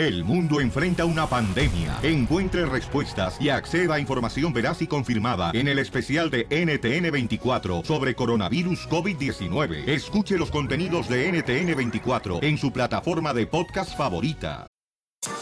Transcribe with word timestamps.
El 0.00 0.24
mundo 0.24 0.62
enfrenta 0.62 1.04
una 1.04 1.26
pandemia. 1.26 1.98
Encuentre 2.02 2.64
respuestas 2.64 3.38
y 3.38 3.50
acceda 3.50 3.96
a 3.96 4.00
información 4.00 4.50
veraz 4.50 4.80
y 4.80 4.86
confirmada 4.86 5.50
en 5.52 5.68
el 5.68 5.78
especial 5.78 6.30
de 6.30 6.48
NTN24 6.48 7.84
sobre 7.84 8.14
coronavirus 8.14 8.88
COVID-19. 8.88 9.86
Escuche 9.86 10.38
los 10.38 10.50
contenidos 10.50 11.06
de 11.06 11.30
NTN24 11.30 12.42
en 12.42 12.56
su 12.56 12.72
plataforma 12.72 13.34
de 13.34 13.46
podcast 13.46 13.94
favorita. 13.94 14.66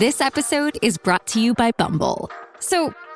This 0.01 0.21
episode 0.21 0.77
is 0.83 0.99
brought 0.99 1.25
to 1.27 1.39
you 1.39 1.55
by 1.55 1.71
Bumble. 1.79 2.29
So, 2.59 2.93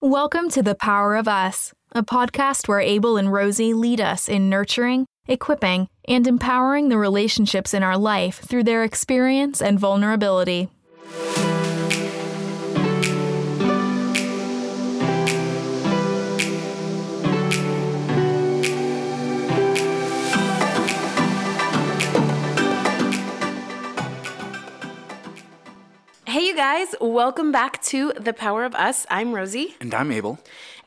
Welcome 0.00 0.48
to 0.50 0.62
The 0.62 0.76
Power 0.76 1.16
of 1.16 1.26
Us, 1.26 1.72
a 1.90 2.04
podcast 2.04 2.68
where 2.68 2.78
Abel 2.78 3.16
and 3.16 3.32
Rosie 3.32 3.74
lead 3.74 4.00
us 4.00 4.28
in 4.28 4.48
nurturing, 4.48 5.06
equipping, 5.26 5.88
and 6.06 6.24
empowering 6.24 6.88
the 6.88 6.96
relationships 6.96 7.74
in 7.74 7.82
our 7.82 7.98
life 7.98 8.38
through 8.38 8.62
their 8.62 8.84
experience 8.84 9.60
and 9.60 9.76
vulnerability. 9.76 10.68
Hey, 26.38 26.46
you 26.46 26.54
guys, 26.54 26.94
welcome 27.00 27.50
back 27.50 27.82
to 27.86 28.12
The 28.12 28.32
Power 28.32 28.64
of 28.64 28.72
Us. 28.76 29.04
I'm 29.10 29.32
Rosie. 29.32 29.74
And 29.80 29.92
I'm 29.92 30.12
Abel. 30.12 30.38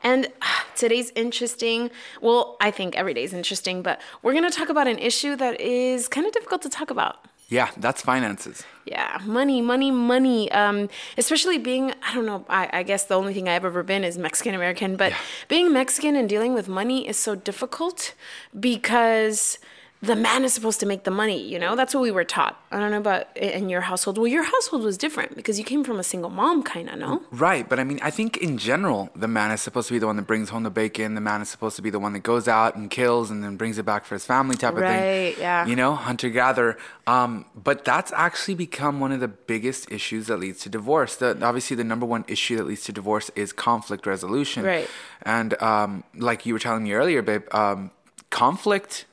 And 0.02 0.28
ah, 0.40 0.66
today's 0.76 1.12
interesting. 1.14 1.90
Well, 2.22 2.56
I 2.58 2.70
think 2.70 2.96
every 2.96 3.12
day's 3.12 3.34
interesting, 3.34 3.82
but 3.82 4.00
we're 4.22 4.32
going 4.32 4.50
to 4.50 4.58
talk 4.58 4.70
about 4.70 4.86
an 4.88 4.98
issue 4.98 5.36
that 5.36 5.60
is 5.60 6.08
kind 6.08 6.26
of 6.26 6.32
difficult 6.32 6.62
to 6.62 6.70
talk 6.70 6.88
about. 6.90 7.26
Yeah, 7.50 7.68
that's 7.76 8.00
finances. 8.00 8.64
Yeah, 8.86 9.18
money, 9.26 9.60
money, 9.60 9.90
money. 9.90 10.50
Um, 10.52 10.88
especially 11.18 11.58
being, 11.58 11.92
I 12.02 12.14
don't 12.14 12.24
know, 12.24 12.46
I, 12.48 12.70
I 12.72 12.82
guess 12.82 13.04
the 13.04 13.16
only 13.16 13.34
thing 13.34 13.46
I've 13.46 13.66
ever 13.66 13.82
been 13.82 14.04
is 14.04 14.16
Mexican 14.16 14.54
American, 14.54 14.96
but 14.96 15.10
Yeah. 15.10 15.18
being 15.48 15.70
Mexican 15.70 16.16
and 16.16 16.30
dealing 16.30 16.54
with 16.54 16.66
money 16.66 17.06
is 17.06 17.18
so 17.18 17.34
difficult 17.34 18.14
because 18.58 19.58
the 20.02 20.16
man 20.16 20.42
is 20.42 20.52
supposed 20.52 20.80
to 20.80 20.86
make 20.86 21.04
the 21.04 21.12
money, 21.12 21.40
you 21.40 21.60
know? 21.60 21.76
That's 21.76 21.94
what 21.94 22.00
we 22.00 22.10
were 22.10 22.24
taught. 22.24 22.60
I 22.72 22.80
don't 22.80 22.90
know 22.90 22.98
about 22.98 23.34
in 23.36 23.68
your 23.68 23.82
household. 23.82 24.18
Well, 24.18 24.26
your 24.26 24.42
household 24.42 24.82
was 24.82 24.98
different 24.98 25.36
because 25.36 25.60
you 25.60 25.64
came 25.64 25.84
from 25.84 26.00
a 26.00 26.02
single 26.02 26.28
mom, 26.28 26.64
kind 26.64 26.90
of, 26.90 26.98
no? 26.98 27.22
Right, 27.30 27.68
but 27.68 27.78
I 27.78 27.84
mean, 27.84 28.00
I 28.02 28.10
think 28.10 28.36
in 28.38 28.58
general, 28.58 29.10
the 29.14 29.28
man 29.28 29.52
is 29.52 29.62
supposed 29.62 29.86
to 29.88 29.94
be 29.94 30.00
the 30.00 30.08
one 30.08 30.16
that 30.16 30.26
brings 30.26 30.48
home 30.48 30.64
the 30.64 30.70
bacon. 30.70 31.14
The 31.14 31.20
man 31.20 31.40
is 31.40 31.48
supposed 31.48 31.76
to 31.76 31.82
be 31.82 31.90
the 31.90 32.00
one 32.00 32.14
that 32.14 32.24
goes 32.24 32.48
out 32.48 32.74
and 32.74 32.90
kills 32.90 33.30
and 33.30 33.44
then 33.44 33.56
brings 33.56 33.78
it 33.78 33.84
back 33.84 34.04
for 34.04 34.16
his 34.16 34.24
family, 34.24 34.56
type 34.56 34.74
of 34.74 34.80
thing. 34.80 34.88
Right, 34.88 35.38
yeah. 35.38 35.66
You 35.66 35.76
know, 35.76 35.94
hunter 35.94 36.30
gatherer. 36.30 36.76
Um, 37.06 37.44
but 37.54 37.84
that's 37.84 38.12
actually 38.12 38.56
become 38.56 38.98
one 38.98 39.12
of 39.12 39.20
the 39.20 39.28
biggest 39.28 39.92
issues 39.92 40.26
that 40.26 40.38
leads 40.38 40.58
to 40.62 40.68
divorce. 40.68 41.14
The, 41.14 41.38
obviously, 41.40 41.76
the 41.76 41.84
number 41.84 42.06
one 42.06 42.24
issue 42.26 42.56
that 42.56 42.66
leads 42.66 42.82
to 42.84 42.92
divorce 42.92 43.30
is 43.36 43.52
conflict 43.52 44.04
resolution. 44.04 44.64
Right. 44.64 44.88
And 45.22 45.60
um, 45.62 46.02
like 46.16 46.44
you 46.44 46.54
were 46.54 46.58
telling 46.58 46.82
me 46.82 46.92
earlier, 46.92 47.22
babe, 47.22 47.44
um, 47.54 47.92
conflict. 48.30 49.06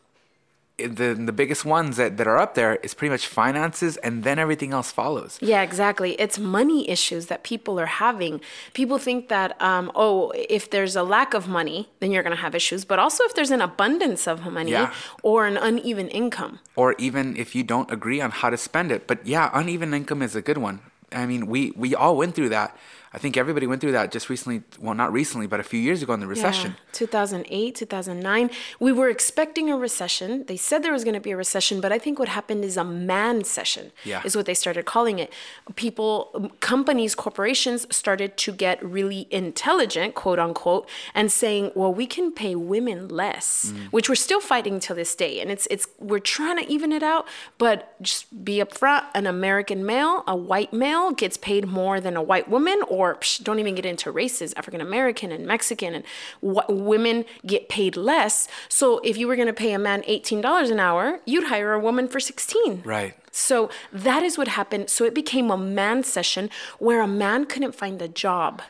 The, 0.87 1.13
the 1.13 1.31
biggest 1.31 1.65
ones 1.65 1.97
that, 1.97 2.17
that 2.17 2.27
are 2.27 2.37
up 2.37 2.55
there 2.55 2.75
is 2.77 2.93
pretty 2.93 3.11
much 3.11 3.27
finances 3.27 3.97
and 3.97 4.23
then 4.23 4.39
everything 4.39 4.71
else 4.73 4.91
follows. 4.91 5.37
Yeah, 5.41 5.61
exactly. 5.61 6.11
It's 6.13 6.39
money 6.39 6.89
issues 6.89 7.27
that 7.27 7.43
people 7.43 7.79
are 7.79 7.85
having. 7.85 8.39
People 8.73 8.97
think 8.97 9.27
that, 9.29 9.59
um, 9.61 9.91
oh, 9.95 10.31
if 10.49 10.69
there's 10.69 10.95
a 10.95 11.03
lack 11.03 11.33
of 11.33 11.47
money, 11.47 11.89
then 11.99 12.11
you're 12.11 12.23
going 12.23 12.35
to 12.35 12.41
have 12.41 12.55
issues. 12.55 12.85
But 12.85 12.99
also, 12.99 13.23
if 13.25 13.33
there's 13.35 13.51
an 13.51 13.61
abundance 13.61 14.27
of 14.27 14.45
money 14.51 14.71
Yeah. 14.71 14.93
or 15.23 15.45
an 15.45 15.57
uneven 15.57 16.07
income. 16.09 16.59
or 16.75 16.95
even 16.97 17.35
if 17.35 17.53
you 17.55 17.63
don't 17.63 17.91
agree 17.91 18.21
on 18.21 18.31
how 18.31 18.49
to 18.49 18.57
spend 18.57 18.91
it. 18.91 19.05
But 19.07 19.25
yeah, 19.27 19.49
uneven 19.53 19.93
income 19.93 20.21
is 20.21 20.35
a 20.35 20.41
good 20.41 20.57
one. 20.57 20.79
I 21.11 21.25
mean, 21.25 21.47
we 21.47 21.71
we 21.75 21.95
all 21.95 22.15
went 22.15 22.35
through 22.35 22.49
that. 22.49 22.77
I 23.11 23.17
think 23.17 23.37
everybody 23.37 23.65
went 23.67 23.81
through 23.81 23.93
that 23.93 24.11
just 24.11 24.29
recently. 24.29 24.61
Well, 24.79 24.93
not 24.93 25.11
recently, 25.11 25.47
but 25.47 25.59
a 25.59 25.63
few 25.63 25.79
years 25.79 26.03
ago 26.03 26.13
in 26.13 26.19
the 26.19 26.27
recession. 26.27 26.71
Yeah, 26.77 26.93
2008, 26.93 27.75
2009. 27.75 28.49
We 28.79 28.91
were 28.91 29.09
expecting 29.09 29.69
a 29.71 29.77
recession. 29.77 30.45
They 30.45 30.57
said 30.57 30.83
there 30.83 30.93
was 30.93 31.03
going 31.03 31.15
to 31.15 31.19
be 31.19 31.31
a 31.31 31.37
recession, 31.37 31.81
but 31.81 31.91
I 31.91 31.97
think 31.99 32.19
what 32.19 32.27
happened 32.27 32.63
is 32.63 32.77
a 32.77 32.83
man 32.83 33.43
session, 33.43 33.91
Yeah. 34.03 34.21
is 34.23 34.35
what 34.35 34.45
they 34.45 34.53
started 34.53 34.85
calling 34.85 35.17
it. 35.17 35.33
People, 35.75 36.29
um, 36.35 36.49
companies, 36.59 37.15
corporations 37.15 37.87
started 37.95 38.37
to 38.37 38.51
get 38.51 38.83
really 38.83 39.27
intelligent, 39.31 40.13
quote 40.15 40.39
unquote, 40.39 40.87
and 41.15 41.31
saying, 41.31 41.71
well, 41.75 41.93
we 41.93 42.05
can 42.05 42.31
pay 42.31 42.53
women 42.55 43.07
less, 43.07 43.47
Mm. 43.73 43.91
which 43.91 44.07
we're 44.09 44.15
still 44.27 44.41
fighting 44.41 44.79
to 44.81 44.93
this 44.93 45.15
day. 45.15 45.39
And 45.41 45.49
it's, 45.51 45.67
it's, 45.71 45.87
we're 45.99 46.19
trying 46.37 46.57
to 46.59 46.65
even 46.71 46.91
it 46.91 47.03
out, 47.03 47.25
but 47.57 47.77
just 48.01 48.19
be 48.45 48.57
upfront. 48.65 49.05
An 49.15 49.25
American 49.25 49.85
male, 49.85 50.23
a 50.27 50.35
white 50.35 50.71
male, 50.73 51.11
gets 51.11 51.37
paid 51.37 51.63
more 51.67 51.99
than 51.99 52.15
a 52.15 52.21
white 52.21 52.47
woman, 52.49 52.79
or 52.87 52.98
psh, 52.99 53.43
don't 53.43 53.59
even 53.59 53.75
get 53.75 53.85
into 53.85 54.11
races, 54.11 54.53
African 54.55 54.81
American 54.81 55.31
and 55.31 55.45
Mexican, 55.45 55.95
and 55.95 56.05
wh- 56.41 56.69
women 56.69 57.25
get 57.45 57.69
paid 57.69 57.95
less. 57.95 58.47
So 58.67 58.99
if 58.99 59.17
you 59.17 59.27
were 59.27 59.35
going 59.35 59.47
to 59.47 59.53
pay 59.53 59.73
a 59.73 59.79
man 59.79 60.03
$18 60.03 60.71
an 60.71 60.79
hour, 60.79 61.19
you'd 61.25 61.45
hire 61.45 61.73
a 61.73 61.79
woman 61.79 62.07
for 62.07 62.19
16. 62.19 62.81
Right. 62.83 63.15
So 63.31 63.69
that 63.91 64.23
is 64.23 64.37
what 64.37 64.47
happened. 64.47 64.89
So 64.89 65.05
it 65.05 65.13
became 65.13 65.49
a 65.51 65.57
man 65.57 66.03
session 66.03 66.49
where 66.79 67.01
a 67.01 67.07
man 67.07 67.45
couldn't 67.45 67.73
find 67.73 68.01
a 68.01 68.07
job. 68.07 68.61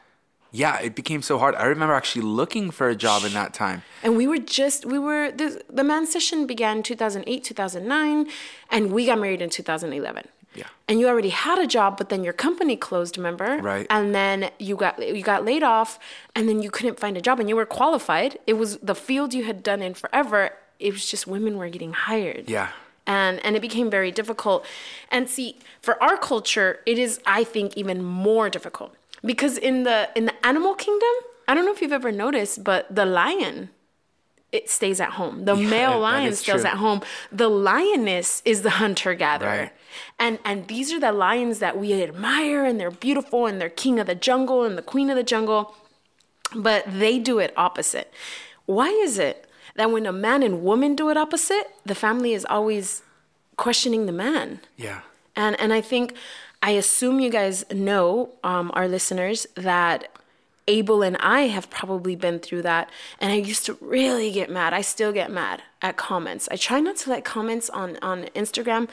Yeah, 0.51 0.79
it 0.79 0.95
became 0.95 1.21
so 1.21 1.37
hard. 1.37 1.53
I 1.55 1.65
remember 1.65 1.93
actually 1.93 2.23
looking 2.23 2.71
for 2.71 2.89
a 2.89 2.95
job 2.95 3.23
in 3.23 3.33
that 3.33 3.53
time. 3.53 3.83
And 4.01 4.17
we 4.17 4.25
were 4.25 4.39
just, 4.39 4.83
we 4.83 4.97
were, 4.97 5.31
the, 5.31 5.61
the 5.69 5.83
man 5.83 6.07
session 6.07 6.47
began 6.47 6.81
2008, 6.81 7.43
2009, 7.43 8.27
and 8.71 8.91
we 8.91 9.05
got 9.05 9.19
married 9.19 9.41
in 9.43 9.49
2011. 9.51 10.27
Yeah. 10.55 10.67
And 10.87 10.99
you 10.99 11.07
already 11.07 11.29
had 11.29 11.59
a 11.59 11.67
job, 11.67 11.97
but 11.97 12.09
then 12.09 12.23
your 12.23 12.33
company 12.33 12.75
closed, 12.75 13.17
remember? 13.17 13.57
Right. 13.57 13.85
And 13.89 14.15
then 14.15 14.49
you 14.59 14.75
got 14.75 14.99
you 15.15 15.23
got 15.23 15.45
laid 15.45 15.63
off, 15.63 15.99
and 16.35 16.49
then 16.49 16.61
you 16.61 16.71
couldn't 16.71 16.99
find 16.99 17.17
a 17.17 17.21
job, 17.21 17.39
and 17.39 17.47
you 17.47 17.55
were 17.55 17.65
qualified. 17.65 18.39
It 18.47 18.53
was 18.53 18.77
the 18.77 18.95
field 18.95 19.33
you 19.33 19.43
had 19.43 19.61
done 19.63 19.81
in 19.81 19.93
forever. 19.93 20.51
It 20.79 20.93
was 20.93 21.09
just 21.09 21.27
women 21.27 21.57
were 21.57 21.69
getting 21.69 21.93
hired. 21.93 22.49
Yeah. 22.49 22.69
And 23.05 23.43
and 23.45 23.55
it 23.55 23.61
became 23.61 23.89
very 23.89 24.11
difficult. 24.11 24.65
And 25.09 25.29
see, 25.29 25.57
for 25.81 26.01
our 26.01 26.17
culture, 26.17 26.79
it 26.85 26.97
is, 26.97 27.19
I 27.25 27.43
think, 27.43 27.77
even 27.77 28.03
more 28.03 28.49
difficult 28.49 28.95
because 29.23 29.57
in 29.57 29.83
the 29.83 30.09
in 30.15 30.25
the 30.25 30.45
animal 30.45 30.75
kingdom, 30.75 31.09
I 31.47 31.53
don't 31.53 31.65
know 31.65 31.71
if 31.71 31.81
you've 31.81 31.91
ever 31.91 32.11
noticed, 32.11 32.63
but 32.63 32.93
the 32.93 33.05
lion 33.05 33.69
it 34.51 34.69
stays 34.69 34.99
at 34.99 35.11
home. 35.11 35.45
The 35.45 35.55
Yeah, 35.55 35.69
male 35.75 35.99
lion 35.99 36.33
stays 36.35 36.61
true. 36.61 36.69
at 36.69 36.77
home. 36.77 37.01
The 37.31 37.49
lioness 37.49 38.41
is 38.45 38.61
the 38.63 38.71
hunter 38.71 39.13
gatherer. 39.13 39.49
Right. 39.49 39.71
And 40.17 40.39
and 40.45 40.67
these 40.67 40.91
are 40.93 40.99
the 40.99 41.11
lions 41.11 41.59
that 41.59 41.77
we 41.77 42.01
admire 42.01 42.65
and 42.65 42.79
they're 42.79 42.91
beautiful 42.91 43.45
and 43.45 43.59
they're 43.59 43.69
king 43.69 43.99
of 43.99 44.07
the 44.07 44.15
jungle 44.15 44.63
and 44.63 44.77
the 44.77 44.81
queen 44.81 45.09
of 45.09 45.15
the 45.15 45.23
jungle. 45.23 45.75
But 46.55 46.83
they 46.87 47.19
do 47.19 47.39
it 47.39 47.53
opposite. 47.55 48.11
Why 48.65 48.87
is 48.89 49.19
it 49.19 49.47
that 49.75 49.91
when 49.91 50.05
a 50.05 50.11
man 50.11 50.41
and 50.43 50.63
woman 50.63 50.95
do 50.95 51.09
it 51.09 51.17
opposite, 51.17 51.67
the 51.85 51.95
family 51.95 52.33
is 52.33 52.45
always 52.49 53.03
questioning 53.55 54.05
the 54.07 54.11
man? 54.11 54.61
Yeah. 54.77 55.01
And 55.35 55.59
and 55.59 55.71
I 55.73 55.81
think 55.81 56.15
I 56.61 56.71
assume 56.71 57.19
you 57.19 57.29
guys 57.29 57.63
know, 57.71 58.31
um, 58.43 58.71
our 58.73 58.87
listeners, 58.87 59.47
that 59.55 60.09
Abel 60.69 61.01
and 61.01 61.17
I 61.17 61.41
have 61.55 61.69
probably 61.69 62.15
been 62.15 62.39
through 62.39 62.61
that. 62.61 62.89
And 63.19 63.31
I 63.31 63.35
used 63.35 63.65
to 63.65 63.77
really 63.81 64.31
get 64.31 64.49
mad. 64.49 64.73
I 64.73 64.81
still 64.81 65.11
get 65.11 65.29
mad 65.31 65.63
at 65.81 65.97
comments. 65.97 66.47
I 66.51 66.55
try 66.55 66.79
not 66.79 66.95
to 66.97 67.09
let 67.09 67.25
comments 67.25 67.69
on 67.69 67.97
on 68.01 68.17
Instagram 68.35 68.87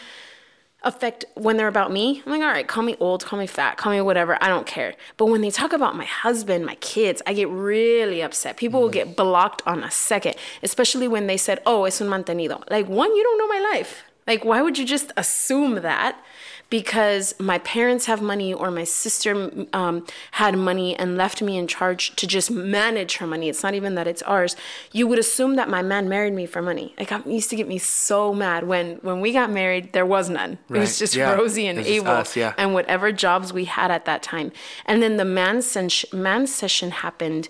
affect 0.82 1.24
when 1.34 1.56
they're 1.56 1.68
about 1.76 1.90
me. 1.90 2.22
I'm 2.24 2.32
like, 2.32 2.42
all 2.42 2.48
right, 2.48 2.66
call 2.66 2.84
me 2.84 2.96
old, 3.00 3.24
call 3.24 3.38
me 3.38 3.46
fat, 3.46 3.76
call 3.76 3.92
me 3.92 4.00
whatever. 4.00 4.38
I 4.40 4.48
don't 4.48 4.66
care. 4.66 4.94
But 5.16 5.26
when 5.26 5.40
they 5.40 5.50
talk 5.50 5.72
about 5.72 5.96
my 5.96 6.04
husband, 6.04 6.64
my 6.64 6.76
kids, 6.76 7.20
I 7.26 7.32
get 7.34 7.48
really 7.48 8.22
upset. 8.22 8.56
People 8.56 8.80
will 8.80 8.88
mm-hmm. 8.88 9.10
get 9.10 9.16
blocked 9.16 9.62
on 9.66 9.82
a 9.82 9.90
second, 9.90 10.36
especially 10.62 11.08
when 11.08 11.26
they 11.26 11.36
said, 11.36 11.60
oh, 11.66 11.84
es 11.84 12.00
un 12.00 12.08
mantenido. 12.08 12.62
Like, 12.70 12.86
one, 12.88 13.14
you 13.16 13.22
don't 13.22 13.38
know 13.38 13.48
my 13.48 13.62
life. 13.72 14.04
Like, 14.26 14.44
why 14.44 14.62
would 14.62 14.78
you 14.78 14.84
just 14.84 15.12
assume 15.16 15.82
that? 15.82 16.20
Because 16.68 17.34
my 17.38 17.58
parents 17.58 18.06
have 18.06 18.20
money 18.20 18.52
or 18.52 18.70
my 18.70 18.84
sister 18.84 19.66
um, 19.72 20.04
had 20.32 20.56
money 20.56 20.96
and 20.96 21.16
left 21.16 21.40
me 21.40 21.56
in 21.56 21.66
charge 21.66 22.14
to 22.16 22.26
just 22.26 22.50
manage 22.50 23.16
her 23.18 23.26
money. 23.26 23.48
It's 23.48 23.62
not 23.62 23.74
even 23.74 23.94
that 23.94 24.06
it's 24.06 24.22
ours. 24.22 24.56
You 24.92 25.06
would 25.06 25.18
assume 25.18 25.56
that 25.56 25.68
my 25.68 25.82
man 25.82 26.08
married 26.08 26.32
me 26.32 26.46
for 26.46 26.60
money. 26.62 26.94
Like 26.98 27.12
it 27.12 27.26
used 27.26 27.50
to 27.50 27.56
get 27.56 27.68
me 27.68 27.78
so 27.78 28.34
mad 28.34 28.66
when 28.66 28.96
when 28.96 29.20
we 29.20 29.32
got 29.32 29.50
married. 29.50 29.92
There 29.92 30.06
was 30.06 30.28
none. 30.28 30.58
Right. 30.68 30.78
It 30.78 30.80
was 30.80 30.98
just 30.98 31.14
yeah. 31.14 31.34
Rosie 31.34 31.66
and 31.66 31.78
Abel 31.78 32.08
us, 32.08 32.36
yeah. 32.36 32.54
and 32.58 32.74
whatever 32.74 33.12
jobs 33.12 33.52
we 33.52 33.66
had 33.66 33.90
at 33.90 34.04
that 34.06 34.22
time. 34.22 34.52
And 34.84 35.02
then 35.02 35.16
the 35.16 35.24
man, 35.24 35.62
sen- 35.62 35.90
man 36.12 36.46
session 36.46 36.90
happened, 36.90 37.48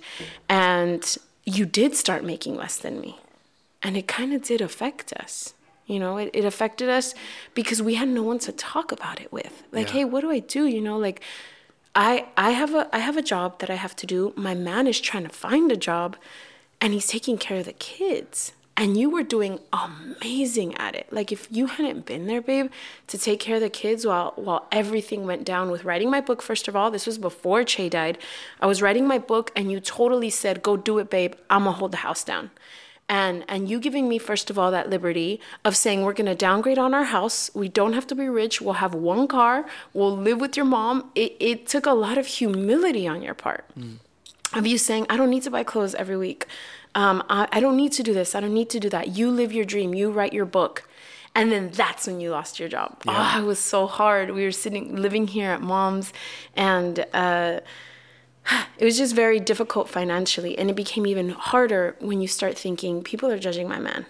and 0.48 1.16
you 1.44 1.64
did 1.64 1.94
start 1.94 2.24
making 2.24 2.56
less 2.56 2.76
than 2.76 3.00
me, 3.00 3.18
and 3.82 3.96
it 3.96 4.06
kind 4.06 4.34
of 4.34 4.42
did 4.42 4.60
affect 4.60 5.12
us. 5.14 5.54
You 5.86 6.00
know, 6.00 6.16
it, 6.16 6.30
it 6.34 6.44
affected 6.44 6.88
us 6.88 7.14
because 7.54 7.80
we 7.80 7.94
had 7.94 8.08
no 8.08 8.22
one 8.22 8.38
to 8.40 8.52
talk 8.52 8.90
about 8.90 9.20
it 9.20 9.32
with. 9.32 9.62
Like, 9.70 9.88
yeah. 9.88 9.92
hey, 9.94 10.04
what 10.04 10.20
do 10.22 10.30
I 10.30 10.40
do? 10.40 10.66
You 10.66 10.80
know, 10.80 10.98
like 10.98 11.22
I 11.94 12.26
I 12.36 12.50
have 12.50 12.74
a 12.74 12.88
I 12.92 12.98
have 12.98 13.16
a 13.16 13.22
job 13.22 13.60
that 13.60 13.70
I 13.70 13.76
have 13.76 13.94
to 13.96 14.06
do. 14.06 14.32
My 14.36 14.54
man 14.54 14.86
is 14.86 15.00
trying 15.00 15.22
to 15.24 15.30
find 15.30 15.70
a 15.70 15.76
job 15.76 16.16
and 16.80 16.92
he's 16.92 17.06
taking 17.06 17.38
care 17.38 17.58
of 17.58 17.66
the 17.66 17.72
kids. 17.72 18.52
And 18.78 18.98
you 18.98 19.08
were 19.08 19.22
doing 19.22 19.60
amazing 19.72 20.74
at 20.74 20.94
it. 20.94 21.10
Like 21.10 21.32
if 21.32 21.48
you 21.50 21.66
hadn't 21.66 22.04
been 22.04 22.26
there, 22.26 22.42
babe, 22.42 22.70
to 23.06 23.16
take 23.16 23.40
care 23.40 23.54
of 23.54 23.62
the 23.62 23.70
kids 23.70 24.04
while 24.04 24.32
while 24.36 24.66
everything 24.70 25.24
went 25.24 25.44
down 25.44 25.70
with 25.70 25.84
writing 25.84 26.10
my 26.10 26.20
book, 26.20 26.42
first 26.42 26.68
of 26.68 26.76
all, 26.76 26.90
this 26.90 27.06
was 27.06 27.16
before 27.16 27.64
Che 27.64 27.88
died. 27.88 28.18
I 28.60 28.66
was 28.66 28.82
writing 28.82 29.06
my 29.06 29.18
book 29.18 29.50
and 29.56 29.72
you 29.72 29.80
totally 29.80 30.30
said, 30.30 30.62
Go 30.62 30.76
do 30.76 30.98
it, 30.98 31.08
babe. 31.08 31.34
I'ma 31.48 31.70
hold 31.70 31.92
the 31.92 31.98
house 31.98 32.24
down 32.24 32.50
and 33.08 33.44
and 33.48 33.68
you 33.68 33.78
giving 33.78 34.08
me 34.08 34.18
first 34.18 34.50
of 34.50 34.58
all 34.58 34.70
that 34.70 34.90
liberty 34.90 35.40
of 35.64 35.76
saying 35.76 36.02
we're 36.02 36.12
going 36.12 36.26
to 36.26 36.34
downgrade 36.34 36.78
on 36.78 36.94
our 36.94 37.04
house. 37.04 37.50
We 37.54 37.68
don't 37.68 37.92
have 37.92 38.06
to 38.08 38.14
be 38.14 38.28
rich. 38.28 38.60
We'll 38.60 38.74
have 38.74 38.94
one 38.94 39.28
car. 39.28 39.66
We'll 39.92 40.16
live 40.16 40.40
with 40.40 40.56
your 40.56 40.66
mom. 40.66 41.10
It, 41.14 41.36
it 41.38 41.66
took 41.66 41.86
a 41.86 41.92
lot 41.92 42.18
of 42.18 42.26
humility 42.26 43.06
on 43.06 43.22
your 43.22 43.34
part 43.34 43.64
mm. 43.78 43.98
of 44.54 44.66
you 44.66 44.78
saying 44.78 45.06
i 45.08 45.16
don't 45.16 45.30
need 45.30 45.42
to 45.44 45.50
buy 45.50 45.62
clothes 45.62 45.94
every 45.94 46.16
week. 46.16 46.46
Um, 46.94 47.22
I, 47.28 47.46
I 47.52 47.60
don't 47.60 47.76
need 47.76 47.92
to 47.92 48.02
do 48.02 48.14
this. 48.14 48.34
I 48.34 48.40
don't 48.40 48.54
need 48.54 48.70
to 48.70 48.80
do 48.80 48.88
that. 48.88 49.08
You 49.08 49.30
live 49.30 49.52
your 49.52 49.66
dream. 49.66 49.94
You 49.94 50.10
write 50.10 50.32
your 50.32 50.46
book. 50.46 50.88
And 51.34 51.52
then 51.52 51.68
that's 51.68 52.06
when 52.06 52.18
you 52.18 52.30
lost 52.30 52.58
your 52.58 52.70
job. 52.70 53.02
Yeah. 53.04 53.34
oh 53.36 53.42
it 53.42 53.44
was 53.44 53.58
so 53.58 53.86
hard. 53.86 54.30
We 54.30 54.44
were 54.44 54.52
sitting 54.52 54.96
living 54.96 55.26
here 55.26 55.50
at 55.50 55.60
mom's 55.60 56.14
and 56.56 57.04
uh, 57.12 57.60
it 58.78 58.84
was 58.84 58.96
just 58.96 59.14
very 59.14 59.40
difficult 59.40 59.88
financially. 59.88 60.58
And 60.58 60.70
it 60.70 60.76
became 60.76 61.06
even 61.06 61.30
harder 61.30 61.96
when 62.00 62.20
you 62.20 62.28
start 62.28 62.58
thinking, 62.58 63.02
people 63.02 63.30
are 63.30 63.38
judging 63.38 63.68
my 63.68 63.78
man. 63.78 64.06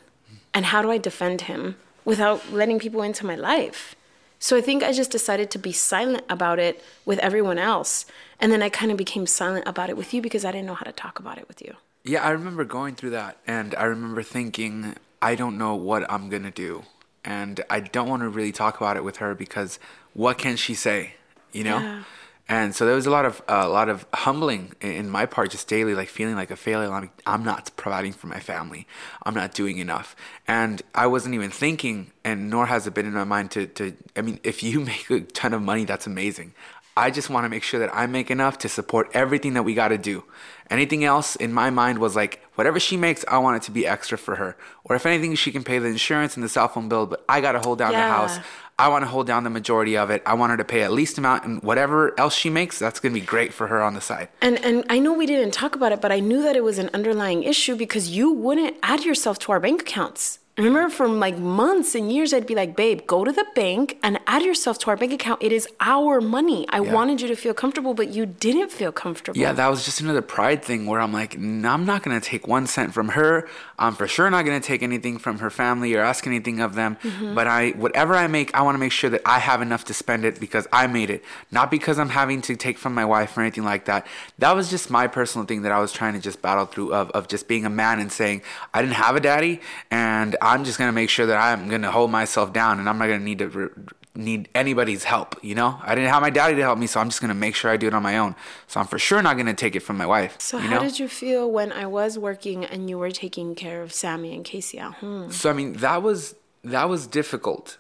And 0.55 0.67
how 0.67 0.83
do 0.83 0.91
I 0.91 0.99
defend 0.99 1.43
him 1.43 1.77
without 2.05 2.53
letting 2.53 2.79
people 2.79 3.03
into 3.03 3.27
my 3.27 3.35
life? 3.35 3.95
So 4.39 4.57
I 4.57 4.61
think 4.61 4.83
I 4.83 4.93
just 4.93 5.11
decided 5.11 5.51
to 5.51 5.59
be 5.59 5.73
silent 5.73 6.25
about 6.29 6.59
it 6.59 6.83
with 7.05 7.19
everyone 7.21 7.59
else. 7.59 8.07
And 8.39 8.53
then 8.53 8.63
I 8.63 8.69
kind 8.69 8.91
of 8.91 8.99
became 8.99 9.27
silent 9.27 9.67
about 9.67 9.91
it 9.91 9.97
with 9.97 10.13
you 10.13 10.21
because 10.21 10.45
I 10.45 10.53
didn't 10.53 10.67
know 10.67 10.75
how 10.75 10.85
to 10.85 10.93
talk 10.93 11.19
about 11.19 11.39
it 11.39 11.49
with 11.49 11.63
you. 11.63 11.75
Yeah, 12.05 12.23
I 12.23 12.31
remember 12.31 12.65
going 12.65 12.95
through 12.95 13.11
that. 13.11 13.39
And 13.47 13.75
I 13.75 13.85
remember 13.85 14.23
thinking, 14.23 14.95
I 15.21 15.35
don't 15.35 15.59
know 15.59 15.75
what 15.75 16.11
I'm 16.11 16.29
going 16.29 16.45
to 16.45 16.51
do. 16.51 16.85
And 17.25 17.63
I 17.69 17.81
don't 17.81 18.09
want 18.09 18.23
to 18.23 18.29
really 18.29 18.53
talk 18.53 18.77
about 18.77 18.97
it 18.97 19.03
with 19.03 19.17
her 19.17 19.35
because 19.35 19.79
what 20.13 20.39
can 20.39 20.57
she 20.57 20.75
say? 20.75 21.15
You 21.53 21.65
know? 21.65 21.79
Yeah 21.79 22.03
and 22.49 22.77
so 22.77 22.87
there 22.87 22.95
was 22.95 23.07
a 23.07 23.11
lot 23.11 23.25
of 23.25 23.43
uh, 23.49 23.63
a 23.65 23.69
lot 23.69 23.89
of 23.89 24.07
humbling 24.15 24.73
in 24.81 25.11
my 25.11 25.27
part 25.27 25.51
just 25.51 25.67
daily 25.67 25.95
like 25.95 26.09
feeling 26.09 26.37
like 26.37 26.51
a 26.51 26.57
failure. 26.57 26.89
Like 26.89 27.11
i'm 27.27 27.45
not 27.45 27.71
providing 27.77 28.13
for 28.13 28.29
my 28.29 28.39
family. 28.39 28.87
I'm 29.25 29.35
not 29.35 29.53
doing 29.53 29.79
enough. 29.79 30.15
And 30.47 30.83
i 30.95 31.07
wasn't 31.07 31.35
even 31.35 31.51
thinking 31.51 32.13
and 32.25 32.49
nor 32.49 32.67
has 32.67 32.87
it 32.87 32.95
been 32.95 33.07
in 33.07 33.15
my 33.15 33.25
mind 33.25 33.51
to, 33.53 33.67
to 33.67 33.95
i 34.17 34.23
mean 34.23 34.39
if 34.45 34.63
you 34.63 34.81
make 34.93 35.11
a 35.11 35.21
ton 35.21 35.55
of 35.55 35.63
money 35.63 35.85
that's 35.85 36.07
amazing. 36.07 36.55
I 36.99 37.11
just 37.11 37.29
want 37.29 37.45
to 37.45 37.51
make 37.51 37.65
sure 37.65 37.81
that 37.81 37.91
i 37.93 38.07
make 38.07 38.31
enough 38.31 38.59
to 38.59 38.69
support 38.69 39.11
everything 39.13 39.55
that 39.55 39.65
we 39.65 39.75
got 39.75 39.89
to 39.89 39.99
do. 39.99 40.25
Anything 40.71 41.05
else 41.05 41.37
in 41.37 41.53
my 41.53 41.71
mind 41.71 41.99
was 41.99 42.17
like 42.17 42.43
whatever 42.55 42.79
she 42.79 42.97
makes 42.97 43.25
i 43.27 43.39
want 43.39 43.57
it 43.57 43.63
to 43.67 43.73
be 43.73 43.89
extra 43.89 44.17
for 44.17 44.37
her. 44.37 44.57
Or 44.85 44.95
if 44.95 45.05
anything 45.05 45.35
she 45.35 45.51
can 45.51 45.65
pay 45.65 45.81
the 45.81 45.89
insurance 45.89 46.37
and 46.37 46.45
the 46.45 46.49
cell 46.49 46.69
phone 46.69 46.89
bill 46.89 47.07
but 47.07 47.25
i 47.29 47.41
got 47.41 47.53
to 47.53 47.59
hold 47.59 47.79
down 47.79 47.91
yeah. 47.91 48.07
the 48.07 48.13
house 48.15 48.39
I 48.79 48.89
want 48.89 49.05
to 49.05 49.09
hold 49.09 49.27
down 49.27 49.45
the 49.45 49.51
majority 49.51 49.97
of 49.97 50.11
it. 50.11 50.23
I 50.27 50.35
want 50.35 50.51
her 50.51 50.59
to 50.59 50.65
pay 50.65 50.83
at 50.83 50.93
least 50.93 51.17
amount, 51.17 51.45
and 51.45 51.63
whatever 51.63 52.19
else 52.21 52.35
she 52.35 52.51
makes, 52.51 52.79
that's 52.79 53.01
going 53.01 53.15
to 53.15 53.19
be 53.21 53.25
great 53.25 53.55
for 53.55 53.69
her 53.69 53.83
on 53.83 53.95
the 53.95 54.03
side. 54.03 54.29
And 54.43 54.63
and 54.63 54.85
I 54.91 54.99
know 54.99 55.15
we 55.15 55.25
didn't 55.25 55.53
talk 55.53 55.75
about 55.75 55.93
it, 55.93 56.03
but 56.03 56.13
I 56.13 56.21
knew 56.21 56.43
that 56.43 56.57
it 56.57 56.63
was 56.63 56.79
an 56.79 56.91
underlying 56.93 57.43
issue 57.43 57.75
because 57.75 58.11
you 58.11 58.31
wouldn't 58.31 58.77
add 58.83 59.05
yourself 59.05 59.39
to 59.41 59.53
our 59.53 59.61
bank 59.61 59.81
accounts. 59.81 60.41
I 60.59 60.63
remember 60.63 60.89
from 60.89 61.21
like 61.21 61.37
months 61.37 61.95
and 61.95 62.11
years, 62.11 62.33
I'd 62.33 62.47
be 62.47 62.55
like, 62.55 62.77
babe, 62.77 63.07
go 63.07 63.25
to 63.25 63.33
the 63.33 63.45
bank 63.55 63.99
and 64.03 64.19
add 64.27 64.43
yourself 64.43 64.79
to 64.81 64.91
our 64.91 64.97
bank 64.97 65.13
account. 65.13 65.43
It 65.43 65.53
is 65.53 65.69
our 65.81 66.19
money. 66.19 66.67
I 66.71 66.81
yeah. 66.81 66.95
wanted 66.95 67.21
you 67.21 67.29
to 67.29 67.37
feel 67.37 67.53
comfortable, 67.53 67.93
but 67.93 68.09
you 68.09 68.25
didn't 68.25 68.73
feel 68.73 68.91
comfortable. 68.91 69.39
Yeah, 69.39 69.53
that 69.53 69.69
was 69.69 69.85
just 69.85 70.01
another 70.01 70.23
pride 70.23 70.65
thing 70.65 70.87
where 70.87 70.99
I'm 70.99 71.13
like, 71.13 71.39
no, 71.39 71.69
I'm 71.69 71.85
not 71.85 72.03
going 72.03 72.19
to 72.19 72.27
take 72.27 72.49
one 72.49 72.67
cent 72.67 72.95
from 72.95 73.11
her. 73.11 73.47
I'm 73.79 73.95
for 73.95 74.09
sure 74.09 74.31
not 74.31 74.47
going 74.47 74.59
to 74.59 74.67
take 74.67 74.83
anything 74.83 75.19
from 75.19 75.41
her 75.41 75.51
family 75.51 75.95
or 75.95 76.01
ask 76.01 76.27
anything 76.27 76.61
of 76.61 76.75
them. 76.75 76.97
Mm-hmm. 77.03 77.35
But 77.35 77.49
I, 77.49 77.73
whatever 77.73 78.15
I 78.15 78.27
make, 78.27 78.55
I 78.55 78.63
want 78.63 78.77
to 78.77 78.79
make 78.79 78.93
sure 78.93 79.11
that 79.11 79.21
I 79.27 79.41
have 79.41 79.61
enough 79.61 79.85
to 79.85 79.95
spend 79.95 80.25
it 80.25 80.41
because 80.41 80.67
I 80.73 80.87
made 80.87 81.11
it, 81.11 81.23
not 81.51 81.71
because 81.71 81.99
I'm 81.99 82.09
having 82.09 82.41
to 82.43 82.57
take 82.57 82.79
from 82.79 82.95
my 82.95 83.05
wife 83.05 83.37
or 83.37 83.43
anything 83.43 83.65
like 83.65 83.85
that. 83.85 84.07
That 84.39 84.57
was 84.57 84.71
just 84.71 84.89
my 84.89 85.07
personal 85.07 85.47
thing 85.47 85.61
that 85.63 85.73
I 85.73 85.81
was 85.81 85.93
trying 85.93 86.15
to 86.15 86.21
just 86.21 86.41
battle 86.41 86.65
through 86.65 86.95
of, 86.95 87.11
of 87.11 87.29
just 87.29 87.47
being 87.47 87.67
a 87.67 87.71
man 87.71 88.01
and 88.01 88.11
saying, 88.11 88.41
I 88.73 88.81
didn't 88.81 88.95
have 88.95 89.17
a 89.17 89.21
daddy 89.21 89.61
and 89.91 90.35
I'm 90.47 90.65
just 90.65 90.79
to 90.89 90.93
make 90.93 91.11
sure 91.11 91.27
that 91.27 91.37
I'm 91.37 91.69
to 91.83 91.91
hold 91.91 92.11
myself 92.11 92.53
down 92.53 92.79
and 92.79 92.89
I'm 92.89 92.99
not 92.99 93.07
to 93.19 93.25
need 93.25 93.39
to 93.39 93.49
re- 93.49 93.69
need 94.15 94.49
anybody's 94.55 95.05
help, 95.05 95.37
you 95.43 95.55
know? 95.55 95.79
I 95.83 95.95
didn't 95.95 96.11
have 96.11 96.23
my 96.23 96.31
daddy 96.31 96.57
to 96.57 96.63
help 96.63 96.79
me, 96.79 96.87
so 96.87 97.01
I'm 97.01 97.09
just 97.09 97.21
to 97.29 97.35
make 97.35 97.55
sure 97.55 97.71
I 97.71 97.77
do 97.77 97.87
it 97.87 97.95
on 97.95 98.03
my 98.03 98.19
own. 98.19 98.35
So 98.67 98.81
I'm 98.81 98.87
for 98.87 98.99
sure 98.99 99.23
not 99.23 99.35
to 99.47 99.55
take 99.55 99.77
it 99.77 99.81
from 99.81 99.97
my 99.97 100.07
wife. 100.07 100.37
So 100.41 100.59
how 100.59 100.75
know? 100.77 100.81
did 100.81 100.99
you 100.99 101.09
feel 101.09 101.51
when 101.51 101.73
I 101.73 101.87
was 101.87 102.19
working 102.19 102.65
and 102.65 102.89
you 102.89 102.99
were 102.99 103.11
taking 103.11 103.55
care 103.55 103.83
of 103.83 103.93
Sammy 103.93 104.35
and 104.35 104.45
Casey 104.45 104.79
at 104.79 104.95
home? 104.95 105.31
So 105.31 105.51
I 105.51 105.53
mean, 105.53 105.75
that 105.75 106.03
was 106.03 106.35
that 106.65 106.89
was 106.89 107.07
difficult 107.07 107.79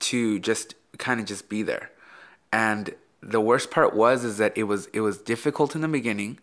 to 0.00 0.38
just 0.38 0.74
kind 0.98 1.20
of 1.20 1.26
just 1.26 1.48
be 1.48 1.62
there. 1.62 1.90
And 2.52 2.94
the 3.22 3.40
worst 3.40 3.70
part 3.70 3.94
was 3.94 4.24
is 4.24 4.38
that 4.38 4.56
it 4.56 4.64
was 4.64 4.86
it 4.92 5.00
was 5.00 5.18
difficult 5.18 5.74
in 5.74 5.80
the 5.80 5.88
beginning 5.88 6.38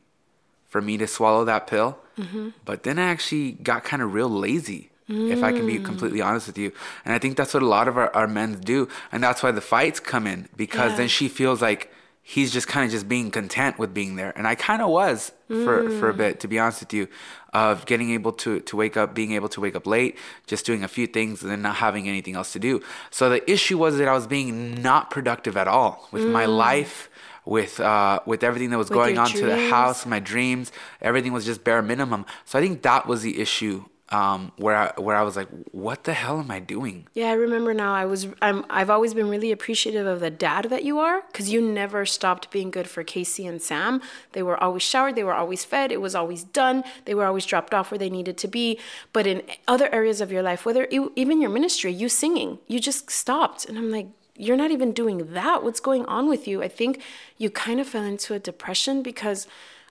for 0.67 0.81
me 0.81 0.97
to 0.97 1.07
swallow 1.07 1.45
that 1.45 1.67
pill. 1.67 1.97
Mm-hmm. 2.17 2.49
But 2.65 2.83
then 2.83 2.99
I 2.99 3.05
actually 3.05 3.53
got 3.53 3.83
kind 3.83 4.01
of 4.01 4.13
real 4.13 4.29
lazy 4.29 4.91
Mm. 5.09 5.31
If 5.31 5.41
I 5.41 5.53
can 5.53 5.65
be 5.65 5.79
completely 5.79 6.21
honest 6.21 6.47
with 6.47 6.57
you. 6.57 6.73
And 7.05 7.13
I 7.13 7.19
think 7.19 7.37
that's 7.37 7.53
what 7.53 7.63
a 7.63 7.67
lot 7.67 7.87
of 7.87 7.97
our, 7.97 8.13
our 8.13 8.27
men 8.27 8.59
do. 8.59 8.89
And 9.11 9.23
that's 9.23 9.41
why 9.41 9.51
the 9.51 9.61
fights 9.61 10.01
come 10.01 10.27
in 10.27 10.49
because 10.57 10.91
yeah. 10.91 10.97
then 10.97 11.07
she 11.07 11.29
feels 11.29 11.61
like 11.61 11.93
he's 12.21 12.51
just 12.51 12.67
kind 12.67 12.83
of 12.83 12.91
just 12.91 13.07
being 13.07 13.31
content 13.31 13.79
with 13.79 13.93
being 13.93 14.17
there. 14.17 14.33
And 14.35 14.45
I 14.45 14.55
kind 14.55 14.81
of 14.81 14.89
was 14.89 15.31
for, 15.47 15.83
mm. 15.83 15.97
for 15.97 16.09
a 16.09 16.13
bit, 16.13 16.41
to 16.41 16.49
be 16.49 16.59
honest 16.59 16.81
with 16.81 16.91
you, 16.91 17.07
of 17.53 17.85
getting 17.85 18.11
able 18.11 18.33
to, 18.33 18.59
to 18.59 18.75
wake 18.75 18.97
up, 18.97 19.15
being 19.15 19.31
able 19.31 19.47
to 19.47 19.61
wake 19.61 19.77
up 19.77 19.87
late, 19.87 20.17
just 20.45 20.65
doing 20.65 20.83
a 20.83 20.89
few 20.89 21.07
things 21.07 21.41
and 21.41 21.49
then 21.49 21.61
not 21.61 21.77
having 21.77 22.09
anything 22.09 22.35
else 22.35 22.51
to 22.51 22.59
do. 22.59 22.81
So 23.11 23.29
the 23.29 23.49
issue 23.49 23.77
was 23.77 23.97
that 23.97 24.09
I 24.09 24.13
was 24.13 24.27
being 24.27 24.81
not 24.81 25.09
productive 25.09 25.55
at 25.55 25.69
all 25.69 26.05
with 26.11 26.23
mm. 26.23 26.31
my 26.31 26.45
life 26.45 27.09
with 27.45 27.79
uh, 27.79 28.19
with 28.25 28.43
everything 28.43 28.71
that 28.71 28.77
was 28.77 28.89
with 28.89 28.97
going 28.97 29.17
on 29.17 29.27
dreams. 29.29 29.39
to 29.39 29.45
the 29.45 29.69
house, 29.69 30.05
my 30.05 30.19
dreams, 30.19 30.73
everything 31.01 31.31
was 31.31 31.45
just 31.45 31.63
bare 31.63 31.81
minimum. 31.81 32.25
So 32.43 32.59
I 32.59 32.61
think 32.61 32.81
that 32.81 33.07
was 33.07 33.21
the 33.21 33.39
issue 33.39 33.85
um, 34.09 34.53
where 34.55 34.75
I 34.75 35.01
where 35.01 35.15
I 35.15 35.23
was 35.23 35.35
like, 35.35 35.49
what 35.71 36.05
the 36.05 36.13
hell 36.13 36.39
am 36.39 36.49
I 36.49 36.59
doing? 36.59 37.07
Yeah, 37.13 37.29
I 37.29 37.33
remember 37.33 37.73
now. 37.73 37.93
I 37.93 38.05
was 38.05 38.27
I'm 38.41 38.65
I've 38.69 38.89
always 38.89 39.13
been 39.13 39.29
really 39.29 39.51
appreciative 39.51 40.07
of 40.07 40.21
the 40.21 40.29
dad 40.29 40.65
that 40.69 40.83
you 40.83 40.99
are 40.99 41.23
because 41.31 41.51
you 41.51 41.61
never 41.61 42.05
stopped 42.05 42.49
being 42.49 42.71
good 42.71 42.87
for 42.87 43.03
Casey 43.03 43.45
and 43.45 43.61
Sam. 43.61 44.01
They 44.31 44.43
were 44.43 44.61
always 44.61 44.83
showered, 44.83 45.15
they 45.15 45.23
were 45.23 45.33
always 45.33 45.65
fed, 45.65 45.91
it 45.91 45.99
was 45.99 46.15
always 46.15 46.43
done. 46.43 46.83
They 47.05 47.15
were 47.15 47.25
always 47.25 47.45
dropped 47.45 47.73
off 47.73 47.91
where 47.91 47.97
they 47.97 48.09
needed 48.09 48.37
to 48.37 48.47
be. 48.47 48.79
But 49.11 49.27
in 49.27 49.43
other 49.67 49.93
areas 49.93 50.21
of 50.21 50.31
your 50.31 50.43
life, 50.43 50.65
whether 50.65 50.87
even 50.89 51.41
your 51.41 51.49
ministry, 51.49 51.91
you 51.91 52.07
singing, 52.07 52.59
you 52.67 52.79
just 52.79 53.11
stopped, 53.11 53.65
and 53.65 53.77
I'm 53.77 53.91
like. 53.91 54.07
You're 54.39 54.55
not 54.55 54.69
even 54.69 54.91
doing 54.91 55.33
that. 55.33 55.63
What's 55.63 55.79
going 55.79 56.05
on 56.05 56.29
with 56.29 56.47
you? 56.47 56.61
I 56.61 56.67
think 56.67 57.01
you 57.39 57.49
kind 57.49 57.79
of 57.79 57.87
fell 57.87 58.03
into 58.03 58.35
a 58.35 58.39
depression 58.39 59.01
because 59.01 59.47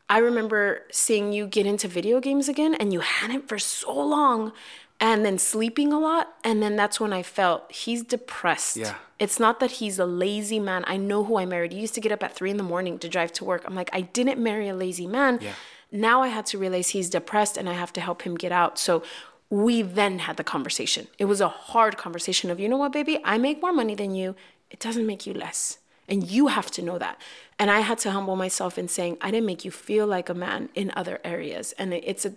I 0.09 0.19
remember 0.19 0.83
seeing 0.91 1.33
you 1.33 1.47
get 1.47 1.67
into 1.67 1.89
video 1.89 2.21
games 2.21 2.49
again 2.49 2.75
and 2.75 2.93
you 2.93 3.01
hadn't 3.01 3.49
for 3.49 3.59
so 3.59 3.93
long 3.93 4.53
and 5.01 5.25
then 5.25 5.39
sleeping 5.39 5.93
a 5.93 5.99
lot 5.99 6.35
and 6.45 6.63
then 6.63 6.77
that's 6.77 7.01
when 7.01 7.13
I 7.13 7.23
felt 7.23 7.71
he's 7.73 8.03
depressed. 8.03 8.77
Yeah. 8.77 8.95
It's 9.19 9.41
not 9.41 9.61
that 9.61 9.73
he's 9.73 9.99
a 9.99 10.07
lazy 10.07 10.61
man. 10.61 10.85
I 10.87 10.97
know 10.97 11.25
who 11.25 11.39
I 11.39 11.47
married. 11.47 11.73
He 11.73 11.81
used 11.81 11.95
to 11.95 12.01
get 12.01 12.13
up 12.13 12.23
at 12.23 12.35
three 12.35 12.51
in 12.51 12.57
the 12.57 12.63
morning 12.63 12.99
to 12.99 13.09
drive 13.09 13.33
to 13.35 13.45
work. 13.45 13.65
I'm 13.67 13.75
like, 13.75 13.91
I 13.93 14.03
didn't 14.03 14.43
marry 14.43 14.69
a 14.69 14.75
lazy 14.75 15.07
man. 15.07 15.39
Yeah. 15.41 15.55
Now 15.91 16.23
I 16.23 16.29
had 16.29 16.47
to 16.47 16.59
realize 16.59 16.91
he's 16.91 17.11
depressed 17.11 17.57
and 17.57 17.69
I 17.69 17.73
have 17.73 17.93
to 17.95 18.01
help 18.01 18.23
him 18.23 18.37
get 18.37 18.53
out. 18.53 18.79
So 18.79 19.03
we 19.51 19.83
then 19.83 20.21
had 20.21 20.37
the 20.37 20.45
conversation. 20.45 21.09
It 21.19 21.25
was 21.27 21.41
a 21.41 21.49
hard 21.49 21.97
conversation 21.97 22.51
of, 22.51 22.61
you 22.61 22.69
know 22.69 22.77
what, 22.77 22.93
baby, 22.93 23.19
I 23.25 23.39
make 23.39 23.63
more 23.63 23.73
money 23.73 23.95
than 23.95 24.15
you. 24.15 24.35
It 24.71 24.81
doesn't 24.81 25.07
make 25.07 25.27
you 25.27 25.33
less. 25.33 25.79
And 26.09 26.29
you 26.31 26.49
have 26.49 26.71
to 26.73 26.83
know 26.83 26.99
that. 26.99 27.21
And 27.59 27.71
I 27.71 27.81
had 27.81 27.99
to 27.99 28.11
humble 28.11 28.37
myself 28.37 28.79
in 28.79 28.89
saying, 28.89 29.19
I 29.21 29.31
didn't 29.31 29.47
make 29.47 29.65
you 29.65 29.71
feel 29.71 30.07
like 30.07 30.29
a 30.29 30.35
man 30.35 30.69
in 30.75 30.93
other 30.95 31.21
areas. 31.25 31.73
And 31.79 31.93
it's 31.93 32.25
a, 32.25 32.35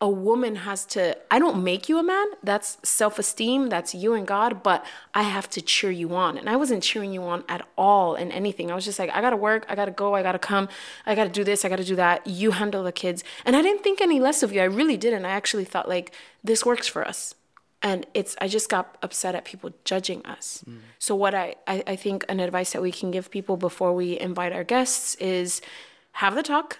a 0.00 0.08
woman 0.08 0.56
has 0.56 0.84
to, 0.86 1.16
I 1.30 1.38
don't 1.38 1.64
make 1.64 1.88
you 1.88 1.98
a 1.98 2.02
man. 2.02 2.26
That's 2.42 2.78
self 2.82 3.18
esteem. 3.18 3.68
That's 3.68 3.94
you 3.94 4.14
and 4.14 4.26
God. 4.26 4.62
But 4.62 4.84
I 5.14 5.22
have 5.22 5.50
to 5.50 5.60
cheer 5.60 5.90
you 5.90 6.14
on. 6.14 6.38
And 6.38 6.48
I 6.48 6.56
wasn't 6.56 6.82
cheering 6.82 7.12
you 7.12 7.22
on 7.22 7.42
at 7.48 7.66
all 7.76 8.14
in 8.14 8.30
anything. 8.30 8.70
I 8.70 8.74
was 8.74 8.84
just 8.84 8.98
like, 8.98 9.10
I 9.10 9.20
got 9.20 9.30
to 9.30 9.36
work. 9.36 9.66
I 9.68 9.74
got 9.74 9.86
to 9.86 9.90
go. 9.90 10.14
I 10.14 10.22
got 10.22 10.32
to 10.32 10.38
come. 10.38 10.68
I 11.04 11.14
got 11.14 11.24
to 11.24 11.30
do 11.30 11.42
this. 11.42 11.64
I 11.64 11.68
got 11.68 11.76
to 11.76 11.84
do 11.84 11.96
that. 11.96 12.26
You 12.26 12.52
handle 12.52 12.84
the 12.84 12.92
kids. 12.92 13.24
And 13.44 13.56
I 13.56 13.62
didn't 13.62 13.82
think 13.82 14.00
any 14.00 14.20
less 14.20 14.42
of 14.42 14.52
you. 14.52 14.60
I 14.60 14.64
really 14.64 14.96
didn't. 14.96 15.24
I 15.24 15.30
actually 15.30 15.64
thought, 15.64 15.88
like, 15.88 16.12
this 16.44 16.64
works 16.64 16.86
for 16.86 17.06
us. 17.06 17.34
And 17.82 18.06
it's, 18.12 18.36
I 18.40 18.48
just 18.48 18.68
got 18.68 18.98
upset 19.02 19.34
at 19.34 19.44
people 19.44 19.72
judging 19.84 20.24
us. 20.26 20.62
Mm. 20.68 20.80
So, 20.98 21.14
what 21.14 21.34
I, 21.34 21.54
I, 21.66 21.82
I 21.86 21.96
think 21.96 22.24
an 22.28 22.38
advice 22.38 22.72
that 22.72 22.82
we 22.82 22.92
can 22.92 23.10
give 23.10 23.30
people 23.30 23.56
before 23.56 23.94
we 23.94 24.18
invite 24.20 24.52
our 24.52 24.64
guests 24.64 25.14
is 25.14 25.62
have 26.12 26.34
the 26.34 26.42
talk 26.42 26.78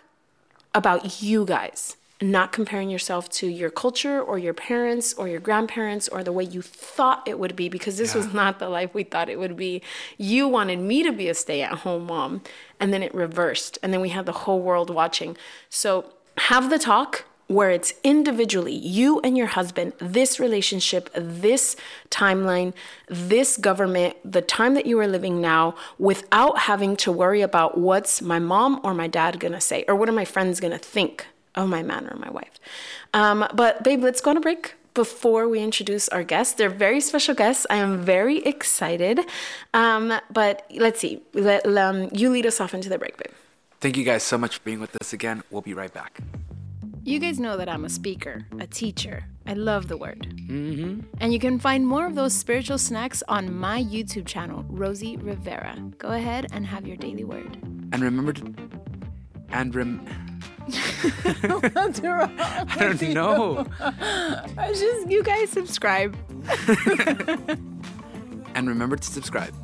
about 0.75 1.23
you 1.23 1.45
guys 1.47 1.97
not 2.23 2.53
comparing 2.53 2.91
yourself 2.91 3.29
to 3.31 3.47
your 3.47 3.71
culture 3.71 4.21
or 4.21 4.39
your 4.39 4.53
parents 4.53 5.15
or 5.15 5.27
your 5.27 5.41
grandparents 5.41 6.07
or 6.09 6.23
the 6.23 6.33
way 6.33 6.45
you 6.45 6.61
thought 6.61 7.27
it 7.27 7.39
would 7.39 7.57
be 7.57 7.69
because 7.69 7.97
this 7.97 8.15
yeah. 8.15 8.19
was 8.19 8.35
not 8.35 8.59
the 8.59 8.69
life 8.69 8.93
we 8.93 9.03
thought 9.03 9.31
it 9.31 9.39
would 9.39 9.57
be. 9.57 9.81
You 10.19 10.47
wanted 10.47 10.81
me 10.81 11.03
to 11.03 11.13
be 11.13 11.29
a 11.29 11.35
stay 11.35 11.63
at 11.63 11.79
home 11.79 12.07
mom, 12.07 12.43
and 12.79 12.93
then 12.93 13.03
it 13.03 13.15
reversed, 13.15 13.79
and 13.83 13.93
then 13.93 14.01
we 14.01 14.11
had 14.11 14.27
the 14.27 14.33
whole 14.33 14.61
world 14.61 14.91
watching. 14.91 15.37
So 15.71 16.13
have 16.37 16.69
the 16.69 16.79
talk 16.79 17.25
where 17.51 17.71
it's 17.71 17.93
individually 18.05 18.73
you 18.73 19.21
and 19.23 19.37
your 19.37 19.49
husband, 19.49 19.93
this 19.99 20.39
relationship, 20.39 21.11
this 21.15 21.75
timeline, 22.09 22.73
this 23.09 23.57
government, 23.57 24.17
the 24.25 24.41
time 24.41 24.75
that 24.75 24.87
you 24.87 24.97
are 25.01 25.09
living 25.09 25.41
now, 25.41 25.75
without 25.99 26.61
having 26.61 26.95
to 26.95 27.11
worry 27.11 27.41
about 27.41 27.77
what's 27.77 28.23
my 28.23 28.39
mom 28.39 28.81
or 28.85 28.95
my 28.95 29.09
dad 29.09 29.41
gonna 29.41 29.61
say 29.61 29.85
or 29.89 29.97
what 29.97 30.09
are 30.09 30.13
my 30.13 30.25
friends 30.25 30.61
gonna 30.61 30.79
think 30.79 31.27
of 31.57 31.69
my 31.69 31.83
man 31.83 32.07
or 32.07 32.17
my 32.19 32.31
wife. 32.31 32.61
Um, 33.13 33.45
but 33.53 33.83
babe, 33.83 34.05
let's 34.05 34.21
go 34.21 34.31
on 34.31 34.37
a 34.37 34.41
break 34.41 34.75
before 34.95 35.49
we 35.49 35.59
introduce 35.61 36.09
our 36.11 36.23
guests. 36.23 36.55
They're 36.55 36.71
very 36.71 37.01
special 37.01 37.35
guests. 37.35 37.67
I 37.69 37.77
am 37.77 38.05
very 38.05 38.39
excited. 38.45 39.19
Um, 39.75 40.13
but 40.33 40.71
let's 40.77 41.01
see. 41.01 41.21
Let, 41.35 41.67
um, 41.67 42.11
you 42.13 42.31
lead 42.31 42.47
us 42.47 42.61
off 42.61 42.75
into 42.75 42.89
the 42.89 42.99
break, 42.99 43.17
babe. 43.17 43.35
Thank 43.81 43.97
you 43.97 44.05
guys 44.05 44.23
so 44.23 44.39
much 44.39 44.59
for 44.59 44.63
being 44.63 44.79
with 44.79 44.97
us 45.01 45.13
again. 45.13 45.43
We'll 45.51 45.63
be 45.63 45.75
right 45.75 45.93
back. 45.93 46.21
You 47.03 47.19
guys 47.19 47.41
know 47.41 47.57
that 47.57 47.69
I'm 47.69 47.87
a 47.87 47.89
speaker, 47.89 48.45
a 48.59 48.67
teacher. 48.67 49.25
I 49.47 49.55
love 49.55 49.89
the 49.89 49.97
word. 49.97 50.35
Mm-hmm. 50.49 51.01
And 51.19 51.33
you 51.33 51.39
can 51.39 51.59
find 51.59 51.87
more 51.87 52.07
of 52.07 52.15
those 52.15 52.35
spiritual 52.35 52.77
snacks 52.77 53.23
on 53.27 53.55
my 53.55 53.83
YouTube 53.83 54.27
channel, 54.27 54.67
Rosie 54.69 55.17
Rivera. 55.17 55.77
Go 55.97 56.09
ahead 56.09 56.49
and 56.53 56.67
have 56.67 56.87
your 56.87 56.99
daily 56.99 57.25
word. 57.25 57.57
And 57.93 58.01
remember 58.01 58.35
to. 58.35 58.55
And 59.49 59.75
rem. 59.75 60.07
I 60.73 61.91
don't 62.79 63.03
know. 63.15 63.67
I 63.81 64.73
just 64.75 65.11
you 65.11 65.23
guys 65.23 65.49
subscribe. 65.49 66.15
and 68.55 68.69
remember 68.69 68.97
to 68.97 69.09
subscribe. 69.09 69.55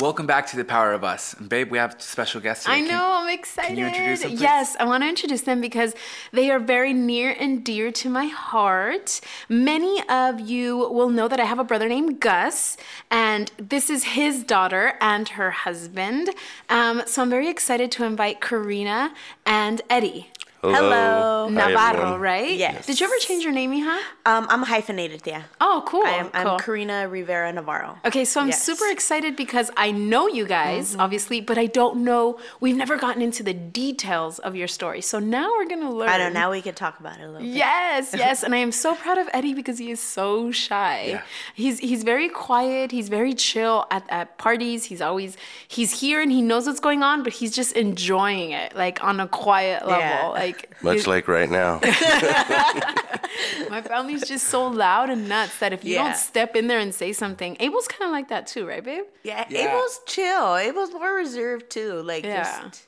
Welcome 0.00 0.26
back 0.26 0.48
to 0.48 0.56
the 0.56 0.64
Power 0.64 0.92
of 0.92 1.04
Us, 1.04 1.34
and 1.34 1.48
babe, 1.48 1.70
we 1.70 1.78
have 1.78 2.02
special 2.02 2.40
guests. 2.40 2.64
Today. 2.64 2.78
I 2.78 2.80
know, 2.80 2.88
can, 2.88 3.26
I'm 3.26 3.32
excited. 3.32 3.68
Can 3.68 3.76
you 3.76 3.86
introduce 3.86 4.22
them? 4.22 4.30
Please? 4.32 4.40
Yes, 4.40 4.76
I 4.80 4.84
want 4.86 5.04
to 5.04 5.08
introduce 5.08 5.42
them 5.42 5.60
because 5.60 5.94
they 6.32 6.50
are 6.50 6.58
very 6.58 6.92
near 6.92 7.30
and 7.38 7.64
dear 7.64 7.92
to 7.92 8.10
my 8.10 8.26
heart. 8.26 9.20
Many 9.48 10.02
of 10.08 10.40
you 10.40 10.76
will 10.76 11.10
know 11.10 11.28
that 11.28 11.38
I 11.38 11.44
have 11.44 11.60
a 11.60 11.64
brother 11.64 11.88
named 11.88 12.18
Gus, 12.18 12.76
and 13.08 13.52
this 13.56 13.88
is 13.88 14.02
his 14.02 14.42
daughter 14.42 14.94
and 15.00 15.28
her 15.28 15.52
husband. 15.52 16.30
Um, 16.68 17.02
so 17.06 17.22
I'm 17.22 17.30
very 17.30 17.48
excited 17.48 17.92
to 17.92 18.04
invite 18.04 18.40
Karina 18.40 19.14
and 19.46 19.80
Eddie. 19.88 20.32
Hello. 20.72 21.48
Navarro, 21.48 22.16
right? 22.18 22.56
Yes. 22.56 22.86
Did 22.86 23.00
you 23.00 23.06
ever 23.06 23.14
change 23.20 23.44
your 23.44 23.52
name, 23.52 23.72
Hija? 23.72 23.98
Um, 24.26 24.46
I'm 24.48 24.62
hyphenated, 24.62 25.22
yeah. 25.24 25.44
Oh, 25.60 25.82
cool. 25.86 26.04
I 26.04 26.10
am, 26.10 26.30
cool. 26.30 26.52
I'm 26.52 26.58
Karina 26.58 27.08
Rivera 27.08 27.52
Navarro. 27.52 27.98
Okay, 28.04 28.24
so 28.24 28.40
I'm 28.40 28.48
yes. 28.48 28.62
super 28.62 28.86
excited 28.90 29.36
because 29.36 29.70
I 29.76 29.90
know 29.90 30.28
you 30.28 30.46
guys, 30.46 30.92
mm-hmm. 30.92 31.00
obviously, 31.00 31.40
but 31.40 31.58
I 31.58 31.66
don't 31.66 32.04
know. 32.04 32.38
We've 32.60 32.76
never 32.76 32.96
gotten 32.96 33.22
into 33.22 33.42
the 33.42 33.54
details 33.54 34.38
of 34.38 34.56
your 34.56 34.68
story. 34.68 35.00
So 35.00 35.18
now 35.18 35.50
we're 35.50 35.66
going 35.66 35.82
to 35.82 35.90
learn. 35.90 36.08
I 36.08 36.18
know. 36.18 36.28
Now 36.30 36.50
we 36.50 36.62
can 36.62 36.74
talk 36.74 37.00
about 37.00 37.18
it 37.18 37.24
a 37.24 37.26
little 37.26 37.40
bit. 37.40 37.48
Yes, 37.48 38.14
yes. 38.16 38.42
and 38.42 38.54
I 38.54 38.58
am 38.58 38.72
so 38.72 38.94
proud 38.94 39.18
of 39.18 39.28
Eddie 39.32 39.54
because 39.54 39.78
he 39.78 39.90
is 39.90 40.00
so 40.00 40.50
shy. 40.50 41.04
Yeah. 41.08 41.22
He's, 41.54 41.78
he's 41.78 42.02
very 42.02 42.28
quiet. 42.28 42.90
He's 42.90 43.08
very 43.08 43.34
chill 43.34 43.86
at, 43.90 44.04
at 44.08 44.38
parties. 44.38 44.84
He's 44.84 45.00
always, 45.00 45.36
he's 45.68 46.00
here 46.00 46.20
and 46.22 46.30
he 46.30 46.42
knows 46.42 46.66
what's 46.66 46.80
going 46.80 47.02
on, 47.02 47.22
but 47.22 47.32
he's 47.32 47.54
just 47.54 47.72
enjoying 47.72 48.50
it, 48.50 48.74
like 48.74 49.02
on 49.02 49.20
a 49.20 49.28
quiet 49.28 49.86
level. 49.86 50.00
Yeah. 50.00 50.28
Like, 50.28 50.53
like 50.54 50.82
much 50.82 51.06
like 51.06 51.28
right 51.28 51.50
now. 51.50 51.80
My 53.70 53.82
family's 53.82 54.26
just 54.26 54.46
so 54.46 54.66
loud 54.68 55.10
and 55.10 55.28
nuts 55.28 55.58
that 55.58 55.72
if 55.72 55.84
you 55.84 55.94
yeah. 55.94 56.04
don't 56.04 56.16
step 56.16 56.54
in 56.56 56.66
there 56.66 56.78
and 56.78 56.94
say 56.94 57.12
something, 57.12 57.56
Abel's 57.60 57.88
kind 57.88 58.08
of 58.08 58.12
like 58.12 58.28
that 58.28 58.46
too, 58.46 58.66
right, 58.66 58.82
babe? 58.82 59.04
Yeah, 59.22 59.44
yeah, 59.48 59.68
Abel's 59.68 60.00
chill. 60.06 60.56
Abel's 60.56 60.92
more 60.92 61.14
reserved 61.14 61.70
too. 61.70 62.02
Like 62.02 62.24
yeah. 62.24 62.62
just. 62.62 62.86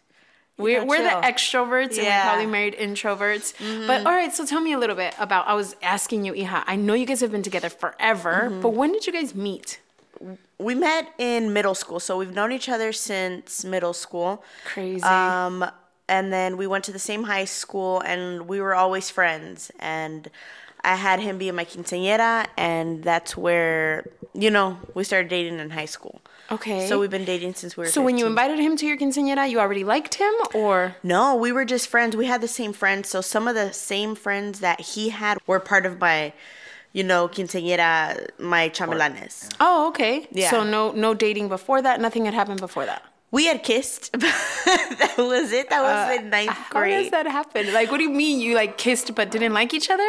We're, 0.58 0.86
we're 0.86 1.02
the 1.02 1.10
extroverts 1.10 1.98
and 1.98 2.06
we're 2.06 2.22
probably 2.22 2.46
married 2.46 2.76
introverts. 2.78 3.54
Mm-hmm. 3.56 3.86
But 3.86 4.06
all 4.06 4.12
right, 4.12 4.32
so 4.32 4.46
tell 4.46 4.62
me 4.62 4.72
a 4.72 4.78
little 4.78 4.96
bit 4.96 5.14
about. 5.18 5.46
I 5.46 5.54
was 5.54 5.76
asking 5.82 6.24
you, 6.24 6.32
Hija. 6.32 6.64
I 6.66 6.76
know 6.76 6.94
you 6.94 7.04
guys 7.04 7.20
have 7.20 7.30
been 7.30 7.42
together 7.42 7.68
forever, 7.68 8.48
mm-hmm. 8.48 8.62
but 8.62 8.70
when 8.70 8.90
did 8.92 9.06
you 9.06 9.12
guys 9.12 9.34
meet? 9.34 9.80
We 10.58 10.74
met 10.74 11.12
in 11.18 11.52
middle 11.52 11.74
school, 11.74 12.00
so 12.00 12.16
we've 12.16 12.32
known 12.32 12.52
each 12.52 12.70
other 12.70 12.90
since 12.94 13.66
middle 13.66 13.92
school. 13.92 14.42
Crazy. 14.64 15.02
Um, 15.02 15.70
and 16.08 16.32
then 16.32 16.56
we 16.56 16.66
went 16.66 16.84
to 16.84 16.92
the 16.92 16.98
same 16.98 17.24
high 17.24 17.44
school 17.44 18.00
and 18.00 18.48
we 18.48 18.60
were 18.60 18.74
always 18.74 19.10
friends 19.10 19.70
and 19.78 20.30
I 20.84 20.94
had 20.94 21.20
him 21.20 21.38
be 21.38 21.50
my 21.50 21.64
quinceañera 21.64 22.46
and 22.56 23.02
that's 23.02 23.36
where 23.36 24.08
you 24.34 24.50
know 24.50 24.78
we 24.94 25.04
started 25.04 25.28
dating 25.28 25.58
in 25.58 25.70
high 25.70 25.86
school. 25.86 26.20
Okay. 26.50 26.86
So 26.86 27.00
we've 27.00 27.10
been 27.10 27.24
dating 27.24 27.54
since 27.54 27.76
we 27.76 27.82
were. 27.82 27.86
So 27.86 28.00
15. 28.00 28.04
when 28.04 28.18
you 28.18 28.26
invited 28.26 28.58
him 28.58 28.76
to 28.76 28.86
your 28.86 28.96
quinceañera, 28.96 29.50
you 29.50 29.58
already 29.58 29.84
liked 29.84 30.14
him, 30.14 30.32
or 30.54 30.94
no? 31.02 31.34
We 31.34 31.50
were 31.50 31.64
just 31.64 31.88
friends. 31.88 32.16
We 32.16 32.26
had 32.26 32.40
the 32.40 32.48
same 32.48 32.72
friends. 32.72 33.08
So 33.08 33.20
some 33.20 33.48
of 33.48 33.54
the 33.54 33.72
same 33.72 34.14
friends 34.14 34.60
that 34.60 34.80
he 34.80 35.08
had 35.08 35.38
were 35.46 35.58
part 35.58 35.86
of 35.86 36.00
my, 36.00 36.32
you 36.92 37.02
know, 37.02 37.28
quinceañera, 37.28 38.28
my 38.38 38.68
chambelanes. 38.68 39.52
Oh, 39.58 39.88
okay. 39.88 40.28
Yeah. 40.30 40.50
So 40.50 40.62
no, 40.62 40.92
no 40.92 41.14
dating 41.14 41.48
before 41.48 41.82
that. 41.82 42.00
Nothing 42.00 42.26
had 42.26 42.34
happened 42.34 42.60
before 42.60 42.86
that. 42.86 43.02
We 43.30 43.46
had 43.46 43.62
kissed. 43.62 44.12
that 44.18 45.14
was 45.18 45.52
it. 45.52 45.68
That 45.70 45.82
was 45.82 46.18
uh, 46.18 46.22
in 46.22 46.30
ninth 46.30 46.56
grade. 46.70 46.92
How 46.92 47.02
does 47.02 47.10
that 47.10 47.26
happen? 47.26 47.72
Like, 47.72 47.90
what 47.90 47.98
do 47.98 48.04
you 48.04 48.10
mean 48.10 48.40
you 48.40 48.54
like 48.54 48.78
kissed 48.78 49.14
but 49.14 49.30
didn't 49.30 49.52
like 49.52 49.74
each 49.74 49.90
other? 49.90 50.08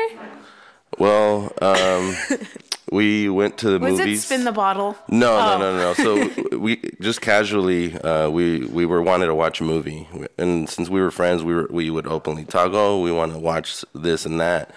Well, 0.98 1.52
um, 1.62 2.16
we 2.92 3.30
went 3.30 3.58
to 3.60 3.70
the 3.70 3.80
was 3.80 3.92
movies. 3.94 4.06
Was 4.06 4.24
it 4.24 4.28
spin 4.28 4.44
the 4.46 4.52
bottle? 4.52 4.96
No, 5.10 5.36
oh. 5.36 5.58
no, 5.58 5.78
no, 5.78 5.78
no. 5.78 5.94
So 5.94 6.58
we 6.58 6.78
just 7.02 7.22
casually 7.22 7.96
uh, 8.00 8.30
we 8.30 8.66
we 8.68 8.86
were 8.86 9.02
wanted 9.02 9.28
to 9.28 9.36
watch 9.36 9.62
a 9.62 9.64
movie, 9.64 10.08
and 10.38 10.70
since 10.70 10.90
we 10.90 11.02
were 11.02 11.12
friends, 11.12 11.44
we 11.44 11.54
were 11.54 11.68
we 11.70 11.90
would 11.90 12.08
openly 12.08 12.46
talk. 12.46 12.72
Oh, 12.74 13.02
we 13.02 13.12
want 13.12 13.34
to 13.34 13.40
watch 13.40 13.84
this 13.94 14.26
and 14.26 14.40
that. 14.40 14.72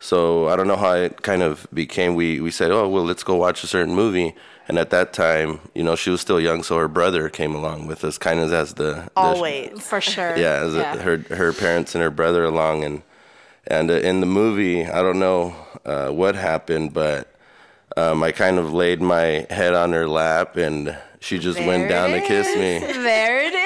So 0.00 0.48
I 0.48 0.56
don't 0.56 0.66
know 0.66 0.76
how 0.76 0.94
it 0.94 1.22
kind 1.22 1.42
of 1.42 1.66
became. 1.72 2.14
We 2.14 2.40
we 2.40 2.50
said, 2.50 2.70
oh 2.70 2.88
well, 2.88 3.04
let's 3.04 3.22
go 3.22 3.36
watch 3.36 3.62
a 3.62 3.66
certain 3.66 3.94
movie 3.94 4.34
and 4.68 4.78
at 4.78 4.90
that 4.90 5.12
time, 5.12 5.60
you 5.74 5.82
know, 5.82 5.96
she 5.96 6.10
was 6.10 6.20
still 6.20 6.40
young, 6.40 6.62
so 6.62 6.78
her 6.78 6.88
brother 6.88 7.28
came 7.28 7.54
along 7.54 7.86
with 7.86 8.04
us, 8.04 8.18
kind 8.18 8.40
of 8.40 8.52
as 8.52 8.74
the, 8.74 8.84
the 8.84 9.10
always 9.16 9.80
for 9.80 10.00
sure. 10.00 10.36
Yeah, 10.36 10.64
as 10.64 10.74
yeah. 10.74 10.94
A, 10.94 10.98
her 10.98 11.18
her 11.34 11.52
parents 11.52 11.94
and 11.94 12.02
her 12.02 12.10
brother 12.10 12.44
along, 12.44 12.84
and 12.84 13.02
and 13.66 13.90
uh, 13.90 13.94
in 13.94 14.20
the 14.20 14.26
movie, 14.26 14.86
I 14.86 15.02
don't 15.02 15.18
know 15.18 15.54
uh, 15.84 16.10
what 16.10 16.34
happened, 16.34 16.92
but 16.92 17.32
um, 17.96 18.22
I 18.22 18.32
kind 18.32 18.58
of 18.58 18.72
laid 18.72 19.00
my 19.00 19.46
head 19.50 19.74
on 19.74 19.92
her 19.92 20.08
lap, 20.08 20.56
and 20.56 20.96
she 21.20 21.38
just 21.38 21.58
there 21.58 21.66
went 21.66 21.88
down 21.88 22.10
to 22.10 22.20
kiss 22.20 22.46
me. 22.54 22.78
There 22.78 23.42
it 23.42 23.54
is. 23.54 23.61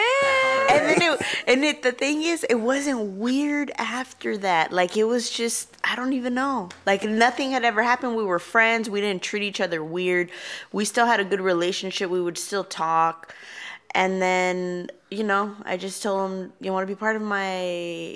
And 1.46 1.64
it, 1.64 1.82
the 1.82 1.92
thing 1.92 2.22
is, 2.22 2.44
it 2.44 2.60
wasn't 2.60 3.00
weird 3.18 3.72
after 3.76 4.36
that. 4.38 4.72
Like 4.72 4.96
it 4.96 5.04
was 5.04 5.30
just, 5.30 5.76
I 5.84 5.96
don't 5.96 6.12
even 6.12 6.34
know. 6.34 6.68
Like 6.84 7.04
nothing 7.04 7.50
had 7.50 7.64
ever 7.64 7.82
happened. 7.82 8.16
We 8.16 8.24
were 8.24 8.38
friends. 8.38 8.90
We 8.90 9.00
didn't 9.00 9.22
treat 9.22 9.42
each 9.42 9.60
other 9.60 9.82
weird. 9.82 10.30
We 10.72 10.84
still 10.84 11.06
had 11.06 11.20
a 11.20 11.24
good 11.24 11.40
relationship. 11.40 12.10
We 12.10 12.20
would 12.20 12.38
still 12.38 12.64
talk. 12.64 13.34
And 13.94 14.20
then, 14.20 14.90
you 15.10 15.24
know, 15.24 15.56
I 15.64 15.78
just 15.78 16.02
told 16.02 16.30
him, 16.30 16.52
"You 16.60 16.70
want 16.70 16.86
to 16.86 16.86
be 16.86 16.98
part 16.98 17.16
of 17.16 17.22
my? 17.22 17.64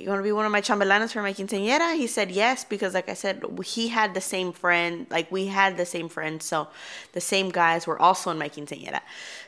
You 0.03 0.09
want 0.09 0.19
to 0.19 0.23
be 0.23 0.33
one 0.33 0.45
of 0.45 0.53
my 0.53 0.61
chambelanas 0.61 1.13
for 1.13 1.23
my 1.23 1.33
quinceañera?" 1.33 1.97
He 1.97 2.07
said 2.07 2.31
yes 2.31 2.65
because, 2.65 2.93
like 2.93 3.09
I 3.09 3.15
said, 3.15 3.43
he 3.65 3.89
had 3.89 4.13
the 4.13 4.21
same 4.21 4.53
friend. 4.53 5.07
Like 5.09 5.33
we 5.33 5.47
had 5.47 5.79
the 5.79 5.87
same 5.87 6.11
friends, 6.11 6.45
so 6.45 6.69
the 7.13 7.21
same 7.23 7.49
guys 7.49 7.87
were 7.87 7.99
also 7.99 8.31
in 8.31 8.37
my 8.37 8.51
quinceañera. 8.51 9.01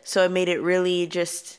So 0.04 0.24
it 0.24 0.30
made 0.30 0.48
it 0.48 0.62
really 0.62 1.06
just 1.06 1.58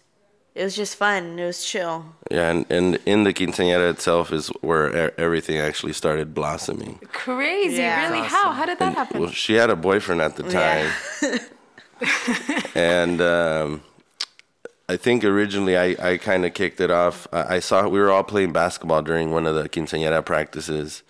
it 0.56 0.64
was 0.64 0.76
just 0.76 0.96
fun. 0.96 1.40
It 1.40 1.46
was 1.46 1.66
chill. 1.66 2.06
Yeah, 2.30 2.50
and, 2.52 2.66
and 2.72 3.00
in 3.06 3.24
the 3.24 3.34
quinceañera 3.34 3.90
itself 3.92 4.32
is 4.32 4.48
where 4.62 5.08
e- 5.08 5.12
everything 5.18 5.58
actually 5.58 5.94
started 5.94 6.34
blossoming. 6.34 7.00
Crazy, 7.12 7.78
Yeah. 7.82 8.10
really? 8.12 8.28
How? 8.28 8.52
How 8.52 8.66
did 8.66 8.80
that 8.80 8.94
happen? 8.96 9.20
Well, 9.22 9.32
she 9.32 9.54
had 9.56 9.70
a 9.70 9.76
boyfriend 9.76 10.22
at 10.22 10.36
the 10.36 10.44
time, 10.44 10.92
and 12.76 13.22
um, 13.22 13.82
I 14.90 14.98
think 14.98 15.24
originally 15.24 15.78
I, 15.78 15.96
I 16.00 16.18
kind 16.18 16.46
of 16.46 16.54
kicked 16.54 16.80
it 16.82 16.92
off. 16.92 17.28
I, 17.32 17.56
I 17.56 17.60
saw 17.60 17.88
we 17.88 18.00
were 18.00 18.12
all 18.12 18.24
playing 18.24 18.54
basketball 18.54 19.02
during 19.02 19.32
one 19.32 19.46
of 19.46 19.56
the 19.56 19.70
quinceañera 19.70 20.24
practices, 20.26 21.04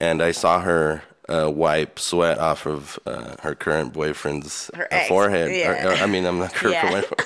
and 0.00 0.22
I 0.22 0.32
saw 0.32 0.60
her 0.60 1.02
uh, 1.28 1.50
wipe 1.50 1.98
sweat 1.98 2.38
off 2.38 2.66
of 2.66 2.98
uh, 3.06 3.36
her 3.40 3.54
current 3.54 3.92
boyfriend's 3.92 4.70
Her 4.74 4.88
uh, 4.92 5.04
forehead. 5.08 5.54
yeah. 5.54 5.86
Or- 5.86 5.90
or- 5.92 5.94
I 5.96 6.06
mean, 6.06 6.26
I'm 6.26 6.38
not 6.38 6.52
her 6.52 6.70
Yeah. 6.70 6.90
boyfriend. 6.90 7.22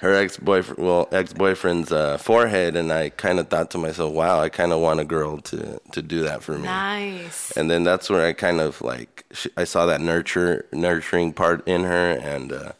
Her 0.00 0.12
ex 0.14 0.36
boyfriend, 0.36 0.78
well, 0.86 1.08
ex 1.12 1.32
boyfriend's 1.32 1.90
uh, 1.92 2.18
forehead, 2.18 2.76
and 2.76 2.92
I 2.92 3.10
kind 3.10 3.38
of 3.38 3.48
thought 3.48 3.70
to 3.72 3.78
myself, 3.78 4.12
"Wow, 4.12 4.40
I 4.40 4.48
kind 4.48 4.72
of 4.72 4.80
want 4.80 5.00
a 5.00 5.04
girl 5.04 5.38
to 5.38 5.80
to 5.92 6.02
do 6.02 6.22
that 6.24 6.42
for 6.42 6.58
me." 6.58 6.64
Nice. 6.68 7.50
and 7.56 7.70
then 7.70 7.84
that's 7.84 8.08
where 8.10 8.26
I 8.26 8.32
kind 8.32 8.60
of 8.60 8.80
like 8.82 9.24
sh- 9.32 9.46
I 9.56 9.64
saw 9.64 9.86
that 9.86 10.00
nurture 10.00 10.66
nurturing 10.72 11.32
part 11.32 11.66
in 11.66 11.84
her, 11.84 12.10
and 12.12 12.52
uh, 12.52 12.72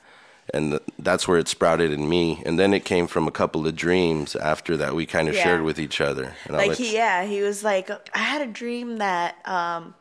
and 0.53 0.73
th- 0.73 0.83
that's 0.99 1.27
where 1.27 1.39
it 1.39 1.49
sprouted 1.49 1.91
in 1.93 2.09
me. 2.09 2.43
And 2.45 2.59
then 2.59 2.75
it 2.75 2.85
came 2.85 3.07
from 3.07 3.27
a 3.27 3.31
couple 3.33 3.67
of 3.67 3.75
dreams 3.75 4.37
after 4.37 4.77
that 4.77 4.95
we 4.95 5.07
kind 5.07 5.29
of 5.29 5.35
Yeah. 5.35 5.43
shared 5.43 5.63
with 5.63 5.79
each 5.81 6.01
other. 6.01 6.35
And 6.45 6.57
like 6.57 6.73
he 6.77 6.93
yeah 6.95 7.25
he 7.25 7.41
was 7.43 7.65
like 7.65 7.91
i 8.15 8.19
had 8.19 8.43
a 8.43 8.47
dream 8.47 8.99
that 8.99 9.37
um 9.49 9.95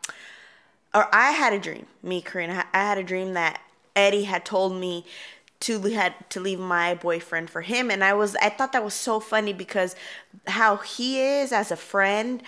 or 0.93 1.07
i 1.15 1.31
had 1.31 1.53
a 1.53 1.59
dream 1.59 1.85
me 2.03 2.21
karina 2.21 2.65
i 2.73 2.77
had 2.79 2.97
a 2.97 3.03
dream 3.03 3.33
that 3.33 3.61
eddie 3.95 4.23
had 4.23 4.43
told 4.45 4.75
me 4.79 5.05
to 5.63 5.79
had 5.81 6.13
to 6.29 6.39
leave 6.39 6.59
my 6.59 6.95
boyfriend 6.95 7.49
for 7.49 7.61
him. 7.61 7.91
And 7.91 8.03
i 8.03 8.13
was 8.13 8.35
i 8.37 8.49
thought 8.49 8.73
that 8.73 8.83
was 8.83 8.93
so 8.93 9.19
funny 9.19 9.53
because 9.53 9.95
how 10.47 10.77
he 10.77 11.19
is 11.19 11.51
as 11.51 11.71
a 11.71 11.75
friend 11.75 12.43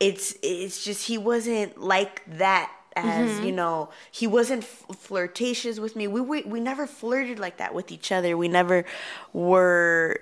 it's 0.00 0.34
it's 0.42 0.84
just 0.84 1.06
he 1.06 1.16
wasn't 1.18 1.80
like 1.80 2.22
that 2.38 2.70
as 2.94 3.30
mm-hmm. 3.30 3.46
you 3.46 3.52
know 3.52 3.90
he 4.10 4.26
wasn't 4.26 4.62
f- 4.62 4.86
flirtatious 4.96 5.78
with 5.78 5.94
me. 5.96 6.08
We, 6.08 6.20
we 6.20 6.42
we 6.42 6.60
never 6.60 6.86
flirted 6.86 7.38
like 7.38 7.58
that 7.58 7.74
with 7.74 7.92
each 7.92 8.10
other. 8.10 8.36
We 8.36 8.48
never 8.48 8.84
were 9.32 10.18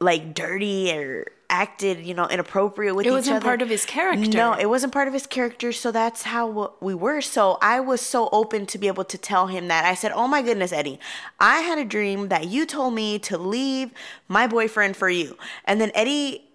like 0.00 0.34
dirty 0.34 0.92
or 0.92 1.26
acted, 1.52 2.04
you 2.04 2.14
know, 2.14 2.26
inappropriate 2.26 2.96
with 2.96 3.04
It 3.04 3.10
each 3.10 3.12
wasn't 3.12 3.44
part 3.44 3.60
of 3.60 3.68
his 3.68 3.84
character. 3.84 4.36
No, 4.36 4.54
it 4.54 4.66
wasn't 4.66 4.92
part 4.92 5.06
of 5.06 5.14
his 5.14 5.26
character. 5.26 5.70
So 5.70 5.92
that's 5.92 6.22
how 6.22 6.74
we 6.80 6.94
were. 6.94 7.20
So 7.20 7.58
I 7.60 7.78
was 7.78 8.00
so 8.00 8.30
open 8.32 8.64
to 8.66 8.78
be 8.78 8.88
able 8.88 9.04
to 9.04 9.18
tell 9.18 9.46
him 9.46 9.68
that. 9.68 9.84
I 9.84 9.94
said, 9.94 10.12
"Oh 10.12 10.26
my 10.26 10.40
goodness, 10.42 10.72
Eddie, 10.72 10.98
I 11.38 11.60
had 11.60 11.78
a 11.78 11.84
dream 11.84 12.28
that 12.28 12.46
you 12.46 12.64
told 12.64 12.94
me 12.94 13.18
to 13.20 13.36
leave 13.36 13.92
my 14.26 14.46
boyfriend 14.46 14.96
for 14.96 15.10
you." 15.10 15.36
And 15.66 15.80
then 15.80 15.92
Eddie 15.94 16.48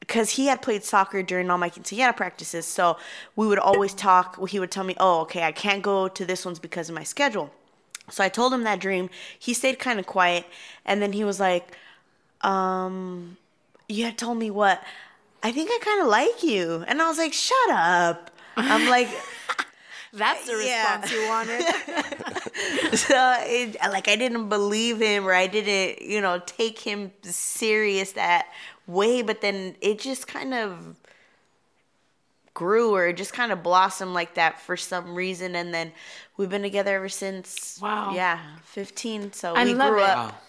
because 0.00 0.30
he 0.30 0.46
had 0.46 0.60
played 0.60 0.82
soccer 0.82 1.22
during 1.22 1.48
all 1.50 1.58
my 1.58 1.70
quinceañera 1.70 2.16
practices, 2.16 2.66
so 2.66 2.96
we 3.36 3.46
would 3.46 3.60
always 3.60 3.94
talk. 3.94 4.48
He 4.48 4.58
would 4.58 4.70
tell 4.72 4.82
me, 4.82 4.96
"Oh, 4.98 5.20
okay, 5.20 5.44
I 5.44 5.52
can't 5.52 5.82
go 5.82 6.08
to 6.08 6.24
this 6.24 6.44
one's 6.44 6.58
because 6.58 6.88
of 6.88 6.96
my 6.96 7.04
schedule." 7.04 7.52
So 8.08 8.24
I 8.24 8.28
told 8.28 8.52
him 8.52 8.64
that 8.64 8.80
dream. 8.80 9.08
He 9.38 9.54
stayed 9.54 9.78
kind 9.78 10.00
of 10.00 10.06
quiet, 10.06 10.46
and 10.84 11.00
then 11.00 11.12
he 11.12 11.22
was 11.22 11.38
like, 11.38 11.76
"Um, 12.40 13.36
you 13.90 14.04
had 14.04 14.16
told 14.16 14.38
me 14.38 14.50
what? 14.50 14.82
I 15.42 15.52
think 15.52 15.70
I 15.72 15.78
kind 15.82 16.00
of 16.02 16.06
like 16.08 16.42
you." 16.42 16.84
And 16.86 17.00
I 17.02 17.08
was 17.08 17.18
like, 17.18 17.32
"Shut 17.32 17.70
up." 17.70 18.30
I'm 18.56 18.86
like, 18.88 19.08
That's 20.12 20.44
the 20.46 20.60
Yeah. 20.64 20.96
response 21.00 21.12
you 21.12 21.22
wanted. 21.28 21.62
so 22.98 23.34
it, 23.46 23.76
like 23.90 24.08
I 24.08 24.16
didn't 24.16 24.48
believe 24.48 24.98
him 25.00 25.24
or 25.26 25.32
I 25.32 25.46
didn't, 25.46 26.02
you 26.02 26.20
know, 26.20 26.40
take 26.44 26.80
him 26.80 27.12
serious 27.22 28.12
that 28.12 28.46
way. 28.88 29.22
But 29.22 29.40
then 29.40 29.76
it 29.80 30.00
just 30.00 30.26
kind 30.26 30.52
of 30.52 30.96
grew 32.54 32.94
or 32.94 33.06
it 33.08 33.16
just 33.16 33.32
kind 33.32 33.52
of 33.52 33.62
blossomed 33.62 34.12
like 34.12 34.34
that 34.34 34.60
for 34.60 34.76
some 34.76 35.14
reason. 35.14 35.54
And 35.54 35.72
then 35.72 35.92
we've 36.36 36.50
been 36.50 36.62
together 36.62 36.96
ever 36.96 37.08
since. 37.08 37.78
Wow. 37.80 38.12
Yeah, 38.12 38.40
15. 38.64 39.32
So 39.32 39.54
I 39.54 39.64
we 39.64 39.74
grew 39.74 39.98
it. 40.02 40.08
up. 40.08 40.42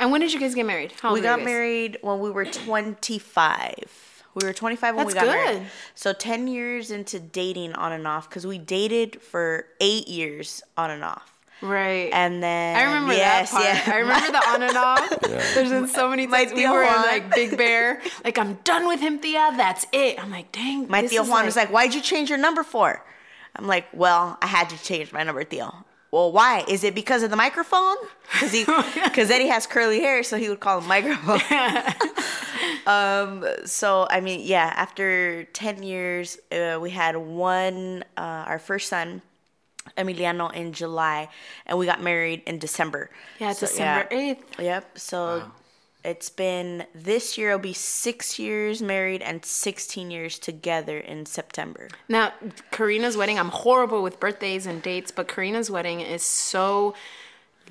And 0.00 0.10
when 0.10 0.20
did 0.20 0.32
you 0.32 0.40
guys 0.40 0.54
get 0.54 0.66
married? 0.66 0.92
How 1.00 1.10
old 1.10 1.18
We 1.18 1.22
got 1.22 1.38
guys? 1.38 1.44
married 1.46 1.98
when 2.02 2.18
we 2.20 2.30
were 2.30 2.44
25. 2.44 4.22
We 4.34 4.46
were 4.46 4.52
25 4.52 4.94
when 4.96 5.06
we 5.06 5.12
That's 5.12 5.24
got 5.26 5.32
married. 5.36 5.58
good. 5.60 5.66
So 5.94 6.12
10 6.12 6.46
years 6.48 6.90
into 6.90 7.18
dating 7.18 7.72
on 7.74 7.92
and 7.92 8.06
off 8.06 8.28
because 8.28 8.46
we 8.46 8.58
dated 8.58 9.20
for 9.20 9.66
eight 9.80 10.06
years 10.08 10.62
on 10.76 10.90
and 10.90 11.02
off. 11.04 11.34
Right. 11.62 12.08
And 12.12 12.42
then 12.42 12.76
I 12.76 12.84
remember 12.84 13.12
yes, 13.12 13.50
that 13.50 13.56
part. 13.56 13.86
yeah. 13.88 13.94
I 13.94 13.98
remember 13.98 14.32
the 14.32 14.48
on 14.48 14.62
and 14.62 14.76
off. 14.76 15.20
There's 15.54 15.68
been 15.70 15.88
so 15.88 16.08
many 16.08 16.26
My 16.26 16.44
times 16.44 16.54
we 16.56 16.66
were 16.66 16.84
Juan. 16.84 17.02
like 17.02 17.34
Big 17.34 17.58
Bear. 17.58 18.00
Like 18.24 18.38
I'm 18.38 18.54
done 18.64 18.86
with 18.86 19.00
him, 19.00 19.18
Thea. 19.18 19.52
That's 19.56 19.84
it. 19.92 20.22
I'm 20.22 20.30
like, 20.30 20.52
dang. 20.52 20.88
My 20.88 21.02
this 21.02 21.10
Theo 21.10 21.22
is 21.24 21.28
Juan 21.28 21.44
was 21.44 21.56
like, 21.56 21.70
"Why'd 21.70 21.92
you 21.92 22.00
change 22.00 22.30
your 22.30 22.38
number 22.38 22.62
for?" 22.62 23.04
I'm 23.56 23.66
like, 23.66 23.86
"Well, 23.92 24.38
I 24.40 24.46
had 24.46 24.70
to 24.70 24.82
change 24.82 25.12
my 25.12 25.22
number, 25.22 25.44
Theo." 25.44 25.84
Well, 26.10 26.32
why? 26.32 26.64
Is 26.68 26.82
it 26.82 26.94
because 26.94 27.22
of 27.22 27.30
the 27.30 27.36
microphone? 27.36 27.96
Because 28.32 28.52
he, 28.52 28.64
because 29.04 29.30
Eddie 29.30 29.46
has 29.48 29.66
curly 29.66 30.00
hair, 30.00 30.22
so 30.22 30.36
he 30.36 30.48
would 30.48 30.60
call 30.60 30.80
him 30.80 30.88
microphone. 30.88 31.40
um. 32.86 33.44
So 33.64 34.06
I 34.10 34.20
mean, 34.20 34.40
yeah. 34.42 34.72
After 34.76 35.44
ten 35.52 35.82
years, 35.82 36.38
uh, 36.50 36.78
we 36.80 36.90
had 36.90 37.16
one, 37.16 38.04
uh, 38.16 38.44
our 38.46 38.58
first 38.58 38.88
son, 38.88 39.22
Emiliano, 39.96 40.52
in 40.52 40.72
July, 40.72 41.28
and 41.66 41.78
we 41.78 41.86
got 41.86 42.02
married 42.02 42.42
in 42.46 42.58
December. 42.58 43.10
Yeah, 43.38 43.52
So, 43.52 43.66
December 43.66 44.08
yeah. 44.10 44.34
8th. 44.34 44.64
Yep. 44.64 44.98
So 44.98 45.50
it's 46.04 46.30
been 46.30 46.86
this 46.94 47.36
year. 47.36 47.50
It'll 47.50 47.60
be 47.60 47.72
six 47.72 48.38
years 48.38 48.80
married 48.80 49.22
and 49.22 49.44
sixteen 49.44 50.10
years 50.10 50.38
together 50.38 50.98
in 50.98 51.26
September. 51.26 51.88
Now, 52.08 52.32
Karina's 52.70 53.16
wedding, 53.16 53.38
I'm 53.38 53.50
horrible 53.50 54.02
with 54.02 54.20
birthdays 54.20 54.66
and 54.66 54.82
dates, 54.82 55.10
but 55.10 55.28
Karina's 55.28 55.70
wedding 55.70 56.00
is 56.00 56.22
so 56.22 56.94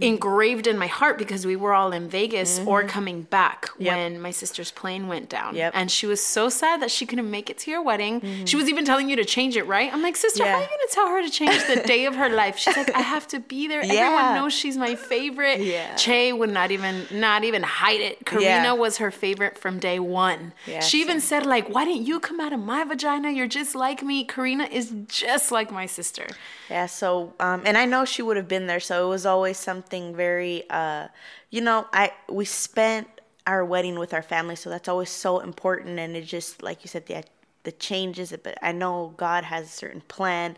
engraved 0.01 0.67
in 0.67 0.77
my 0.77 0.87
heart 0.87 1.17
because 1.17 1.45
we 1.45 1.55
were 1.55 1.73
all 1.73 1.91
in 1.91 2.07
Vegas 2.09 2.59
or 2.65 2.83
coming 2.83 3.23
back 3.23 3.67
Mm-hmm. 3.69 3.83
Yep. 3.83 3.95
when 3.97 4.21
my 4.21 4.31
sister's 4.31 4.71
plane 4.71 5.07
went 5.07 5.29
down. 5.29 5.55
Yep. 5.55 5.71
Mm-hmm. 5.73 5.79
And 5.79 5.91
she 5.91 6.05
was 6.05 6.21
so 6.23 6.49
sad 6.49 6.81
that 6.81 6.91
she 6.91 7.05
couldn't 7.05 7.29
make 7.29 7.49
it 7.49 7.57
to 7.59 7.71
your 7.71 7.81
wedding. 7.81 8.45
She 8.45 8.55
was 8.57 8.67
even 8.69 8.83
telling 8.85 9.09
you 9.09 9.15
to 9.17 9.25
change 9.25 9.55
it, 9.55 9.63
right? 9.67 9.91
I'm 9.93 10.01
like, 10.01 10.15
sister, 10.17 10.45
how 10.45 10.55
are 10.55 10.61
you 10.61 10.67
going 10.67 10.87
to 10.89 10.93
tell 10.93 11.07
her 11.07 11.21
to 11.21 11.29
change 11.29 11.65
the 11.67 11.77
day 11.87 12.05
of 12.05 12.15
her 12.15 12.29
life? 12.29 12.57
She's 12.57 12.75
like, 12.77 12.93
I 12.93 13.01
have 13.01 13.27
to 13.29 13.39
be 13.39 13.67
there. 13.67 13.83
Yeah. 13.89 14.05
Everyone 14.05 14.35
knows 14.35 14.53
she's 14.53 14.77
my 14.77 14.95
favorite. 14.95 15.61
Yeah. 15.61 15.95
Che 15.95 16.31
would 16.33 16.49
not 16.51 16.71
even 16.71 17.05
not 17.11 17.43
even 17.43 17.63
hide 17.63 18.01
it. 18.01 18.25
Karina 18.25 18.45
Yeah. 18.45 18.73
was 18.73 18.97
her 18.97 19.11
favorite 19.11 19.57
from 19.57 19.79
day 19.79 19.99
one. 19.99 20.53
Yeah, 20.67 20.79
she 20.81 21.01
even 21.01 21.19
said 21.21 21.45
like, 21.45 21.69
"Why 21.73 21.83
didn't 21.85 22.05
you 22.05 22.19
come 22.19 22.39
out 22.39 22.53
of 22.53 22.59
my 22.59 22.83
vagina? 22.83 23.31
You're 23.31 23.47
just 23.47 23.73
like 23.75 24.03
me." 24.03 24.23
Karina 24.25 24.65
is 24.65 24.93
just 25.07 25.51
like 25.51 25.71
my 25.71 25.85
sister. 25.85 26.27
Yeah. 26.69 26.85
So, 26.85 27.33
um, 27.39 27.61
and 27.65 27.77
I 27.77 27.85
know 27.85 28.05
she 28.05 28.21
would 28.21 28.37
have 28.37 28.47
been 28.47 28.67
there. 28.67 28.79
So 28.79 29.07
it 29.07 29.09
was 29.09 29.25
always 29.25 29.57
something 29.57 29.88
very, 29.91 30.69
uh, 30.69 31.07
you 31.49 31.61
know, 31.61 31.87
I 31.93 32.11
we 32.29 32.45
spent 32.45 33.07
our 33.47 33.65
wedding 33.65 33.97
with 33.97 34.13
our 34.13 34.21
family, 34.21 34.55
so 34.55 34.69
that's 34.69 34.87
always 34.87 35.09
so 35.09 35.39
important. 35.39 35.99
And 35.99 36.15
it 36.15 36.21
just, 36.21 36.61
like 36.61 36.83
you 36.83 36.87
said, 36.87 37.05
the 37.07 37.23
the 37.63 37.71
changes. 37.71 38.33
But 38.43 38.57
I 38.61 38.71
know 38.71 39.13
God 39.17 39.43
has 39.43 39.65
a 39.65 39.69
certain 39.69 40.01
plan. 40.01 40.55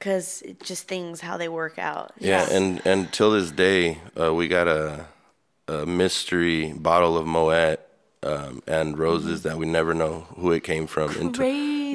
Cause 0.00 0.42
it 0.42 0.62
just 0.62 0.86
things 0.86 1.20
how 1.20 1.36
they 1.36 1.48
work 1.48 1.76
out. 1.76 2.12
Yeah, 2.20 2.48
and 2.48 2.80
and 2.86 3.12
till 3.12 3.32
this 3.32 3.50
day, 3.50 3.98
uh, 4.16 4.32
we 4.32 4.46
got 4.46 4.68
a 4.68 5.06
a 5.66 5.86
mystery 5.86 6.72
bottle 6.72 7.18
of 7.18 7.26
Moet 7.26 7.80
um, 8.22 8.62
and 8.66 8.98
roses 8.98 9.42
that 9.42 9.58
we 9.58 9.66
never 9.66 9.94
know 9.94 10.26
who 10.36 10.52
it 10.52 10.62
came 10.62 10.86
from. 10.86 11.10
Into- 11.16 11.42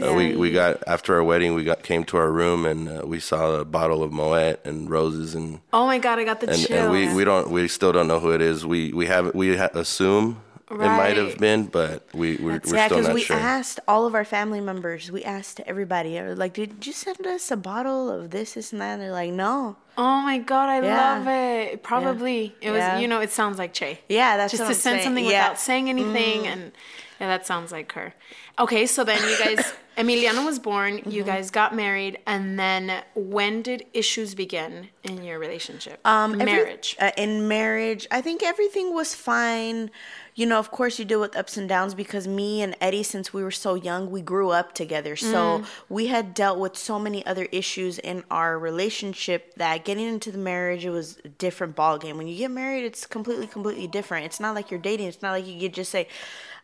Crazy. 0.04 0.13
uh, 0.13 0.16
we 0.16 0.36
we 0.36 0.52
got 0.52 0.84
after 0.88 1.16
our 1.16 1.24
wedding, 1.24 1.54
we 1.56 1.63
got 1.63 1.84
came 1.84 2.04
to 2.06 2.18
our 2.18 2.32
room 2.32 2.66
and 2.66 2.88
uh, 2.89 3.02
we 3.06 3.20
saw 3.20 3.56
a 3.60 3.66
bottle 3.66 4.04
of 4.04 4.12
Moet 4.12 4.60
and 4.66 4.89
roses 4.89 5.36
and 5.36 5.60
Oh 5.72 5.86
my 5.86 5.98
god, 6.00 6.20
I 6.20 6.24
got 6.24 6.39
the 6.42 6.50
and, 6.50 6.58
chills. 6.58 6.72
and 6.72 6.92
we, 6.92 7.13
we 7.13 7.24
don't 7.24 7.50
we 7.50 7.68
still 7.68 7.92
don't 7.92 8.08
know 8.08 8.20
who 8.20 8.32
it 8.32 8.42
is. 8.42 8.66
We 8.66 8.92
we 8.94 9.06
have 9.08 9.34
we 9.36 9.56
ha- 9.58 9.70
assume 9.74 10.42
it 10.72 10.78
might 10.78 11.18
have 11.18 11.38
been, 11.38 11.66
but 11.66 12.08
we 12.16 12.38
we're, 12.38 12.60
we're 12.63 12.76
yeah, 12.76 12.88
still 12.88 12.98
because 12.98 13.06
not 13.08 13.13
we 13.13 13.22
sure. 13.22 13.36
asked 13.38 13.80
all 13.88 14.08
of 14.08 14.16
our 14.16 14.26
family 14.26 14.60
members. 14.60 15.12
We 15.12 15.24
asked 15.24 15.60
everybody, 15.68 16.18
uh, 16.18 16.34
like, 16.36 16.54
"Did 16.54 16.84
you 16.88 16.94
send 16.94 17.28
us 17.28 17.52
a 17.52 17.58
bottle 17.58 18.10
of 18.10 18.32
this, 18.32 18.56
this, 18.56 18.72
and 18.72 18.82
that?" 18.82 18.94
And 18.94 19.02
they're 19.04 19.12
like, 19.12 19.32
"No." 19.32 19.76
oh 19.96 20.22
my 20.22 20.39
god, 20.39 20.70
I 20.70 20.82
Yeah. 20.82 20.98
love 21.18 21.28
it. 21.28 21.84
Probably 21.84 22.56
it 22.60 22.72
was. 22.72 22.80
Yeah. 22.80 22.98
You 22.98 23.08
know, 23.08 23.22
it 23.22 23.30
sounds 23.30 23.60
like 23.60 23.74
Che. 23.74 24.00
Yeah, 24.10 24.38
that's 24.38 24.52
just 24.52 24.62
what 24.62 24.68
to 24.70 24.74
I'm 24.74 24.80
send 24.80 24.94
saying. 24.96 25.04
something 25.04 25.26
Yeah. 25.26 25.32
Mm. 25.32 25.44
without 25.44 25.60
saying 25.60 25.89
anything, 25.89 26.48
and 26.48 26.72
yeah, 27.20 27.28
that 27.28 27.46
sounds 27.46 27.72
like 27.72 27.92
her. 27.92 28.16
Okay, 28.58 28.88
so 28.88 29.04
then 29.04 29.22
you 29.30 29.38
guys 29.38 29.74
Emiliano 29.97 30.45
was 30.45 30.60
born, 30.60 30.97
Mm-hmm. 30.97 31.12
you 31.12 31.23
guys 31.23 31.51
got 31.51 31.75
married, 31.75 32.17
and 32.25 32.58
then 32.58 33.03
when 33.15 33.62
did 33.62 33.86
issues 33.93 34.34
begin 34.36 34.89
in 35.03 35.23
your 35.23 35.38
relationship? 35.39 35.99
Um, 36.06 36.34
every- 36.41 36.45
Marriage. 36.45 36.95
uh, 36.99 37.12
in 37.17 37.47
marriage, 37.47 38.08
I 38.10 38.21
think 38.21 38.41
everything 38.43 38.93
was 38.93 39.13
fine. 39.13 39.91
You 40.36 40.47
know, 40.47 40.58
of 40.58 40.71
course, 40.71 40.97
you 40.97 41.06
deal 41.06 41.19
with 41.21 41.36
ups 41.38 41.58
and 41.58 41.69
downs 41.69 41.93
because 41.93 42.27
me 42.27 42.63
and 42.63 42.75
Eddie, 42.82 43.03
since 43.03 43.34
we 43.34 43.43
were 43.43 43.51
so 43.51 43.75
young, 43.75 44.10
we 44.10 44.21
grew 44.21 44.49
up 44.49 44.73
together. 44.73 45.15
So 45.15 45.60
Mm. 45.60 45.65
we 45.89 46.08
had 46.08 46.34
dealt 46.34 46.58
with 46.58 46.75
so 46.75 46.97
many 46.97 47.23
other 47.27 47.47
issues 47.51 47.99
in 47.99 48.23
our 48.32 48.58
relationship 48.58 49.53
that 49.58 49.86
getting 49.86 50.08
into 50.08 50.32
the 50.32 50.39
marriage, 50.39 50.86
it 50.86 50.89
was 50.89 51.19
a 51.23 51.27
different 51.29 51.75
ballgame. 51.75 52.15
When 52.17 52.27
you 52.27 52.36
get 52.36 52.49
married, 52.49 52.84
it's 52.84 53.06
completely, 53.06 53.45
completely 53.45 53.86
different. 53.86 54.25
It's 54.25 54.39
not 54.39 54.56
like 54.56 54.71
you're 54.71 54.79
dating. 54.79 55.08
It's 55.08 55.21
not 55.21 55.32
like 55.34 55.45
you 55.45 55.60
could 55.60 55.73
just 55.75 55.91
say, 55.91 56.08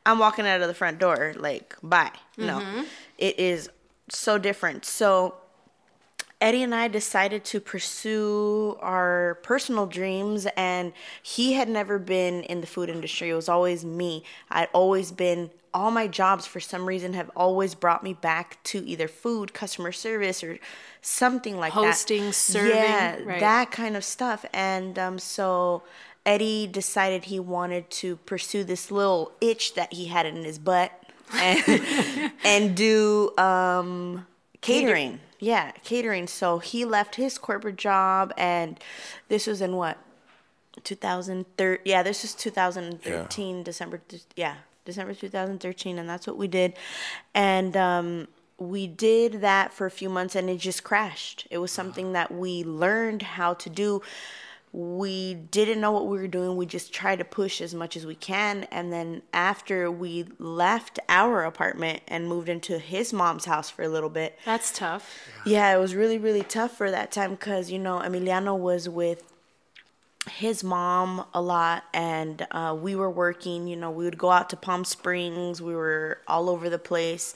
I'm 0.04 0.18
walking 0.18 0.48
out 0.48 0.62
of 0.62 0.68
the 0.68 0.74
front 0.74 0.98
door, 0.98 1.36
like, 1.38 1.76
bye. 1.84 2.12
No, 2.38 2.64
it 3.20 3.38
is 3.38 3.70
so 4.10 4.40
different. 4.40 4.86
So 4.86 5.36
Eddie 6.42 6.64
and 6.64 6.74
I 6.74 6.88
decided 6.88 7.44
to 7.46 7.60
pursue 7.60 8.78
our 8.80 9.40
personal 9.44 9.86
dreams, 9.86 10.48
and 10.56 10.94
he 11.22 11.54
had 11.54 11.68
never 11.68 12.00
been 12.00 12.44
in 12.44 12.62
the 12.62 12.68
food 12.68 12.90
industry. 12.90 13.30
It 13.30 13.34
was 13.36 13.50
always 13.50 13.84
me. 13.84 14.24
I'd 14.50 14.70
always 14.72 15.12
been, 15.12 15.52
all 15.74 15.92
my 15.92 16.08
jobs 16.08 16.48
for 16.48 16.62
some 16.62 16.86
reason 16.86 17.12
have 17.14 17.30
always 17.36 17.76
brought 17.76 18.04
me 18.04 18.14
back 18.14 18.64
to 18.64 18.88
either 18.88 19.10
food, 19.10 19.54
customer 19.54 19.92
service, 19.92 20.42
or 20.42 20.60
something 21.02 21.58
like 21.58 21.74
Hosting, 21.74 22.22
that. 22.22 22.26
Hosting, 22.28 22.54
serving, 22.54 22.78
Yeah, 22.78 23.20
right. 23.24 23.40
that 23.42 23.72
kind 23.72 23.98
of 23.98 24.06
stuff. 24.06 24.46
And 24.54 24.98
um, 24.98 25.20
so 25.20 25.84
Eddie 26.26 26.68
decided 26.68 27.26
he 27.26 27.40
wanted 27.40 27.90
to 27.90 28.16
pursue 28.16 28.64
this 28.64 28.92
little 28.92 29.34
itch 29.42 29.74
that 29.74 29.92
he 29.92 30.06
had 30.06 30.26
in 30.26 30.46
his 30.46 30.58
butt 30.58 30.99
and, 31.34 32.32
and 32.44 32.76
do 32.76 33.36
um, 33.38 34.26
catering. 34.62 35.20
Yeah, 35.40 35.72
catering. 35.84 36.28
So 36.28 36.60
he 36.60 36.86
left 36.86 37.16
his 37.16 37.38
corporate 37.38 37.78
job, 37.78 38.34
and 38.38 38.80
this 39.30 39.48
was 39.48 39.62
in 39.62 39.76
what? 39.76 39.98
2013. 40.84 41.82
Yeah, 41.86 42.04
this 42.04 42.24
is 42.24 42.34
2013, 42.36 43.64
December. 43.64 44.02
Yeah, 44.36 44.56
December 44.86 45.14
2013, 45.14 45.98
and 45.98 46.10
that's 46.10 46.28
what 46.28 46.38
we 46.38 46.48
did. 46.48 46.74
And 47.34 47.76
um, 47.78 48.28
we 48.58 48.88
did 48.88 49.42
that 49.42 49.74
for 49.74 49.86
a 49.86 49.92
few 49.92 50.10
months, 50.10 50.36
and 50.36 50.50
it 50.50 50.58
just 50.58 50.84
crashed. 50.84 51.48
It 51.50 51.60
was 51.60 51.72
something 51.72 52.14
that 52.14 52.32
we 52.32 52.64
learned 52.64 53.22
how 53.22 53.54
to 53.56 53.70
do. 53.70 54.02
We 54.72 55.34
didn't 55.34 55.82
know 55.82 55.92
what 55.92 56.08
we 56.08 56.20
were 56.20 56.28
doing. 56.28 56.56
We 56.56 56.68
just 56.68 56.94
tried 56.94 57.18
to 57.20 57.26
push 57.26 57.60
as 57.60 57.74
much 57.74 57.98
as 57.98 58.06
we 58.06 58.14
can. 58.14 58.66
And 58.66 58.94
then 58.94 59.24
after 59.34 59.90
we 59.90 60.26
left 60.38 61.00
our 61.10 61.44
apartment 61.44 62.02
and 62.08 62.28
moved 62.28 62.50
into 62.50 62.78
his 62.78 63.12
mom's 63.12 63.46
house 63.46 63.70
for 63.70 63.82
a 63.82 63.90
little 63.90 64.10
bit, 64.10 64.38
That's 64.46 64.72
tough. 64.72 65.18
yeah, 65.46 65.76
it 65.76 65.80
was 65.80 65.96
really, 65.96 66.20
really 66.20 66.44
tough 66.44 66.78
for 66.78 66.92
that 66.92 67.12
time 67.12 67.32
because, 67.32 67.72
you 67.72 67.80
know, 67.80 68.00
Emiliano 68.00 68.56
was 68.58 68.88
with 68.88 69.24
his 70.30 70.64
mom 70.64 71.26
a 71.34 71.42
lot 71.42 71.86
and 71.94 72.46
uh, 72.52 72.78
we 72.80 72.96
were 72.96 73.10
working, 73.10 73.68
you 73.68 73.76
know, 73.76 73.90
we 73.90 74.04
would 74.06 74.18
go 74.18 74.30
out 74.30 74.50
to 74.52 74.56
Palm 74.56 74.86
Springs, 74.86 75.62
we 75.62 75.74
were 75.74 76.20
all 76.28 76.50
over 76.50 76.70
the 76.70 76.78
place. 76.78 77.34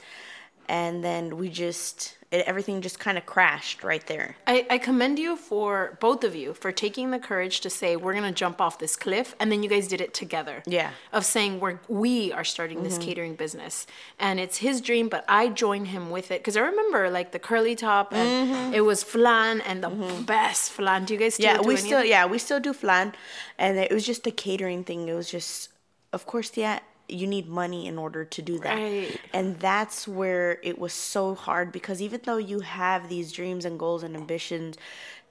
And 0.69 1.03
then 1.03 1.37
we 1.37 1.49
just, 1.49 2.17
it, 2.31 2.45
everything 2.47 2.81
just 2.81 2.99
kind 2.99 3.17
of 3.17 3.25
crashed 3.25 3.83
right 3.83 4.05
there. 4.07 4.37
I, 4.47 4.65
I 4.69 4.77
commend 4.77 5.19
you 5.19 5.35
for 5.35 5.97
both 5.99 6.23
of 6.23 6.35
you 6.35 6.53
for 6.53 6.71
taking 6.71 7.11
the 7.11 7.19
courage 7.19 7.59
to 7.61 7.69
say 7.69 7.95
we're 7.95 8.13
gonna 8.13 8.31
jump 8.31 8.61
off 8.61 8.79
this 8.79 8.95
cliff, 8.95 9.35
and 9.39 9.51
then 9.51 9.61
you 9.63 9.69
guys 9.69 9.87
did 9.87 10.01
it 10.01 10.13
together. 10.13 10.63
Yeah. 10.65 10.91
Of 11.11 11.25
saying 11.25 11.59
we're 11.59 11.79
we 11.87 12.31
are 12.31 12.43
starting 12.43 12.83
this 12.83 12.93
mm-hmm. 12.93 13.03
catering 13.03 13.35
business, 13.35 13.85
and 14.19 14.39
it's 14.39 14.57
his 14.57 14.81
dream, 14.81 15.09
but 15.09 15.25
I 15.27 15.49
join 15.49 15.85
him 15.85 16.09
with 16.09 16.31
it 16.31 16.39
because 16.39 16.57
I 16.57 16.61
remember 16.61 17.09
like 17.09 17.31
the 17.31 17.39
curly 17.39 17.75
top, 17.75 18.13
and 18.13 18.49
mm-hmm. 18.49 18.73
it 18.73 18.81
was 18.81 19.03
flan 19.03 19.61
and 19.61 19.83
the 19.83 19.89
mm-hmm. 19.89 20.23
best 20.23 20.71
flan. 20.71 21.05
Do 21.05 21.13
you 21.13 21.19
guys 21.19 21.35
still 21.35 21.45
yeah, 21.45 21.57
do 21.57 21.67
we 21.67 21.75
still, 21.75 22.03
yeah, 22.03 22.25
we 22.25 22.37
still 22.37 22.59
do 22.59 22.73
flan. 22.73 23.13
And 23.57 23.77
it 23.77 23.91
was 23.91 24.05
just 24.05 24.25
a 24.27 24.31
catering 24.31 24.83
thing. 24.83 25.07
It 25.07 25.13
was 25.13 25.29
just, 25.29 25.69
of 26.11 26.25
course, 26.25 26.55
yeah, 26.55 26.79
you 27.13 27.27
need 27.27 27.47
money 27.47 27.87
in 27.87 27.97
order 27.97 28.25
to 28.25 28.41
do 28.41 28.59
that. 28.59 28.75
Right. 28.75 29.19
And 29.33 29.59
that's 29.59 30.07
where 30.07 30.59
it 30.63 30.79
was 30.79 30.93
so 30.93 31.35
hard 31.35 31.71
because 31.71 32.01
even 32.01 32.21
though 32.23 32.37
you 32.37 32.61
have 32.61 33.09
these 33.09 33.31
dreams 33.31 33.65
and 33.65 33.77
goals 33.77 34.03
and 34.03 34.15
ambitions 34.15 34.77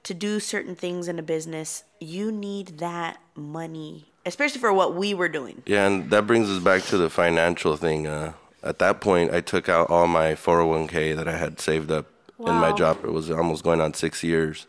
to 0.03 0.13
do 0.13 0.39
certain 0.39 0.75
things 0.75 1.07
in 1.07 1.19
a 1.19 1.23
business, 1.23 1.83
you 1.99 2.31
need 2.31 2.79
that 2.79 3.19
money, 3.35 4.05
especially 4.25 4.59
for 4.59 4.73
what 4.73 4.95
we 4.95 5.13
were 5.13 5.29
doing. 5.29 5.61
Yeah, 5.65 5.87
and 5.87 6.09
that 6.11 6.27
brings 6.27 6.49
us 6.49 6.61
back 6.61 6.83
to 6.83 6.97
the 6.97 7.09
financial 7.09 7.77
thing. 7.77 8.07
Uh, 8.07 8.33
at 8.63 8.79
that 8.79 9.01
point, 9.01 9.33
I 9.33 9.41
took 9.41 9.69
out 9.69 9.89
all 9.89 10.07
my 10.07 10.33
401k 10.33 11.15
that 11.15 11.27
I 11.27 11.37
had 11.37 11.59
saved 11.59 11.91
up 11.91 12.07
in 12.39 12.53
my 12.53 12.73
job. 12.73 13.03
It 13.03 13.11
was 13.11 13.31
almost 13.31 13.63
going 13.63 13.81
on 13.81 13.93
six 13.93 14.23
years. 14.23 14.67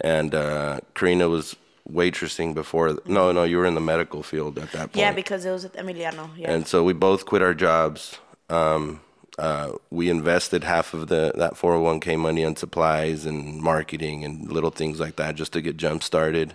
And 0.00 0.34
uh, 0.34 0.80
Karina 0.94 1.28
was 1.28 1.56
waitressing 1.92 2.54
before. 2.54 2.98
No, 3.06 3.32
no, 3.32 3.44
you 3.44 3.58
were 3.58 3.66
in 3.66 3.74
the 3.74 3.80
medical 3.80 4.22
field 4.22 4.58
at 4.58 4.72
that 4.72 4.92
point. 4.92 4.96
Yeah, 4.96 5.12
because 5.12 5.44
it 5.44 5.50
was 5.50 5.64
with 5.64 5.74
Emiliano. 5.74 6.30
Yeah. 6.36 6.52
and 6.52 6.66
so 6.66 6.84
we 6.84 6.92
both 6.92 7.26
quit 7.26 7.42
our 7.42 7.54
jobs. 7.54 8.18
Um, 8.48 9.00
uh, 9.38 9.72
we 9.90 10.10
invested 10.10 10.64
half 10.64 10.92
of 10.92 11.06
the 11.08 11.32
that 11.36 11.54
401k 11.54 12.18
money 12.18 12.44
on 12.44 12.56
supplies 12.56 13.24
and 13.24 13.60
marketing 13.60 14.24
and 14.24 14.50
little 14.50 14.70
things 14.70 14.98
like 14.98 15.16
that 15.16 15.36
just 15.36 15.52
to 15.52 15.60
get 15.60 15.76
jump 15.76 16.02
started. 16.02 16.54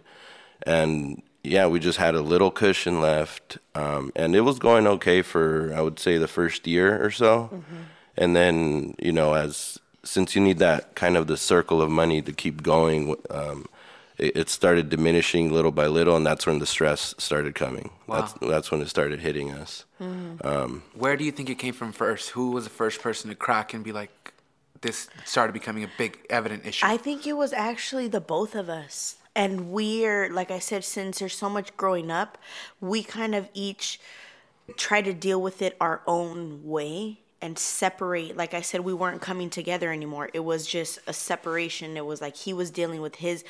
And 0.65 1.21
yeah, 1.43 1.67
we 1.67 1.79
just 1.79 1.97
had 1.97 2.13
a 2.15 2.21
little 2.21 2.51
cushion 2.51 2.99
left, 3.01 3.57
um, 3.75 4.11
and 4.15 4.35
it 4.35 4.41
was 4.41 4.59
going 4.59 4.87
okay 4.87 5.21
for 5.21 5.73
I 5.75 5.81
would 5.81 5.99
say 5.99 6.17
the 6.17 6.27
first 6.27 6.67
year 6.67 7.03
or 7.03 7.11
so. 7.11 7.63
And 8.17 8.35
then 8.35 8.95
you 8.99 9.11
know, 9.11 9.33
as 9.33 9.79
since 10.03 10.35
you 10.35 10.41
need 10.41 10.59
that 10.59 10.95
kind 10.95 11.15
of 11.15 11.27
the 11.27 11.37
circle 11.37 11.81
of 11.81 11.89
money 11.89 12.21
to 12.21 12.33
keep 12.33 12.63
going, 12.63 13.15
um, 13.29 13.65
it, 14.17 14.37
it 14.37 14.49
started 14.49 14.89
diminishing 14.89 15.51
little 15.51 15.71
by 15.71 15.87
little, 15.87 16.15
and 16.15 16.25
that's 16.25 16.45
when 16.45 16.59
the 16.59 16.65
stress 16.65 17.15
started 17.17 17.55
coming. 17.55 17.91
That's 18.07 18.33
that's 18.33 18.71
when 18.71 18.81
it 18.81 18.89
started 18.89 19.19
hitting 19.19 19.51
us. 19.51 19.85
Mm. 20.01 20.45
Um, 20.45 20.83
Where 20.93 21.17
do 21.17 21.23
you 21.23 21.31
think 21.31 21.49
it 21.49 21.55
came 21.55 21.73
from 21.73 21.91
first? 21.91 22.29
Who 22.31 22.51
was 22.51 22.63
the 22.65 22.69
first 22.69 23.01
person 23.01 23.29
to 23.29 23.35
crack 23.35 23.73
and 23.73 23.83
be 23.83 23.91
like, 23.91 24.33
this 24.81 25.09
started 25.25 25.53
becoming 25.53 25.83
a 25.83 25.89
big 25.97 26.19
evident 26.29 26.65
issue? 26.65 26.85
I 26.85 26.97
think 26.97 27.25
it 27.25 27.33
was 27.33 27.53
actually 27.53 28.07
the 28.07 28.21
both 28.21 28.55
of 28.55 28.69
us. 28.69 29.15
And 29.35 29.71
we're, 29.71 30.29
like 30.29 30.51
I 30.51 30.59
said, 30.59 30.83
since 30.83 31.19
there's 31.19 31.35
so 31.35 31.49
much 31.49 31.75
growing 31.75 32.11
up, 32.11 32.37
we 32.79 33.01
kind 33.01 33.33
of 33.33 33.49
each 33.55 33.99
try 34.77 35.01
to 35.01 35.11
deal 35.11 35.41
with 35.41 35.61
it 35.63 35.75
our 35.81 36.01
own 36.05 36.61
way 36.63 37.19
and 37.41 37.57
separate. 37.57 38.37
Like 38.37 38.53
I 38.53 38.61
said, 38.61 38.81
we 38.81 38.93
weren't 38.93 39.21
coming 39.21 39.49
together 39.49 39.91
anymore. 39.91 40.29
It 40.33 40.41
was 40.41 40.67
just 40.67 40.99
a 41.07 41.13
separation. 41.13 41.97
It 41.97 42.05
was 42.05 42.21
like 42.21 42.35
he 42.35 42.53
was 42.53 42.69
dealing 42.69 43.01
with 43.01 43.15
his 43.15 43.43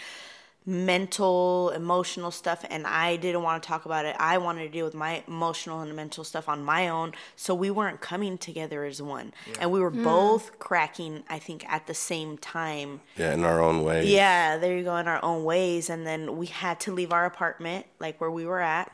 mental, 0.65 1.71
emotional 1.71 2.31
stuff, 2.31 2.65
and 2.69 2.87
I 2.87 3.17
didn't 3.17 3.43
want 3.43 3.61
to 3.61 3.67
talk 3.67 3.85
about 3.85 4.05
it. 4.05 4.15
I 4.19 4.37
wanted 4.37 4.63
to 4.63 4.69
deal 4.69 4.85
with 4.85 4.93
my 4.93 5.23
emotional 5.27 5.81
and 5.81 5.95
mental 5.95 6.23
stuff 6.23 6.47
on 6.47 6.63
my 6.63 6.87
own. 6.87 7.13
So 7.35 7.53
we 7.53 7.69
weren't 7.69 8.01
coming 8.01 8.37
together 8.37 8.85
as 8.85 9.01
one. 9.01 9.33
And 9.59 9.71
we 9.71 9.79
were 9.79 9.89
hmm. 9.89 10.03
both 10.03 10.59
cracking, 10.59 11.23
I 11.29 11.39
think, 11.39 11.65
at 11.69 11.87
the 11.87 11.93
same 11.93 12.37
time. 12.37 13.01
Yeah, 13.17 13.33
in 13.33 13.43
our 13.43 13.61
own 13.61 13.83
way. 13.83 14.07
Yeah, 14.07 14.57
there 14.57 14.77
you 14.77 14.83
go, 14.83 14.95
in 14.97 15.07
our 15.07 15.23
own 15.23 15.43
ways. 15.43 15.89
And 15.89 16.07
then 16.07 16.37
we 16.37 16.47
had 16.47 16.79
to 16.81 16.93
leave 16.93 17.11
our 17.11 17.25
apartment, 17.25 17.85
like 17.99 18.21
where 18.21 18.31
we 18.31 18.45
were 18.45 18.61
at. 18.61 18.91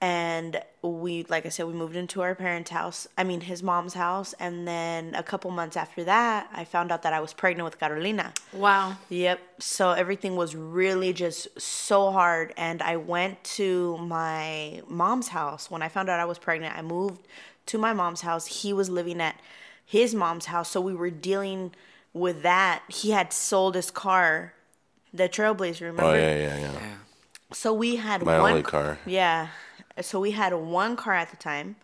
And 0.00 0.60
we, 0.82 1.24
like 1.24 1.46
I 1.46 1.48
said, 1.48 1.66
we 1.66 1.72
moved 1.72 1.96
into 1.96 2.20
our 2.20 2.34
parents' 2.34 2.70
house, 2.70 3.08
I 3.16 3.24
mean, 3.24 3.40
his 3.40 3.62
mom's 3.62 3.94
house. 3.94 4.34
And 4.38 4.68
then 4.68 5.14
a 5.14 5.22
couple 5.22 5.50
months 5.50 5.76
after 5.76 6.04
that, 6.04 6.48
I 6.52 6.64
found 6.64 6.92
out 6.92 7.02
that 7.02 7.14
I 7.14 7.20
was 7.20 7.32
pregnant 7.32 7.64
with 7.64 7.78
Carolina. 7.78 8.34
Wow. 8.52 8.96
Yep. 9.08 9.40
So 9.58 9.92
everything 9.92 10.36
was 10.36 10.54
really 10.54 11.12
just 11.12 11.60
so 11.60 12.10
hard. 12.10 12.52
And 12.58 12.82
I 12.82 12.96
went 12.96 13.42
to 13.56 13.96
my 13.98 14.82
mom's 14.86 15.28
house. 15.28 15.70
When 15.70 15.80
I 15.80 15.88
found 15.88 16.10
out 16.10 16.20
I 16.20 16.26
was 16.26 16.38
pregnant, 16.38 16.76
I 16.76 16.82
moved 16.82 17.26
to 17.66 17.78
my 17.78 17.94
mom's 17.94 18.20
house. 18.20 18.46
He 18.46 18.72
was 18.74 18.90
living 18.90 19.20
at 19.20 19.40
his 19.84 20.14
mom's 20.14 20.46
house. 20.46 20.70
So 20.70 20.80
we 20.80 20.94
were 20.94 21.10
dealing 21.10 21.72
with 22.12 22.42
that. 22.42 22.82
He 22.88 23.12
had 23.12 23.32
sold 23.32 23.74
his 23.74 23.90
car, 23.90 24.52
the 25.12 25.28
Trailblazer, 25.28 25.82
oh, 25.82 25.86
remember? 25.86 26.04
Oh 26.04 26.14
yeah, 26.14 26.36
yeah, 26.36 26.58
yeah. 26.60 26.94
So 27.52 27.72
we 27.72 27.96
had 27.96 28.22
My 28.24 28.40
one 28.40 28.50
only 28.50 28.62
car. 28.62 28.98
Yeah. 29.06 29.48
So 30.00 30.20
we 30.20 30.32
had 30.32 30.52
one 30.54 30.96
car 30.96 31.14
at 31.14 31.30
the 31.30 31.36
time. 31.36 31.76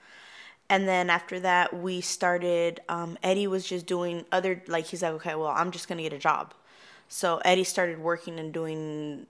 And 0.68 0.88
then 0.88 1.10
after 1.10 1.38
that, 1.40 1.74
we 1.76 2.00
started. 2.00 2.80
Um, 2.88 3.18
Eddie 3.22 3.46
was 3.46 3.66
just 3.66 3.86
doing 3.86 4.24
other, 4.32 4.62
like, 4.66 4.86
he's 4.86 5.02
like, 5.02 5.12
okay, 5.12 5.34
well, 5.34 5.48
I'm 5.48 5.70
just 5.70 5.86
going 5.88 5.98
to 5.98 6.02
get 6.02 6.12
a 6.12 6.18
job. 6.18 6.54
So 7.08 7.40
Eddie 7.44 7.64
started 7.64 7.98
working 7.98 8.38
and 8.38 8.52
doing 8.54 9.26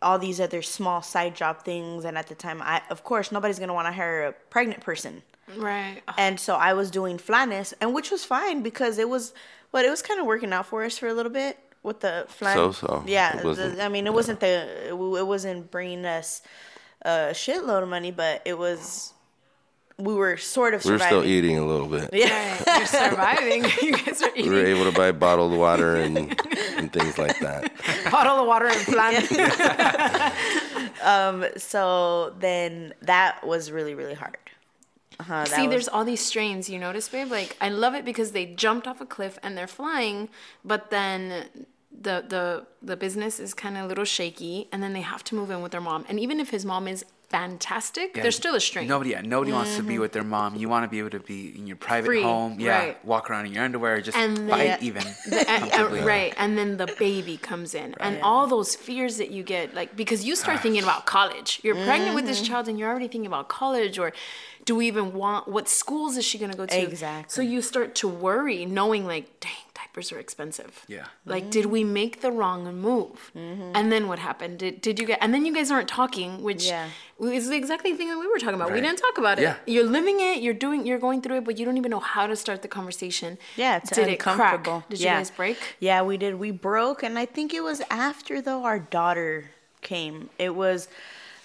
all 0.00 0.18
these 0.18 0.40
other 0.40 0.62
small 0.62 1.02
side 1.02 1.34
job 1.34 1.64
things. 1.64 2.04
And 2.04 2.16
at 2.16 2.28
the 2.28 2.34
time, 2.34 2.62
I, 2.62 2.80
of 2.88 3.04
course, 3.04 3.30
nobody's 3.30 3.58
going 3.58 3.68
to 3.68 3.74
want 3.74 3.88
to 3.88 3.92
hire 3.92 4.24
a 4.26 4.32
pregnant 4.32 4.80
person. 4.80 5.22
Right. 5.56 6.00
And 6.16 6.40
so 6.40 6.54
I 6.54 6.72
was 6.72 6.90
doing 6.90 7.18
flatness, 7.18 7.74
and 7.80 7.94
which 7.94 8.10
was 8.10 8.24
fine 8.24 8.62
because 8.62 8.98
it 8.98 9.08
was, 9.08 9.34
what 9.70 9.84
it 9.84 9.90
was 9.90 10.02
kind 10.02 10.18
of 10.18 10.26
working 10.26 10.52
out 10.52 10.66
for 10.66 10.82
us 10.84 10.98
for 10.98 11.08
a 11.08 11.14
little 11.14 11.32
bit 11.32 11.58
with 11.82 12.00
the 12.00 12.24
flan. 12.28 12.56
So-so. 12.56 13.04
Yeah, 13.06 13.38
It 13.38 13.56
the- 13.56 13.84
I 13.84 13.88
mean, 13.88 14.06
it 14.06 14.12
wasn't 14.14 14.40
the, 14.40 14.88
it 14.88 15.26
wasn't 15.26 15.70
bringing 15.70 16.04
us 16.04 16.42
a 17.02 17.30
shitload 17.32 17.82
of 17.82 17.88
money, 17.88 18.10
but 18.10 18.42
it 18.44 18.56
was 18.58 19.12
we 19.98 20.12
were 20.12 20.36
sort 20.36 20.74
of 20.74 20.84
We 20.84 20.90
were 20.92 20.98
surviving. 20.98 21.20
still 21.20 21.30
eating 21.30 21.58
a 21.58 21.64
little 21.66 21.86
bit. 21.86 22.10
Yeah. 22.12 22.62
You're 22.78 22.86
surviving. 22.86 23.64
you 23.82 23.92
guys 23.92 24.20
are 24.22 24.30
eating. 24.36 24.52
We 24.52 24.58
were 24.58 24.66
able 24.66 24.84
to 24.90 24.96
buy 24.96 25.10
bottled 25.12 25.52
water 25.56 25.96
and, 25.96 26.18
and 26.76 26.92
things 26.92 27.16
like 27.16 27.38
that. 27.40 27.72
bottle 28.10 28.40
of 28.42 28.46
water 28.46 28.66
and 28.66 28.86
plan. 28.86 29.22
so 31.58 32.34
then 32.38 32.92
that 33.02 33.46
was 33.46 33.70
really 33.70 33.94
really 33.94 34.14
hard. 34.14 34.36
Uh-huh, 35.18 35.46
See, 35.46 35.62
was- 35.62 35.70
there's 35.70 35.88
all 35.88 36.04
these 36.04 36.20
strains. 36.20 36.68
You 36.68 36.78
notice, 36.78 37.08
babe? 37.08 37.30
Like 37.30 37.56
I 37.60 37.70
love 37.70 37.94
it 37.94 38.04
because 38.04 38.32
they 38.32 38.46
jumped 38.46 38.86
off 38.86 39.00
a 39.00 39.06
cliff 39.06 39.38
and 39.42 39.56
they're 39.56 39.66
flying, 39.66 40.28
but 40.64 40.90
then 40.90 41.66
the 41.90 42.24
the 42.28 42.66
the 42.82 42.96
business 42.96 43.40
is 43.40 43.54
kind 43.54 43.76
of 43.76 43.84
a 43.84 43.86
little 43.88 44.04
shaky, 44.04 44.68
and 44.72 44.82
then 44.82 44.92
they 44.92 45.00
have 45.02 45.24
to 45.24 45.34
move 45.34 45.50
in 45.50 45.62
with 45.62 45.72
their 45.72 45.80
mom. 45.80 46.04
And 46.08 46.20
even 46.20 46.40
if 46.40 46.50
his 46.50 46.64
mom 46.64 46.86
is 46.88 47.04
fantastic, 47.28 48.16
Yeah, 48.16 48.22
there's 48.22 48.36
still 48.36 48.54
a 48.54 48.60
strain. 48.60 48.86
Nobody, 48.86 49.10
yeah, 49.10 49.20
nobody 49.20 49.50
wants 49.52 49.76
to 49.76 49.82
be 49.82 49.98
with 49.98 50.12
their 50.12 50.22
mom. 50.22 50.54
You 50.54 50.68
want 50.68 50.84
to 50.84 50.88
be 50.88 51.00
able 51.00 51.10
to 51.10 51.18
be 51.18 51.52
in 51.58 51.66
your 51.66 51.76
private 51.76 52.06
Free, 52.06 52.22
home. 52.22 52.60
Yeah, 52.60 52.78
right. 52.78 53.04
walk 53.04 53.28
around 53.30 53.46
in 53.46 53.52
your 53.52 53.64
underwear, 53.64 54.00
just 54.00 54.16
And 54.16 54.36
then- 54.36 54.48
fight 54.48 54.82
even. 54.82 55.02
The- 55.28 55.50
and- 55.50 55.72
and- 55.72 56.06
right 56.06 56.32
and 56.36 56.56
then 56.56 56.76
the 56.76 56.86
baby 56.98 57.36
comes 57.36 57.74
in 57.74 57.94
and 57.98 58.20
all 58.22 58.46
those 58.46 58.76
fears 58.76 59.16
that 59.16 59.30
you 59.30 59.42
get 59.42 59.74
like 59.74 59.96
because 59.96 60.24
you 60.24 60.36
start 60.36 60.60
thinking 60.60 60.82
about 60.82 61.04
college 61.06 61.60
you're 61.64 61.74
pregnant 61.74 62.14
with 62.14 62.24
Mm-hmm. 62.24 62.26
this 62.28 62.42
child 62.42 62.68
and 62.68 62.78
you're 62.78 62.88
already 62.88 63.08
thinking 63.08 63.26
about 63.26 63.48
college 63.48 63.98
or 63.98 64.12
do 64.64 64.74
we 64.76 64.86
even 64.86 65.12
want 65.12 65.48
what 65.48 65.68
schools 65.68 66.16
is 66.16 66.24
she 66.24 66.38
going 66.38 66.50
to 66.50 66.56
go 66.56 66.66
to 66.66 66.80
exactly 66.80 67.28
so 67.28 67.40
you 67.42 67.60
start 67.62 67.94
to 67.96 68.06
worry 68.08 68.64
knowing 68.66 69.04
like 69.06 69.26
dang 69.40 69.65
diapers 69.96 70.12
are 70.12 70.18
expensive 70.18 70.84
Yeah. 70.88 71.06
like 71.24 71.50
did 71.50 71.66
we 71.66 71.82
make 71.84 72.20
the 72.20 72.30
wrong 72.30 72.62
move 72.80 73.30
and 73.34 73.90
then 73.90 74.08
what 74.08 74.18
happened 74.18 74.58
did, 74.58 74.80
did 74.82 74.98
you 74.98 75.06
get 75.06 75.18
and 75.22 75.32
then 75.32 75.46
you 75.46 75.54
guys 75.54 75.70
aren't 75.70 75.88
talking 75.88 76.42
which 76.42 76.66
Yeah. 76.66 76.88
is 77.20 77.48
the 77.48 77.56
exact 77.56 77.82
thing 77.82 77.96
that 78.08 78.18
we 78.18 78.26
were 78.26 78.38
talking 78.38 78.54
about 78.60 78.72
we 78.72 78.80
didn't 78.80 78.98
talk 78.98 79.16
about 79.18 79.38
it 79.38 79.42
Yeah. 79.42 79.56
you're 79.66 79.84
living 79.98 80.20
it 80.20 80.42
you're 80.42 80.54
doing 80.66 80.86
you're 80.86 80.98
going 80.98 81.22
through 81.22 81.38
it 81.38 81.44
but 81.44 81.58
you 81.58 81.64
don't 81.64 81.78
even 81.78 81.90
know 81.90 82.00
how 82.14 82.26
to 82.26 82.36
start 82.36 82.60
the 82.62 82.68
conversation 82.68 83.38
Yeah, 83.56 83.76
it's 83.78 83.90
did 83.90 84.08
it 84.08 84.18
crack 84.18 84.34
uncomfortable. 84.36 84.84
did 84.90 85.00
yeah. 85.00 85.12
you 85.14 85.18
guys 85.20 85.30
break 85.30 85.56
Yeah, 85.80 86.02
we 86.02 86.16
did. 86.18 86.34
We 86.46 86.50
broke, 86.50 87.02
and 87.02 87.18
I 87.18 87.26
think 87.26 87.54
it 87.54 87.62
was 87.62 87.80
after 87.90 88.40
though 88.42 88.64
our 88.64 88.78
daughter 88.78 89.50
came. 89.82 90.28
It 90.38 90.54
was 90.54 90.88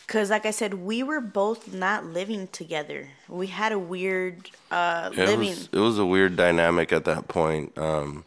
because, 0.05 0.29
like 0.29 0.45
I 0.45 0.51
said, 0.51 0.73
we 0.73 1.03
were 1.03 1.21
both 1.21 1.73
not 1.73 2.05
living 2.05 2.47
together. 2.51 3.07
We 3.29 3.47
had 3.47 3.71
a 3.71 3.79
weird 3.79 4.49
uh, 4.69 5.09
Yeah, 5.13 5.23
it 5.23 5.27
living. 5.29 5.49
was 5.49 5.69
it 5.71 5.79
was 5.89 5.97
a 5.99 6.05
weird 6.05 6.35
dynamic 6.35 6.91
at 6.91 7.05
that 7.05 7.27
point. 7.27 7.77
Um, 7.77 8.25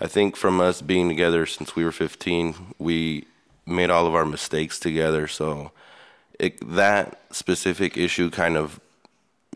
I 0.00 0.06
think 0.06 0.36
from 0.36 0.60
us 0.60 0.82
being 0.82 1.08
together 1.08 1.46
since 1.46 1.74
we 1.74 1.84
were 1.84 1.92
15, 1.92 2.74
we 2.78 3.26
made 3.64 3.90
all 3.90 4.06
of 4.06 4.14
our 4.14 4.26
mistakes 4.26 4.78
together. 4.78 5.26
So 5.26 5.72
it, 6.38 6.58
that 6.74 7.20
specific 7.30 7.96
issue 7.96 8.30
kind 8.30 8.56
of, 8.56 8.80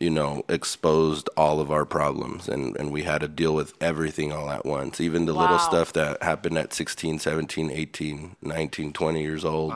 you 0.00 0.11
know, 0.11 0.44
exposed 0.48 1.29
all 1.37 1.61
of 1.61 1.70
our 1.70 1.85
problems, 1.85 2.48
and 2.48 2.74
and 2.79 2.90
we 2.90 3.03
had 3.03 3.20
to 3.20 3.29
deal 3.29 3.55
with 3.55 3.74
everything 3.83 4.33
all 4.33 4.48
at 4.48 4.64
once, 4.64 4.98
even 4.98 5.26
the 5.26 5.35
little 5.35 5.59
stuff 5.59 5.92
that 5.92 6.22
happened 6.22 6.57
at 6.57 6.72
16, 6.72 7.18
17, 7.18 7.70
18, 7.70 8.37
19, 8.40 8.92
20 8.94 9.22
years 9.22 9.44
old. 9.44 9.74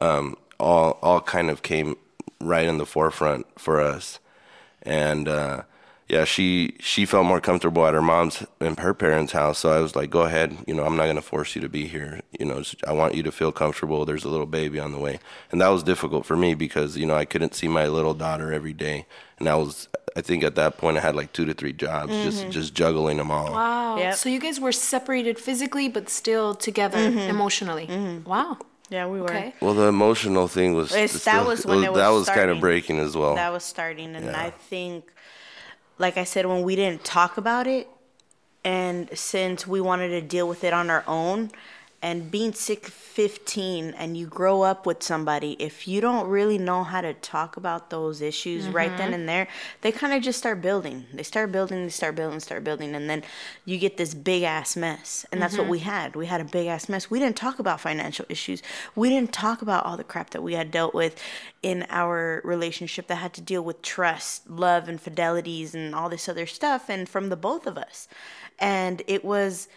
Um, 0.00 0.36
all 0.60 1.00
all 1.02 1.20
kind 1.20 1.50
of 1.50 1.62
came 1.62 1.96
right 2.40 2.66
in 2.66 2.78
the 2.78 2.86
forefront 2.86 3.44
for 3.58 3.80
us 3.80 4.20
and 4.82 5.28
uh, 5.28 5.62
yeah, 6.10 6.24
she 6.24 6.74
she 6.80 7.06
felt 7.06 7.24
more 7.24 7.40
comfortable 7.40 7.86
at 7.86 7.94
her 7.94 8.02
mom's 8.02 8.44
and 8.60 8.78
her 8.80 8.92
parents' 8.92 9.32
house. 9.32 9.58
So 9.58 9.70
I 9.72 9.80
was 9.80 9.94
like, 9.94 10.10
"Go 10.10 10.22
ahead, 10.22 10.56
you 10.66 10.74
know, 10.74 10.84
I'm 10.84 10.96
not 10.96 11.06
gonna 11.06 11.22
force 11.22 11.54
you 11.54 11.60
to 11.62 11.68
be 11.68 11.86
here. 11.86 12.20
You 12.38 12.46
know, 12.46 12.62
I 12.86 12.92
want 12.92 13.14
you 13.14 13.22
to 13.22 13.32
feel 13.32 13.52
comfortable. 13.52 14.04
There's 14.04 14.24
a 14.24 14.28
little 14.28 14.46
baby 14.46 14.80
on 14.80 14.92
the 14.92 14.98
way." 14.98 15.20
And 15.52 15.60
that 15.60 15.68
was 15.68 15.82
difficult 15.82 16.26
for 16.26 16.36
me 16.36 16.54
because 16.54 16.96
you 16.96 17.06
know 17.06 17.14
I 17.14 17.24
couldn't 17.24 17.54
see 17.54 17.68
my 17.68 17.86
little 17.86 18.14
daughter 18.14 18.52
every 18.52 18.72
day, 18.72 19.06
and 19.38 19.48
I 19.48 19.54
was 19.54 19.88
I 20.16 20.20
think 20.20 20.42
at 20.42 20.56
that 20.56 20.78
point 20.78 20.96
I 20.96 21.00
had 21.00 21.14
like 21.14 21.32
two 21.32 21.44
to 21.46 21.54
three 21.54 21.72
jobs, 21.72 22.12
just 22.12 22.42
mm-hmm. 22.42 22.50
just 22.50 22.74
juggling 22.74 23.18
them 23.18 23.30
all. 23.30 23.52
Wow. 23.52 23.96
Yep. 23.98 24.14
So 24.16 24.28
you 24.28 24.40
guys 24.40 24.58
were 24.60 24.72
separated 24.72 25.38
physically, 25.38 25.88
but 25.88 26.08
still 26.08 26.54
together 26.54 26.98
mm-hmm. 26.98 27.18
emotionally. 27.18 27.86
Mm-hmm. 27.86 28.28
Wow. 28.28 28.58
yeah, 28.88 29.06
we 29.06 29.20
were. 29.20 29.30
Okay. 29.30 29.54
Well, 29.60 29.74
the 29.74 29.86
emotional 29.86 30.48
thing 30.48 30.74
was 30.74 30.90
It's- 30.92 31.12
that 31.12 31.20
still- 31.20 31.46
was 31.46 31.64
when 31.64 31.84
it 31.84 31.92
was 31.92 31.98
that 31.98 32.08
was 32.08 32.28
kind 32.28 32.50
of 32.50 32.58
breaking 32.58 32.98
as 32.98 33.16
well. 33.16 33.36
That 33.36 33.52
was 33.52 33.62
starting, 33.62 34.16
and 34.16 34.26
Yeah. 34.26 34.40
I 34.40 34.50
think, 34.50 35.12
like 36.00 36.16
I 36.16 36.24
said, 36.24 36.46
when 36.46 36.62
we 36.62 36.74
didn't 36.74 37.04
talk 37.04 37.36
about 37.36 37.66
it, 37.66 37.86
and 38.64 39.10
since 39.16 39.66
we 39.66 39.80
wanted 39.80 40.08
to 40.08 40.22
deal 40.22 40.48
with 40.48 40.64
it 40.64 40.72
on 40.72 40.88
our 40.88 41.04
own, 41.06 41.50
and 42.02 42.30
being 42.30 42.54
sick 42.54 42.86
15 42.86 43.90
and 43.90 44.16
you 44.16 44.26
grow 44.26 44.62
up 44.62 44.86
with 44.86 45.02
somebody 45.02 45.52
if 45.58 45.86
you 45.86 46.00
don't 46.00 46.26
really 46.28 46.56
know 46.56 46.82
how 46.82 47.02
to 47.02 47.12
talk 47.12 47.58
about 47.58 47.90
those 47.90 48.22
issues 48.22 48.66
right 48.68 48.96
then 48.96 49.08
mm-hmm. 49.08 49.14
and 49.14 49.28
there 49.28 49.48
they 49.82 49.92
kind 49.92 50.14
of 50.14 50.22
just 50.22 50.38
start 50.38 50.62
building. 50.62 51.04
They 51.12 51.22
start 51.22 51.52
building 51.52 51.84
they 51.84 51.90
start 51.90 52.14
building 52.14 52.40
start 52.40 52.64
building 52.64 52.94
and 52.94 53.10
then 53.10 53.22
you 53.64 53.76
get 53.78 53.98
this 53.98 54.14
big 54.14 54.42
ass 54.42 54.76
mess. 54.76 55.26
And 55.30 55.42
that's 55.42 55.56
what 55.56 55.64
mm-hmm. 55.64 55.72
we 55.72 55.78
had. 55.80 56.16
We 56.16 56.26
had 56.26 56.40
a 56.40 56.44
big 56.44 56.68
ass 56.68 56.88
mess. 56.88 57.10
We 57.10 57.18
didn't 57.18 57.36
talk 57.36 57.58
about 57.58 57.80
financial 57.80 58.24
issues. 58.28 58.62
We 58.94 59.10
didn't 59.10 59.32
talk 59.32 59.60
about 59.60 59.84
all 59.84 59.96
the 59.96 60.04
crap 60.04 60.30
that 60.30 60.42
we 60.42 60.54
had 60.54 60.70
dealt 60.70 60.94
with 60.94 61.20
in 61.62 61.86
our 61.90 62.40
relationship 62.44 63.08
that 63.08 63.16
had 63.16 63.34
to 63.34 63.42
deal 63.42 63.62
with 63.62 63.82
trust 63.82 64.48
love 64.48 64.88
and 64.88 64.98
fidelities 64.98 65.74
and 65.74 65.94
all 65.94 66.08
this 66.08 66.28
other 66.28 66.46
stuff 66.46 66.88
and 66.88 67.08
from 67.08 67.28
the 67.28 67.36
both 67.36 67.66
of 67.66 67.76
us. 67.76 68.08
And 68.58 69.02
it 69.06 69.24
was 69.24 69.68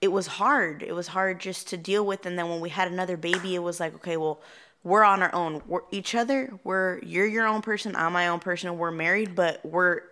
it 0.00 0.08
was 0.08 0.26
hard. 0.26 0.82
It 0.82 0.92
was 0.92 1.08
hard 1.08 1.40
just 1.40 1.68
to 1.68 1.76
deal 1.76 2.04
with. 2.04 2.26
And 2.26 2.38
then 2.38 2.48
when 2.48 2.60
we 2.60 2.68
had 2.68 2.90
another 2.90 3.16
baby, 3.16 3.54
it 3.54 3.62
was 3.62 3.80
like, 3.80 3.94
okay, 3.94 4.16
well, 4.16 4.40
we're 4.84 5.02
on 5.02 5.22
our 5.22 5.34
own. 5.34 5.62
We're 5.66 5.80
each 5.90 6.14
other. 6.14 6.52
We're 6.62 7.00
you're 7.02 7.26
your 7.26 7.46
own 7.46 7.62
person. 7.62 7.96
I'm 7.96 8.12
my 8.12 8.28
own 8.28 8.40
person. 8.40 8.78
We're 8.78 8.92
married, 8.92 9.34
but 9.34 9.64
we're 9.64 10.02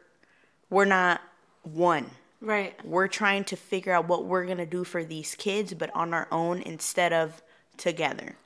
we're 0.71 0.85
not 0.85 1.21
one. 1.63 2.11
Right. 2.41 2.75
We're 2.85 3.09
trying 3.09 3.45
to 3.45 3.57
figure 3.57 3.93
out 3.93 4.09
what 4.09 4.25
we're 4.25 4.47
gonna 4.47 4.67
do 4.67 4.83
for 4.83 5.05
these 5.05 5.35
kids, 5.37 5.75
but 5.75 5.95
on 5.95 6.13
our 6.13 6.27
own 6.33 6.61
instead 6.63 7.13
of 7.13 7.41
together. 7.77 8.37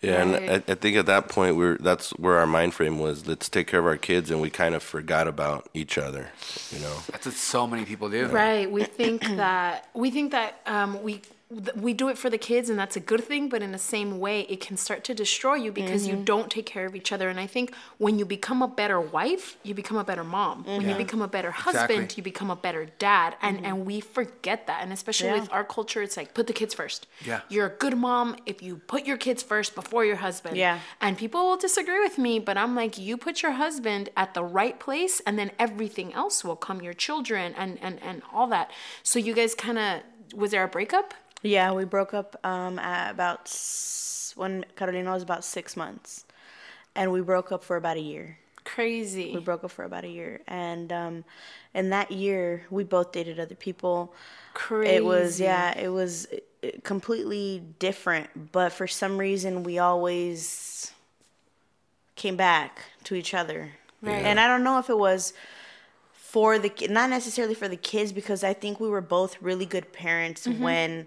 Yeah, 0.00 0.18
Right. 0.22 0.42
and 0.42 0.50
I, 0.68 0.72
I 0.72 0.74
think 0.76 0.96
at 0.96 1.06
that 1.06 1.28
point 1.28 1.56
we 1.56 1.64
are 1.66 1.76
that's 1.78 2.10
where 2.10 2.36
our 2.38 2.46
mind 2.46 2.72
frame 2.74 2.98
was. 3.00 3.26
Let's 3.26 3.48
take 3.48 3.66
care 3.66 3.80
of 3.80 3.86
our 3.86 3.96
kids, 3.96 4.30
and 4.30 4.40
we 4.40 4.48
kind 4.48 4.74
of 4.76 4.82
forgot 4.82 5.26
about 5.26 5.68
each 5.74 5.98
other. 5.98 6.28
You 6.70 6.78
know, 6.80 6.96
That's 7.10 7.26
what 7.26 7.34
so 7.34 7.66
many 7.66 7.84
people 7.84 8.08
do. 8.08 8.26
Right. 8.26 8.70
We 8.70 8.84
think 8.84 9.22
that 9.24 9.88
we 9.94 10.10
think 10.10 10.30
that 10.32 10.60
um, 10.66 11.02
we 11.02 11.14
th- 11.14 11.26
we 11.74 11.94
do 11.94 12.10
it 12.10 12.18
for 12.18 12.28
the 12.28 12.36
kids, 12.36 12.68
and 12.68 12.78
that's 12.78 12.94
a 12.96 13.00
good 13.00 13.24
thing. 13.24 13.48
But 13.48 13.62
in 13.62 13.72
the 13.72 13.78
same 13.78 14.18
way, 14.20 14.42
it 14.42 14.60
can 14.60 14.76
start 14.76 15.02
to 15.04 15.14
destroy 15.14 15.54
you 15.54 15.72
because 15.72 16.06
Mm-hmm. 16.06 16.18
you 16.18 16.24
don't 16.24 16.50
take 16.50 16.66
care 16.66 16.84
of 16.84 16.94
each 16.94 17.10
other. 17.10 17.30
And 17.30 17.40
I 17.40 17.46
think 17.46 17.74
when 17.96 18.18
you 18.18 18.26
become 18.26 18.60
a 18.60 18.68
better 18.68 19.00
wife, 19.00 19.56
you 19.62 19.72
become 19.74 19.96
a 19.96 20.04
better 20.04 20.24
mom. 20.24 20.64
When 20.64 20.82
you 20.82 20.88
Mm-hmm. 20.88 20.98
become 20.98 21.22
a 21.22 21.28
better 21.28 21.50
husband, 21.50 21.90
Exactly. 21.90 22.14
you 22.18 22.22
become 22.22 22.50
a 22.50 22.56
better 22.56 22.84
dad. 22.98 23.36
And 23.40 23.64
and 23.64 23.86
we 23.86 24.00
forget 24.00 24.66
that. 24.66 24.82
And 24.82 24.92
especially 24.92 25.28
Yeah. 25.28 25.40
with 25.40 25.50
our 25.50 25.64
culture, 25.64 26.02
it's 26.02 26.16
like 26.18 26.34
put 26.34 26.46
the 26.48 26.52
kids 26.52 26.74
first. 26.74 27.06
Yeah. 27.24 27.40
You're 27.48 27.66
a 27.66 27.76
good 27.84 27.96
mom 27.96 28.36
if 28.44 28.60
you 28.62 28.76
put 28.86 29.06
your 29.06 29.16
kids 29.16 29.42
first 29.42 29.74
before 29.74 30.04
your 30.04 30.16
husband. 30.16 30.56
Yeah. 30.58 30.80
And 31.00 31.16
people 31.16 31.40
will 31.46 31.56
disagree 31.56 32.00
with 32.00 32.18
me, 32.18 32.38
but 32.40 32.58
I'm 32.58 32.74
like, 32.74 32.98
you 32.98 33.16
put 33.16 33.42
your 33.42 33.52
husband 33.52 34.10
at 34.16 34.34
the 34.34 34.44
right 34.44 34.78
place, 34.78 35.20
and 35.26 35.38
then 35.38 35.50
everything 35.58 36.12
else 36.12 36.44
will 36.44 36.56
come. 36.56 36.82
Your 36.82 36.94
children 37.06 37.54
and 37.56 37.78
and 37.80 37.98
and 38.02 38.20
all 38.34 38.48
that. 38.48 38.70
So 39.02 39.18
you 39.18 39.32
guys 39.32 39.54
kind 39.54 39.78
of 39.78 40.02
was 40.34 40.50
there 40.50 40.62
a 40.62 40.68
breakup? 40.68 41.14
Yeah, 41.42 41.72
we 41.72 41.84
broke 41.84 42.14
up 42.14 42.36
um, 42.44 42.78
at 42.78 43.10
about 43.10 43.42
s- 43.46 44.32
when 44.36 44.64
Carolina 44.76 45.12
was 45.12 45.22
about 45.22 45.44
six 45.44 45.76
months, 45.76 46.24
and 46.94 47.12
we 47.12 47.20
broke 47.20 47.52
up 47.52 47.62
for 47.62 47.76
about 47.76 47.96
a 47.96 48.00
year. 48.00 48.38
Crazy. 48.64 49.32
We 49.34 49.40
broke 49.40 49.64
up 49.64 49.70
for 49.70 49.84
about 49.84 50.04
a 50.04 50.08
year, 50.08 50.40
and 50.46 50.92
um, 50.92 51.24
in 51.74 51.90
that 51.90 52.10
year, 52.10 52.66
we 52.70 52.84
both 52.84 53.12
dated 53.12 53.40
other 53.40 53.54
people. 53.54 54.12
Crazy. 54.54 54.96
It 54.96 55.04
was 55.04 55.40
yeah, 55.40 55.78
it 55.78 55.88
was 55.88 56.26
uh, 56.62 56.68
completely 56.82 57.62
different, 57.78 58.52
but 58.52 58.72
for 58.72 58.86
some 58.86 59.16
reason, 59.16 59.62
we 59.62 59.78
always 59.78 60.92
came 62.16 62.36
back 62.36 62.80
to 63.04 63.14
each 63.14 63.32
other. 63.32 63.70
Right. 64.02 64.24
And 64.24 64.38
I 64.38 64.46
don't 64.48 64.64
know 64.64 64.78
if 64.78 64.90
it 64.90 64.98
was 64.98 65.32
for 66.28 66.58
the 66.58 66.70
not 66.90 67.08
necessarily 67.08 67.54
for 67.54 67.68
the 67.68 67.76
kids 67.92 68.12
because 68.12 68.44
I 68.44 68.52
think 68.52 68.78
we 68.80 68.88
were 68.90 69.00
both 69.00 69.40
really 69.40 69.64
good 69.64 69.92
parents 69.92 70.46
Mm-hmm. 70.46 70.62
when 70.62 71.06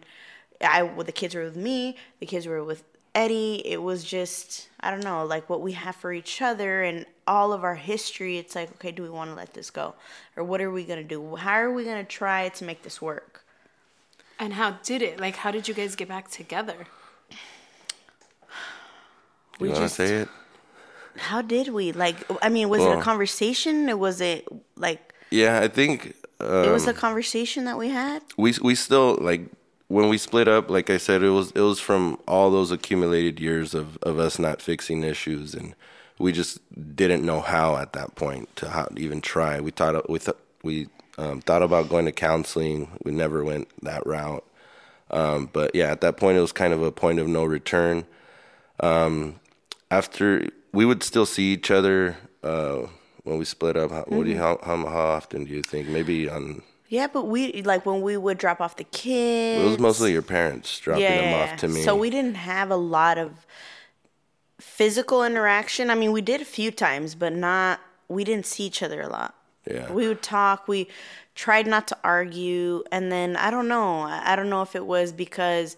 I 0.62 0.81
well, 0.84 1.03
the 1.05 1.12
kids 1.12 1.36
were 1.36 1.43
with 1.43 1.55
me, 1.55 1.95
the 2.19 2.25
kids 2.25 2.47
were 2.47 2.63
with 2.63 2.84
Eddie. 3.13 3.62
It 3.65 3.84
was 3.84 4.03
just 4.03 4.69
I 4.79 4.89
don't 4.89 5.03
know, 5.03 5.23
like 5.25 5.47
what 5.47 5.62
we 5.62 5.73
have 5.73 5.95
for 5.95 6.12
each 6.12 6.41
other 6.41 6.81
and 6.81 7.05
all 7.27 7.53
of 7.53 7.63
our 7.63 7.75
history. 7.75 8.39
It's 8.39 8.55
like, 8.55 8.71
okay, 8.75 8.91
do 8.91 9.03
we 9.03 9.12
want 9.12 9.29
to 9.29 9.36
let 9.36 9.53
this 9.53 9.69
go, 9.69 9.93
or 10.36 10.43
what 10.43 10.60
are 10.60 10.71
we 10.71 10.84
gonna 10.86 11.03
do? 11.03 11.36
How 11.36 11.53
are 11.53 11.71
we 11.71 11.84
gonna 11.86 12.03
try 12.03 12.49
to 12.49 12.63
make 12.63 12.81
this 12.81 12.99
work? 12.99 13.43
And 14.39 14.53
how 14.53 14.71
did 14.84 15.03
it? 15.03 15.19
Like, 15.19 15.36
how 15.36 15.51
did 15.51 15.67
you 15.67 15.75
guys 15.75 15.95
get 15.95 16.07
back 16.07 16.31
together? 16.31 16.88
you 19.60 19.67
want 19.67 19.75
to 19.75 19.81
just- 19.84 19.95
say 19.95 20.15
it? 20.21 20.29
How 21.17 21.41
did 21.43 21.67
we? 21.67 21.91
Like, 21.91 22.15
I 22.41 22.49
mean, 22.49 22.69
was 22.69 22.81
it 22.81 22.97
a 22.97 23.01
conversation? 23.01 23.89
Or 23.89 23.97
was 23.97 24.21
it 24.21 24.47
like 24.77 25.11
Yeah, 25.31 25.61
I 25.61 25.67
think 25.67 26.15
uh, 26.41 26.63
it 26.67 26.71
was 26.71 26.87
a 26.87 26.93
conversation 26.93 27.65
that 27.65 27.77
we 27.77 27.89
had? 27.89 28.21
we 28.37 28.53
we 28.61 28.75
still 28.75 29.17
like 29.19 29.41
when 29.87 30.09
we 30.09 30.17
split 30.17 30.47
up. 30.47 30.69
Like 30.69 30.89
I 30.89 30.97
said, 30.97 31.23
it 31.23 31.29
was 31.29 31.51
it 31.51 31.61
was 31.61 31.79
from 31.79 32.19
all 32.27 32.51
those 32.51 32.71
accumulated 32.71 33.39
years 33.39 33.73
of 33.73 33.97
of 34.03 34.19
us 34.19 34.37
not 34.37 34.61
fixing 34.61 35.03
issues, 35.03 35.55
and 35.55 35.73
we 36.19 36.31
just 36.31 36.59
didn't 36.95 37.25
know 37.25 37.41
how 37.41 37.77
at 37.77 37.93
that 37.93 38.15
point 38.15 38.53
to 38.57 38.69
how, 38.69 38.87
even 38.97 39.21
try. 39.21 39.59
We 39.59 39.71
thought 39.71 40.09
we 40.09 40.19
thought 40.19 40.37
we 40.63 40.87
um, 41.17 41.41
thought 41.41 41.63
about 41.63 41.89
going 41.89 42.05
to 42.05 42.11
counseling. 42.11 42.99
We 43.03 43.11
never 43.11 43.43
went 43.43 43.69
that 43.83 44.05
route. 44.05 44.45
Um, 45.11 45.49
but 45.51 45.75
yeah, 45.75 45.91
at 45.91 46.01
that 46.01 46.17
point, 46.17 46.37
it 46.37 46.41
was 46.41 46.51
kind 46.51 46.73
of 46.73 46.81
a 46.81 46.91
point 46.91 47.19
of 47.19 47.27
no 47.27 47.43
return. 47.43 48.05
Um, 48.79 49.39
after 49.89 50.47
we 50.71 50.85
would 50.85 51.03
still 51.03 51.25
see 51.25 51.51
each 51.53 51.69
other 51.69 52.17
uh, 52.43 52.83
when 53.23 53.38
we 53.38 53.45
split 53.45 53.77
up. 53.77 53.91
How, 53.91 54.03
what 54.07 54.23
do 54.23 54.29
you, 54.29 54.36
mm-hmm. 54.36 54.69
how, 54.69 54.77
how 54.77 54.89
how 54.89 54.99
often 54.99 55.45
do 55.45 55.51
you 55.51 55.62
think? 55.62 55.88
Maybe 55.88 56.29
on 56.29 56.62
Yeah, 56.89 57.07
but 57.07 57.27
we 57.27 57.62
like 57.63 57.86
when 57.86 58.01
we 58.01 58.17
would 58.17 58.38
drop 58.38 58.62
off 58.62 58.75
the 58.75 58.84
kids. 58.86 59.63
it 59.63 59.67
was 59.67 59.79
mostly 59.79 60.12
your 60.12 60.21
parents 60.21 60.77
dropping 60.79 61.03
them 61.03 61.41
off 61.41 61.57
to 61.57 61.67
me. 61.67 61.84
So 61.84 61.95
we 61.95 62.10
didn't 62.10 62.36
have 62.36 62.71
a 62.71 62.75
lot 62.75 63.17
of 63.17 63.45
physical 64.60 65.23
interaction. 65.23 65.89
I 65.89 65.95
mean, 65.95 66.12
we 66.12 66.21
did 66.21 66.41
a 66.41 66.45
few 66.45 66.71
times, 66.71 67.15
but 67.15 67.34
not. 67.34 67.79
We 68.07 68.23
didn't 68.23 68.45
see 68.45 68.65
each 68.65 68.84
other 68.84 69.01
a 69.01 69.07
lot. 69.07 69.36
Yeah. 69.69 69.91
We 69.91 70.07
would 70.07 70.21
talk. 70.21 70.67
We 70.67 70.88
tried 71.36 71.67
not 71.67 71.88
to 71.88 71.97
argue, 72.03 72.84
and 72.91 73.12
then 73.12 73.36
I 73.38 73.51
don't 73.51 73.67
know. 73.67 74.01
I 74.01 74.34
I 74.34 74.36
don't 74.36 74.49
know 74.49 74.62
if 74.62 74.75
it 74.75 74.86
was 74.86 75.12
because. 75.12 75.77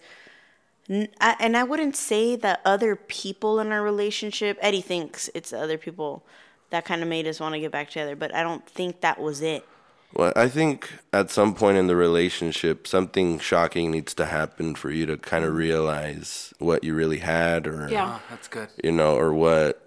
and 0.86 1.56
I 1.56 1.64
wouldn't 1.64 1.96
say 1.96 2.36
that 2.36 2.60
other 2.62 2.94
people 2.94 3.58
in 3.58 3.72
our 3.72 3.82
relationship. 3.82 4.58
Eddie 4.60 4.82
thinks 4.82 5.30
it's 5.34 5.50
other 5.50 5.78
people 5.78 6.26
that 6.74 6.84
kind 6.84 7.02
of 7.02 7.08
made 7.08 7.26
us 7.26 7.38
want 7.40 7.54
to 7.54 7.60
get 7.60 7.70
back 7.72 7.88
together, 7.88 8.16
but 8.16 8.34
I 8.34 8.42
don't 8.42 8.66
think 8.68 9.00
that 9.00 9.20
was 9.20 9.40
it. 9.40 9.64
Well, 10.12 10.32
I 10.36 10.48
think 10.48 10.90
at 11.12 11.30
some 11.30 11.54
point 11.54 11.76
in 11.76 11.86
the 11.86 11.96
relationship, 11.96 12.86
something 12.86 13.38
shocking 13.38 13.90
needs 13.90 14.14
to 14.14 14.26
happen 14.26 14.74
for 14.74 14.90
you 14.90 15.06
to 15.06 15.16
kind 15.16 15.44
of 15.44 15.54
realize 15.54 16.52
what 16.58 16.84
you 16.84 16.94
really 16.94 17.18
had, 17.18 17.66
or 17.66 17.88
Yeah. 17.88 18.18
Oh, 18.18 18.22
that's 18.30 18.48
good. 18.48 18.68
you 18.82 18.92
know, 18.92 19.16
or 19.16 19.32
what 19.32 19.80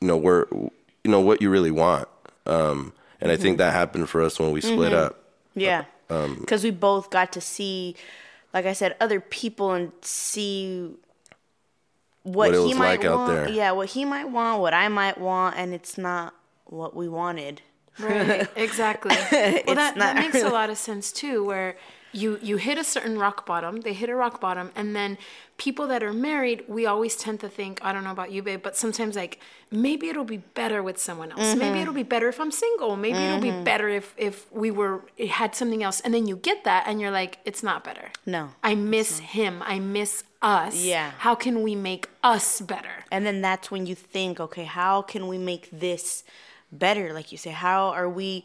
you 0.00 0.08
know, 0.08 0.16
where 0.16 0.46
you 0.52 1.10
know 1.10 1.20
what 1.20 1.40
you 1.42 1.50
really 1.50 1.70
want. 1.70 2.08
Um, 2.46 2.92
and 3.20 3.30
I 3.30 3.36
think 3.36 3.58
that 3.58 3.72
happened 3.72 4.08
for 4.08 4.22
us 4.22 4.38
when 4.38 4.50
we 4.52 4.60
split 4.60 4.92
up. 4.92 5.18
Yeah. 5.54 5.84
Um, 6.10 6.36
Because 6.40 6.62
we 6.64 6.70
both 6.70 7.10
got 7.10 7.32
to 7.32 7.40
see, 7.40 7.94
like 8.52 8.66
I 8.66 8.72
said, 8.72 8.96
other 9.00 9.20
people 9.20 9.72
and 9.72 9.92
see 10.02 10.90
what, 12.24 12.36
What 12.36 12.54
it 12.54 12.62
he 12.62 12.68
was 12.68 12.78
might 12.78 12.98
like 12.98 13.04
out 13.04 13.18
want. 13.18 13.32
there. 13.32 13.48
Yeah, 13.48 13.70
what 13.72 13.90
he 13.90 14.04
might 14.04 14.28
want, 14.30 14.60
what 14.60 14.74
I 14.74 14.88
might 14.88 15.18
want, 15.18 15.56
and 15.56 15.72
it's 15.72 15.96
not 15.96 16.34
what 16.64 16.96
we 16.96 17.08
wanted. 17.08 17.60
Right, 17.98 18.48
exactly. 18.56 19.14
well, 19.66 19.76
that, 19.76 19.94
that 19.94 19.96
not 19.96 20.16
makes 20.16 20.42
a 20.42 20.48
lot 20.48 20.70
of 20.70 20.78
sense 20.78 21.12
too, 21.12 21.44
where 21.44 21.76
you 22.12 22.38
you 22.42 22.56
hit 22.56 22.78
a 22.78 22.84
certain 22.84 23.18
rock 23.18 23.44
bottom, 23.44 23.82
they 23.82 23.92
hit 23.92 24.08
a 24.08 24.14
rock 24.14 24.40
bottom, 24.40 24.70
and 24.74 24.96
then 24.96 25.18
people 25.58 25.86
that 25.88 26.02
are 26.02 26.12
married, 26.12 26.64
we 26.66 26.86
always 26.86 27.14
tend 27.14 27.40
to 27.40 27.48
think, 27.48 27.78
I 27.82 27.92
don't 27.92 28.04
know 28.04 28.10
about 28.10 28.32
you, 28.32 28.42
babe, 28.42 28.62
but 28.62 28.76
sometimes 28.76 29.16
like 29.16 29.38
maybe 29.70 30.08
it'll 30.08 30.24
be 30.24 30.38
better 30.38 30.82
with 30.82 30.98
someone 30.98 31.30
else. 31.32 31.42
Mm-hmm. 31.42 31.58
Maybe 31.58 31.80
it'll 31.80 31.94
be 31.94 32.02
better 32.04 32.28
if 32.28 32.40
I'm 32.40 32.50
single. 32.50 32.96
Maybe 32.96 33.18
it'll 33.18 33.40
be 33.40 33.62
better 33.64 33.88
if 33.88 34.14
if 34.16 34.50
we 34.52 34.70
were 34.70 35.02
it 35.18 35.28
had 35.28 35.54
something 35.54 35.82
else, 35.82 36.00
and 36.00 36.14
then 36.14 36.26
you 36.26 36.36
get 36.36 36.64
that, 36.64 36.84
and 36.86 37.00
you're 37.00 37.10
like, 37.10 37.38
it's 37.44 37.62
not 37.62 37.84
better. 37.84 38.10
No, 38.24 38.50
I 38.62 38.74
miss 38.74 39.18
him. 39.18 39.62
I 39.64 39.78
miss 39.78 40.24
us. 40.44 40.84
Yeah. 40.84 41.12
How 41.18 41.34
can 41.34 41.62
we 41.62 41.74
make 41.74 42.08
us 42.22 42.60
better? 42.60 43.04
And 43.10 43.24
then 43.26 43.40
that's 43.40 43.70
when 43.70 43.86
you 43.86 43.94
think, 43.94 44.38
okay, 44.38 44.64
how 44.64 45.02
can 45.02 45.26
we 45.26 45.38
make 45.38 45.68
this 45.72 46.22
better? 46.70 47.12
Like 47.12 47.32
you 47.32 47.38
say, 47.38 47.50
how 47.50 47.88
are 47.88 48.08
we 48.08 48.44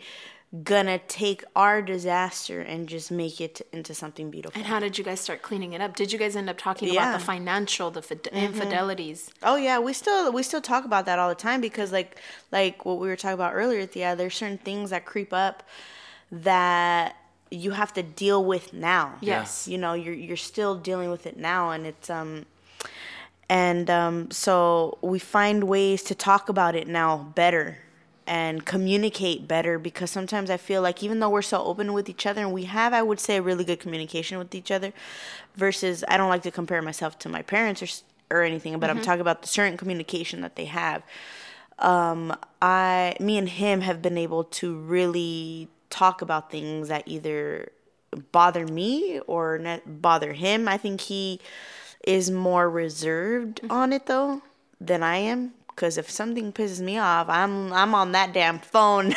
gonna 0.63 0.97
take 0.97 1.43
our 1.55 1.79
disaster 1.79 2.61
and 2.61 2.89
just 2.89 3.11
make 3.11 3.39
it 3.39 3.61
into 3.71 3.93
something 3.93 4.31
beautiful? 4.31 4.57
And 4.57 4.65
how 4.65 4.79
did 4.79 4.97
you 4.97 5.03
guys 5.03 5.19
start 5.19 5.43
cleaning 5.43 5.73
it 5.73 5.81
up? 5.81 5.95
Did 5.95 6.11
you 6.11 6.17
guys 6.17 6.35
end 6.35 6.49
up 6.49 6.57
talking 6.57 6.89
about 6.91 7.19
the 7.19 7.23
financial, 7.23 7.91
the 7.91 8.01
fid- 8.01 8.23
mm-hmm. 8.23 8.37
infidelities? 8.37 9.29
Oh 9.43 9.57
yeah, 9.57 9.77
we 9.77 9.93
still 9.93 10.31
we 10.31 10.41
still 10.41 10.61
talk 10.61 10.85
about 10.85 11.05
that 11.05 11.19
all 11.19 11.29
the 11.29 11.35
time 11.35 11.61
because 11.61 11.91
like 11.91 12.19
like 12.51 12.83
what 12.85 12.97
we 12.97 13.07
were 13.07 13.15
talking 13.15 13.35
about 13.35 13.53
earlier, 13.53 13.85
Tía, 13.85 14.17
there's 14.17 14.35
certain 14.35 14.57
things 14.57 14.89
that 14.89 15.05
creep 15.05 15.33
up 15.33 15.61
that 16.31 17.15
you 17.51 17.71
have 17.71 17.93
to 17.93 18.03
deal 18.03 18.43
with 18.43 18.73
now. 18.73 19.15
Yes. 19.21 19.67
You 19.67 19.77
know, 19.77 19.93
you're 19.93 20.13
you're 20.13 20.37
still 20.37 20.75
dealing 20.75 21.09
with 21.09 21.25
it 21.25 21.37
now 21.37 21.71
and 21.71 21.85
it's 21.85 22.09
um 22.09 22.45
and 23.49 23.89
um 23.89 24.31
so 24.31 24.97
we 25.01 25.19
find 25.19 25.63
ways 25.65 26.03
to 26.03 26.15
talk 26.15 26.49
about 26.49 26.75
it 26.75 26.87
now 26.87 27.17
better 27.35 27.79
and 28.27 28.63
communicate 28.63 29.47
better 29.47 29.79
because 29.79 30.11
sometimes 30.11 30.51
I 30.51 30.57
feel 30.57 30.83
like 30.83 31.01
even 31.01 31.19
though 31.19 31.29
we're 31.31 31.41
so 31.41 31.63
open 31.63 31.93
with 31.93 32.07
each 32.09 32.27
other 32.27 32.41
and 32.41 32.53
we 32.53 32.65
have 32.65 32.93
I 32.93 33.01
would 33.01 33.19
say 33.19 33.39
really 33.39 33.63
good 33.63 33.79
communication 33.79 34.37
with 34.37 34.53
each 34.53 34.69
other 34.69 34.93
versus 35.55 36.03
I 36.07 36.17
don't 36.17 36.29
like 36.29 36.43
to 36.43 36.51
compare 36.51 36.81
myself 36.83 37.17
to 37.19 37.29
my 37.29 37.41
parents 37.41 37.81
or 37.81 37.87
or 38.29 38.43
anything 38.43 38.77
but 38.79 38.91
I'm 38.91 39.01
talking 39.01 39.21
about 39.21 39.41
the 39.41 39.47
certain 39.47 39.77
communication 39.77 40.41
that 40.41 40.55
they 40.55 40.65
have 40.65 41.01
um 41.79 42.37
I 42.61 43.15
me 43.19 43.39
and 43.39 43.49
him 43.49 43.81
have 43.81 44.03
been 44.03 44.17
able 44.19 44.43
to 44.43 44.75
really 44.77 45.69
talk 45.89 46.21
about 46.21 46.51
things 46.51 46.87
that 46.87 47.07
either 47.07 47.71
bother 48.31 48.65
me 48.65 49.19
or 49.21 49.79
bother 49.85 50.33
him. 50.33 50.67
I 50.67 50.77
think 50.77 51.01
he 51.01 51.39
is 52.05 52.31
more 52.31 52.69
reserved 52.69 53.61
mm-hmm. 53.61 53.71
on 53.71 53.93
it 53.93 54.05
though 54.05 54.41
than 54.79 55.03
I 55.03 55.17
am. 55.17 55.53
Because 55.67 55.97
if 55.97 56.09
something 56.09 56.51
pisses 56.51 56.81
me 56.81 56.97
off 56.97 57.29
I'm 57.29 57.71
I'm 57.71 57.95
on 57.95 58.11
that 58.11 58.33
damn 58.33 58.59
phone. 58.59 59.13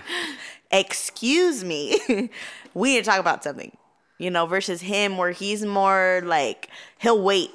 Excuse 0.70 1.64
me. 1.64 2.30
We 2.76 2.94
need 2.94 3.04
to 3.04 3.08
talk 3.08 3.20
about 3.20 3.44
something 3.44 3.76
you 4.18 4.30
know 4.30 4.46
versus 4.46 4.80
him 4.80 5.16
where 5.16 5.30
he's 5.30 5.64
more 5.64 6.22
like 6.24 6.68
he'll 6.98 7.22
wait. 7.22 7.52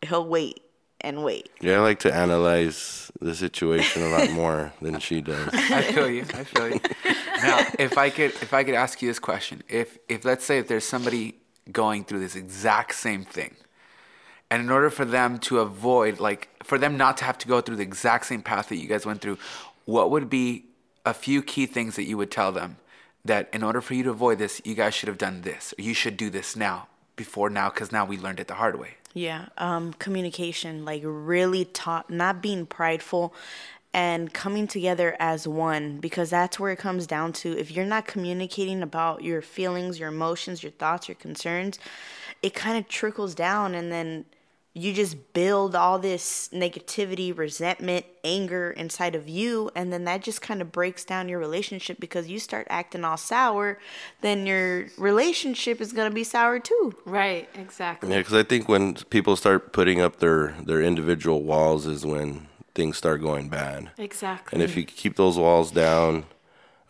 He'll 0.00 0.26
wait 0.26 0.63
and 1.04 1.22
wait 1.22 1.50
Yeah, 1.60 1.76
I 1.76 1.80
like 1.80 2.00
to 2.00 2.12
analyze 2.12 3.12
the 3.20 3.34
situation 3.34 4.02
a 4.02 4.08
lot 4.08 4.30
more 4.30 4.72
than 4.82 4.98
she 4.98 5.20
does. 5.20 5.48
I 5.52 5.82
feel 5.82 6.10
you. 6.10 6.22
I 6.22 6.44
feel 6.44 6.68
you. 6.68 6.80
Now, 7.42 7.66
if 7.78 7.96
I 7.96 8.10
could, 8.10 8.32
if 8.42 8.52
I 8.52 8.64
could 8.64 8.74
ask 8.74 9.00
you 9.02 9.08
this 9.08 9.18
question, 9.18 9.62
if 9.68 9.98
if 10.08 10.24
let's 10.24 10.44
say 10.44 10.58
if 10.58 10.68
there's 10.68 10.84
somebody 10.84 11.36
going 11.70 12.04
through 12.04 12.20
this 12.20 12.36
exact 12.36 12.94
same 12.94 13.24
thing, 13.24 13.56
and 14.50 14.62
in 14.62 14.70
order 14.70 14.90
for 14.90 15.04
them 15.04 15.38
to 15.40 15.60
avoid, 15.60 16.20
like, 16.20 16.48
for 16.62 16.78
them 16.78 16.96
not 16.96 17.16
to 17.18 17.24
have 17.24 17.38
to 17.38 17.48
go 17.48 17.60
through 17.60 17.76
the 17.76 17.82
exact 17.82 18.26
same 18.26 18.42
path 18.42 18.68
that 18.68 18.76
you 18.76 18.86
guys 18.88 19.06
went 19.06 19.20
through, 19.20 19.38
what 19.84 20.10
would 20.10 20.28
be 20.30 20.66
a 21.04 21.14
few 21.14 21.42
key 21.42 21.66
things 21.66 21.96
that 21.96 22.04
you 22.04 22.16
would 22.16 22.30
tell 22.30 22.52
them 22.52 22.76
that 23.24 23.48
in 23.52 23.62
order 23.62 23.80
for 23.80 23.94
you 23.94 24.02
to 24.04 24.10
avoid 24.10 24.38
this, 24.38 24.60
you 24.64 24.74
guys 24.74 24.94
should 24.94 25.08
have 25.08 25.18
done 25.18 25.42
this, 25.42 25.74
or 25.78 25.82
you 25.82 25.94
should 25.94 26.16
do 26.16 26.28
this 26.30 26.56
now, 26.56 26.88
before 27.16 27.48
now, 27.48 27.70
because 27.70 27.90
now 27.90 28.04
we 28.04 28.18
learned 28.18 28.38
it 28.38 28.48
the 28.48 28.54
hard 28.54 28.78
way. 28.78 28.90
Yeah, 29.14 29.46
um, 29.58 29.92
communication, 29.94 30.84
like 30.84 31.02
really 31.04 31.64
taught, 31.66 32.10
not 32.10 32.42
being 32.42 32.66
prideful 32.66 33.32
and 33.92 34.34
coming 34.34 34.66
together 34.66 35.16
as 35.20 35.46
one 35.46 35.98
because 36.00 36.30
that's 36.30 36.58
where 36.58 36.72
it 36.72 36.80
comes 36.80 37.06
down 37.06 37.32
to. 37.32 37.56
If 37.56 37.70
you're 37.70 37.86
not 37.86 38.08
communicating 38.08 38.82
about 38.82 39.22
your 39.22 39.40
feelings, 39.40 40.00
your 40.00 40.08
emotions, 40.08 40.64
your 40.64 40.72
thoughts, 40.72 41.08
your 41.08 41.14
concerns, 41.14 41.78
it 42.42 42.54
kind 42.54 42.76
of 42.76 42.88
trickles 42.88 43.36
down 43.36 43.76
and 43.76 43.92
then 43.92 44.24
you 44.76 44.92
just 44.92 45.32
build 45.32 45.76
all 45.76 46.00
this 46.00 46.48
negativity, 46.52 47.36
resentment, 47.36 48.04
anger 48.24 48.72
inside 48.72 49.14
of 49.14 49.28
you, 49.28 49.70
and 49.76 49.92
then 49.92 50.02
that 50.04 50.20
just 50.20 50.42
kind 50.42 50.60
of 50.60 50.72
breaks 50.72 51.04
down 51.04 51.28
your 51.28 51.38
relationship 51.38 52.00
because 52.00 52.28
you 52.28 52.40
start 52.40 52.66
acting 52.68 53.04
all 53.04 53.16
sour, 53.16 53.78
then 54.20 54.46
your 54.46 54.86
relationship 54.98 55.80
is 55.80 55.92
gonna 55.92 56.10
be 56.10 56.24
sour 56.24 56.58
too. 56.58 56.92
Right, 57.04 57.48
exactly. 57.54 58.10
Yeah, 58.10 58.18
because 58.18 58.34
I 58.34 58.42
think 58.42 58.68
when 58.68 58.94
people 58.94 59.36
start 59.36 59.72
putting 59.72 60.00
up 60.00 60.16
their 60.16 60.56
their 60.64 60.82
individual 60.82 61.42
walls 61.42 61.86
is 61.86 62.04
when 62.04 62.48
things 62.74 62.96
start 62.96 63.22
going 63.22 63.48
bad. 63.48 63.90
Exactly. 63.96 64.56
And 64.56 64.62
if 64.68 64.76
you 64.76 64.84
keep 64.84 65.14
those 65.14 65.38
walls 65.38 65.70
down 65.70 66.24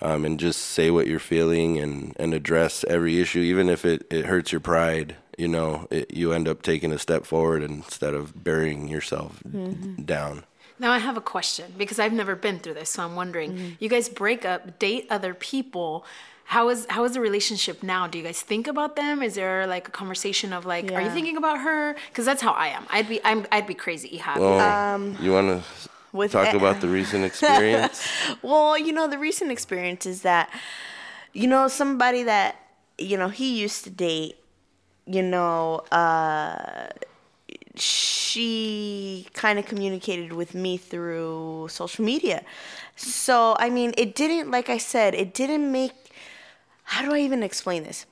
um, 0.01 0.25
and 0.25 0.41
just 0.41 0.61
say 0.61 0.91
what 0.91 1.07
you're 1.07 1.19
feeling 1.19 1.79
and, 1.79 2.17
and 2.19 2.33
address 2.33 2.85
every 2.89 3.21
issue, 3.21 3.41
even 3.41 3.69
if 3.69 3.85
it, 3.85 4.07
it 4.11 4.25
hurts 4.25 4.53
your 4.53 4.63
pride, 4.63 5.17
you 5.39 5.49
know, 5.49 5.87
it, 5.91 6.13
you 6.15 6.33
end 6.33 6.49
up 6.49 6.63
taking 6.63 6.93
a 6.93 6.99
step 6.99 7.25
forward 7.25 7.63
instead 7.63 8.15
of 8.15 8.45
burying 8.45 8.89
yourself 8.89 9.43
mm-hmm. 9.47 10.03
down. 10.03 10.45
Now 10.79 10.93
I 10.93 10.99
have 10.99 11.17
a 11.17 11.21
question 11.21 11.73
because 11.79 11.99
I've 11.99 12.13
never 12.13 12.35
been 12.35 12.59
through 12.59 12.75
this, 12.75 12.91
so 12.91 13.05
I'm 13.05 13.15
wondering. 13.15 13.53
Mm-hmm. 13.53 13.69
You 13.79 13.89
guys 13.89 14.09
break 14.09 14.45
up, 14.45 14.79
date 14.79 15.07
other 15.09 15.35
people. 15.35 16.05
How 16.47 16.69
is 16.69 16.87
how 16.91 17.05
is 17.05 17.13
the 17.13 17.21
relationship 17.21 17.83
now? 17.83 18.07
Do 18.07 18.19
you 18.19 18.25
guys 18.25 18.43
think 18.43 18.67
about 18.67 18.97
them? 18.97 19.23
Is 19.23 19.35
there 19.35 19.67
like 19.67 19.89
a 19.89 19.91
conversation 19.91 20.53
of 20.53 20.67
like, 20.67 20.93
are 20.93 21.01
you 21.01 21.11
thinking 21.11 21.37
about 21.37 21.61
her? 21.61 21.95
Because 22.09 22.27
that's 22.27 22.43
how 22.43 22.53
I 22.53 22.69
am. 22.69 22.87
I'd 22.91 23.09
be 23.09 23.21
I'm 23.25 23.47
I'd 23.51 23.67
be 23.67 23.75
crazy. 23.75 24.19
Ihab. 24.19 24.41
Well, 24.41 24.61
um, 24.61 25.17
you 25.21 25.33
want 25.33 25.63
to 25.63 25.91
with 26.15 26.33
talk 26.33 26.55
about 26.55 26.81
the 26.81 26.89
recent 26.89 27.25
experience? 27.31 28.09
Well, 28.41 28.79
you 28.79 28.93
know, 28.93 29.07
the 29.09 29.19
recent 29.19 29.51
experience 29.51 30.07
is 30.07 30.23
that, 30.23 30.49
you 31.33 31.47
know, 31.47 31.69
somebody 31.69 32.23
that, 32.23 32.57
you 32.97 33.19
know, 33.19 33.29
he 33.29 33.61
used 33.61 33.85
to 33.85 33.91
date, 33.91 34.37
you 35.07 35.23
know, 35.23 35.81
uh, 35.91 36.89
she 37.77 39.27
kind 39.33 39.59
of 39.59 39.67
communicated 39.67 40.33
with 40.33 40.55
me 40.55 40.77
through 40.77 41.69
social 41.71 42.05
media. 42.05 42.45
So, 42.97 43.57
I 43.59 43.71
mean, 43.71 43.95
it 43.97 44.15
didn't, 44.15 44.51
like 44.51 44.69
I 44.69 44.79
said, 44.79 45.15
it 45.15 45.35
didn't 45.35 45.71
make, 45.71 45.93
how 46.85 47.05
do 47.05 47.15
I 47.15 47.19
even 47.19 47.43
explain 47.43 47.85
this? 47.85 48.07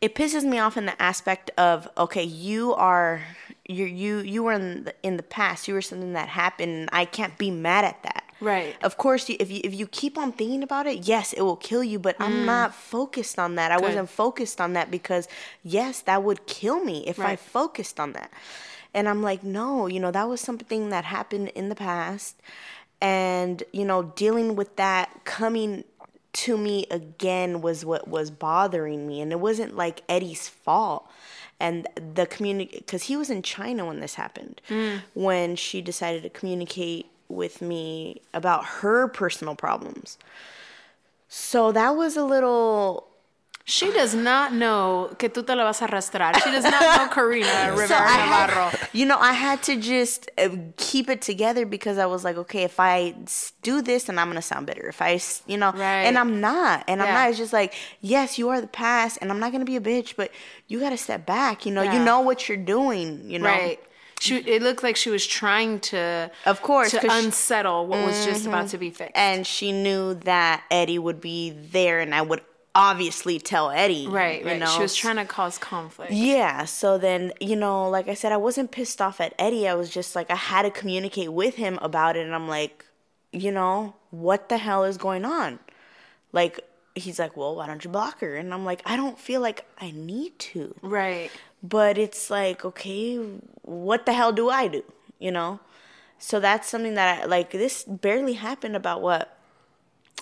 It 0.00 0.14
pisses 0.14 0.44
me 0.44 0.58
off 0.58 0.76
in 0.76 0.86
the 0.86 1.00
aspect 1.00 1.50
of, 1.56 1.88
okay, 1.96 2.24
you 2.24 2.74
are 2.74 3.22
you 3.68 3.84
you 3.84 4.18
you 4.18 4.42
were 4.42 4.52
in 4.52 4.84
the, 4.84 4.94
in 5.04 5.16
the 5.16 5.22
past. 5.22 5.68
You 5.68 5.74
were 5.74 5.82
something 5.82 6.12
that 6.14 6.28
happened. 6.28 6.88
I 6.92 7.04
can't 7.04 7.38
be 7.38 7.50
mad 7.50 7.84
at 7.84 8.02
that. 8.02 8.24
Right. 8.42 8.74
Of 8.82 8.98
course, 8.98 9.30
if 9.30 9.50
you 9.50 9.60
if 9.62 9.72
you 9.72 9.86
keep 9.86 10.18
on 10.18 10.32
thinking 10.32 10.64
about 10.64 10.86
it, 10.86 11.06
yes, 11.06 11.32
it 11.32 11.42
will 11.42 11.56
kill 11.56 11.84
you. 11.84 12.00
But 12.00 12.16
I'm 12.18 12.32
mm. 12.32 12.44
not 12.44 12.74
focused 12.74 13.38
on 13.38 13.54
that. 13.54 13.70
I 13.70 13.78
wasn't 13.78 14.10
focused 14.10 14.60
on 14.60 14.72
that 14.72 14.90
because 14.90 15.28
yes, 15.62 16.00
that 16.02 16.24
would 16.24 16.46
kill 16.46 16.84
me 16.84 17.04
if 17.06 17.20
I 17.20 17.36
focused 17.36 18.00
on 18.00 18.12
that. 18.12 18.32
And 18.92 19.08
I'm 19.08 19.22
like, 19.22 19.42
no, 19.44 19.86
you 19.86 20.00
know, 20.00 20.10
that 20.10 20.28
was 20.28 20.40
something 20.40 20.90
that 20.90 21.04
happened 21.04 21.48
in 21.54 21.68
the 21.68 21.74
past, 21.74 22.42
and 23.00 23.62
you 23.72 23.84
know, 23.84 24.02
dealing 24.16 24.56
with 24.56 24.74
that 24.76 25.24
coming 25.24 25.84
to 26.32 26.58
me 26.58 26.86
again 26.90 27.60
was 27.60 27.84
what 27.84 28.08
was 28.08 28.30
bothering 28.30 29.06
me, 29.06 29.20
and 29.20 29.30
it 29.30 29.38
wasn't 29.38 29.76
like 29.76 30.02
Eddie's 30.08 30.48
fault. 30.48 31.08
And 31.60 31.86
the 31.94 32.26
community, 32.26 32.78
because 32.78 33.04
he 33.04 33.16
was 33.16 33.30
in 33.30 33.40
China 33.40 33.86
when 33.86 34.00
this 34.00 34.14
happened, 34.14 34.60
mm. 34.68 35.00
when 35.14 35.54
she 35.54 35.80
decided 35.80 36.24
to 36.24 36.28
communicate 36.28 37.06
with 37.32 37.60
me 37.62 38.20
about 38.34 38.64
her 38.82 39.08
personal 39.08 39.54
problems. 39.56 40.18
So 41.28 41.72
that 41.72 41.90
was 41.96 42.16
a 42.16 42.24
little 42.24 43.08
She 43.64 43.92
does 43.92 44.12
not 44.12 44.52
know 44.52 45.14
que 45.18 45.28
tú 45.28 45.46
te 45.46 45.54
la 45.54 45.62
vas 45.64 45.80
a 45.82 45.86
arrastrar. 45.86 46.34
She 46.42 46.50
does 46.50 46.64
not 46.64 46.80
know 46.98 47.08
Karina 47.08 47.70
Rivera 47.70 47.86
So 47.88 47.94
I 47.94 48.18
had- 48.18 48.88
You 48.92 49.06
know, 49.06 49.16
I 49.18 49.32
had 49.32 49.62
to 49.62 49.76
just 49.76 50.28
uh, 50.36 50.48
keep 50.76 51.08
it 51.08 51.22
together 51.22 51.64
because 51.64 51.96
I 51.96 52.06
was 52.06 52.24
like, 52.24 52.36
okay, 52.36 52.64
if 52.64 52.80
I 52.80 53.14
do 53.62 53.80
this, 53.80 54.04
then 54.04 54.18
I'm 54.18 54.28
gonna 54.28 54.42
sound 54.42 54.66
bitter. 54.66 54.88
If 54.88 55.00
I, 55.00 55.20
you 55.46 55.56
know, 55.56 55.70
Right. 55.70 56.04
and 56.08 56.18
I'm 56.18 56.40
not, 56.40 56.84
and 56.88 57.00
I'm 57.00 57.14
not. 57.14 57.28
It's 57.30 57.38
just 57.38 57.52
like, 57.52 57.72
yes, 58.00 58.36
you 58.36 58.48
are 58.50 58.60
the 58.60 58.66
past, 58.66 59.18
and 59.22 59.30
I'm 59.30 59.38
not 59.38 59.52
gonna 59.52 59.64
be 59.64 59.76
a 59.76 59.80
bitch, 59.80 60.16
but 60.16 60.30
you 60.66 60.80
gotta 60.80 60.98
step 60.98 61.24
back. 61.24 61.64
You 61.64 61.72
know, 61.72 61.82
Yeah. 61.82 61.94
you 61.94 62.04
know 62.04 62.20
what 62.20 62.48
you're 62.48 62.58
doing. 62.58 63.30
You 63.30 63.38
know, 63.38 63.46
Right. 63.46 63.78
She, 64.22 64.36
it 64.38 64.62
looked 64.62 64.82
like 64.82 64.96
she 64.96 65.10
was 65.10 65.26
trying 65.26 65.80
to, 65.80 66.30
Of 66.46 66.62
course, 66.62 66.92
to 66.92 67.00
unsettle 67.10 67.86
what 67.86 68.06
was 68.06 68.24
just 68.24 68.42
mm-hmm. 68.42 68.48
about 68.50 68.68
to 68.68 68.78
be 68.78 68.90
fixed. 68.90 69.12
and 69.16 69.46
she 69.46 69.72
knew 69.72 70.14
that 70.14 70.64
Eddie 70.70 70.98
would 70.98 71.20
be 71.20 71.50
there, 71.50 72.00
and 72.00 72.14
I 72.14 72.22
would 72.22 72.40
obviously 72.74 73.38
tell 73.38 73.70
Eddie. 73.70 74.06
right, 74.08 74.40
you 74.40 74.46
right. 74.46 74.58
know? 74.58 74.66
She 74.66 74.80
was 74.80 74.94
trying 74.94 75.16
to 75.16 75.24
cause 75.24 75.58
conflict. 75.58 76.12
Yeah, 76.12 76.64
so 76.64 76.98
then, 76.98 77.32
you 77.40 77.56
know, 77.56 77.88
like 77.88 78.08
I 78.08 78.14
said, 78.14 78.32
I 78.32 78.36
wasn't 78.36 78.70
pissed 78.70 79.00
off 79.02 79.20
at 79.20 79.34
Eddie. 79.38 79.68
I 79.68 79.74
was 79.74 79.90
just 79.90 80.14
like, 80.14 80.30
I 80.30 80.36
had 80.36 80.62
to 80.62 80.70
communicate 80.70 81.32
with 81.32 81.56
him 81.56 81.78
about 81.82 82.16
it. 82.16 82.24
And 82.24 82.34
I'm 82.34 82.48
like, 82.48 82.84
you 83.32 83.50
know, 83.50 83.94
what 84.10 84.48
the 84.48 84.58
hell 84.58 84.84
is 84.84 84.96
going 84.96 85.24
on? 85.24 85.58
Like, 86.32 86.60
he's 86.94 87.18
like, 87.18 87.36
well, 87.36 87.56
why 87.56 87.66
don't 87.66 87.84
you 87.84 87.90
block 87.90 88.20
her? 88.20 88.36
And 88.36 88.52
I'm 88.52 88.64
like, 88.64 88.82
I 88.86 88.96
don't 88.96 89.18
feel 89.18 89.40
like 89.40 89.66
I 89.78 89.90
need 89.90 90.38
to. 90.38 90.74
Right. 90.82 91.30
But 91.62 91.96
it's 91.96 92.30
like, 92.30 92.64
okay, 92.64 93.16
what 93.62 94.06
the 94.06 94.12
hell 94.12 94.32
do 94.32 94.50
I 94.50 94.68
do? 94.68 94.82
You 95.18 95.30
know? 95.30 95.60
So 96.18 96.40
that's 96.40 96.68
something 96.68 96.94
that 96.94 97.22
I, 97.22 97.24
like, 97.26 97.50
this 97.50 97.84
barely 97.84 98.34
happened 98.34 98.76
about 98.76 99.02
what? 99.02 99.38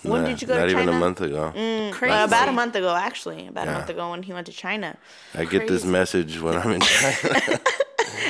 When 0.03 0.23
did 0.23 0.41
you 0.41 0.47
go 0.47 0.57
Not 0.57 0.65
to 0.65 0.71
even 0.71 0.89
a 0.89 0.99
month 0.99 1.21
ago. 1.21 1.51
Crazy. 1.93 2.13
Uh, 2.13 2.25
about 2.25 2.49
a 2.49 2.51
month 2.51 2.75
ago, 2.75 2.95
actually. 2.95 3.47
About 3.47 3.67
a 3.67 3.71
month 3.71 3.89
ago 3.89 4.09
when 4.09 4.23
he 4.23 4.33
went 4.33 4.47
to 4.47 4.53
China. 4.53 4.97
I 5.35 5.45
get 5.45 5.67
this 5.67 5.85
message 5.85 6.39
when 6.41 6.57
I'm 6.57 6.71
in 6.71 6.81
China. 6.81 7.59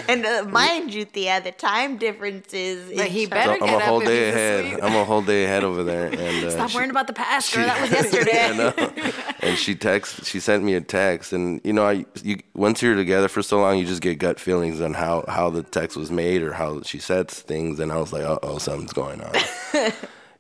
And 0.08 0.26
uh, 0.26 0.45
mind 0.49 0.93
you, 0.93 1.06
Tía, 1.06 1.43
the 1.43 1.52
time 1.52 1.97
difference 1.97 2.54
is. 2.54 2.95
But 2.97 3.08
he 3.08 3.26
better 3.26 3.58
So 3.60 3.66
I'm 3.66 3.72
get 3.72 3.82
a 3.82 3.86
whole 3.86 4.02
if 4.02 4.08
day 4.08 4.30
ahead. 4.30 4.80
I'm 4.82 4.95
a 4.95 5.04
whole 5.06 5.22
day 5.22 5.45
ahead 5.45 5.64
over 5.64 5.84
there. 5.84 6.08
And 6.08 6.45
uh, 6.45 6.52
Stop 6.52 6.70
she- 6.70 6.78
worrying 6.78 6.91
about 6.91 7.08
the 7.08 7.14
past, 7.14 7.54
girl. 7.54 7.64
she- 7.64 7.68
That 7.70 7.82
was 7.82 7.91
yesterday. 8.14 8.45
I 8.45 8.56
know. 8.56 9.32
And 9.41 9.58
she 9.58 9.76
text. 9.76 10.26
She 10.26 10.39
sent 10.39 10.64
me 10.64 10.76
a 10.76 10.82
text, 10.82 11.34
and 11.34 11.60
you 11.64 11.74
know, 11.74 11.86
I 11.86 12.06
you 12.24 12.38
once 12.54 12.82
you're 12.82 12.95
together 12.95 13.28
for 13.28 13.41
so 13.41 13.60
long, 13.60 13.78
you 13.78 13.86
just 13.86 14.02
get 14.02 14.20
gut 14.20 14.39
feelings 14.39 14.80
on 14.82 14.93
how 14.93 15.26
how 15.28 15.49
the 15.49 15.64
text 15.64 15.97
was 15.97 16.12
made 16.12 16.41
or 16.43 16.54
how 16.54 16.82
she 16.84 16.99
says 16.99 17.26
things, 17.28 17.80
and 17.80 17.91
I 17.91 17.97
was 17.97 18.14
like, 18.14 18.24
uh 18.24 18.38
oh, 18.43 18.58
something's 18.60 18.93
going 18.93 19.22
on. 19.22 19.34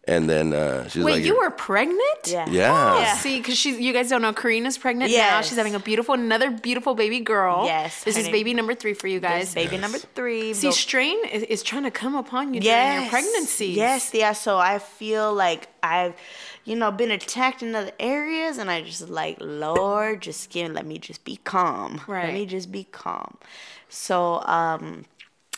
and 0.05 0.27
then 0.27 0.51
uh, 0.51 0.87
she's 0.87 1.03
Wait, 1.03 1.13
like, 1.13 1.23
you 1.23 1.37
were 1.37 1.51
pregnant? 1.51 1.99
Yeah. 2.25 2.49
Yeah. 2.49 3.13
See, 3.17 3.37
because 3.37 3.57
she's 3.57 3.79
you 3.79 3.93
guys 3.93 4.09
don't 4.09 4.21
know, 4.21 4.33
Karina's 4.33 4.77
pregnant 4.77 5.11
now. 5.11 5.41
She's 5.41 5.57
having 5.57 5.75
a 5.75 5.79
beautiful, 5.79 6.15
another 6.15 6.49
beautiful 6.49 6.95
baby 6.95 7.19
girl. 7.19 7.65
Yes, 7.65 8.03
This 8.03 8.17
is 8.17 8.23
name- 8.25 8.31
baby 8.31 8.53
number 8.53 8.73
three 8.73 8.93
for 8.93 9.07
you 9.07 9.19
guys. 9.19 9.53
This 9.53 9.63
baby 9.63 9.77
number 9.77 9.99
three. 9.99 10.53
See, 10.53 10.71
strain 10.71 11.23
is, 11.31 11.43
is 11.43 11.63
trying 11.63 11.83
to 11.83 11.91
come 11.91 12.15
upon 12.15 12.53
you 12.53 12.61
during 12.61 12.75
yes, 12.75 13.01
your 13.01 13.09
pregnancy. 13.11 13.67
Yes, 13.67 14.11
yeah. 14.13 14.33
So 14.33 14.57
I 14.57 14.79
feel 14.79 15.33
like 15.33 15.67
I've, 15.83 16.15
you 16.65 16.75
know, 16.75 16.91
been 16.91 17.11
attacked 17.11 17.61
in 17.61 17.75
other 17.75 17.91
areas, 17.99 18.57
and 18.57 18.71
I 18.71 18.81
just 18.81 19.07
like, 19.07 19.37
Lord, 19.39 20.21
just 20.21 20.49
give, 20.49 20.71
let 20.71 20.85
me 20.87 20.97
just 20.97 21.23
be 21.23 21.37
calm. 21.43 22.01
Right. 22.07 22.25
Let 22.25 22.33
me 22.33 22.45
just 22.47 22.71
be 22.71 22.85
calm. 22.85 23.37
So, 23.87 24.41
um, 24.45 25.05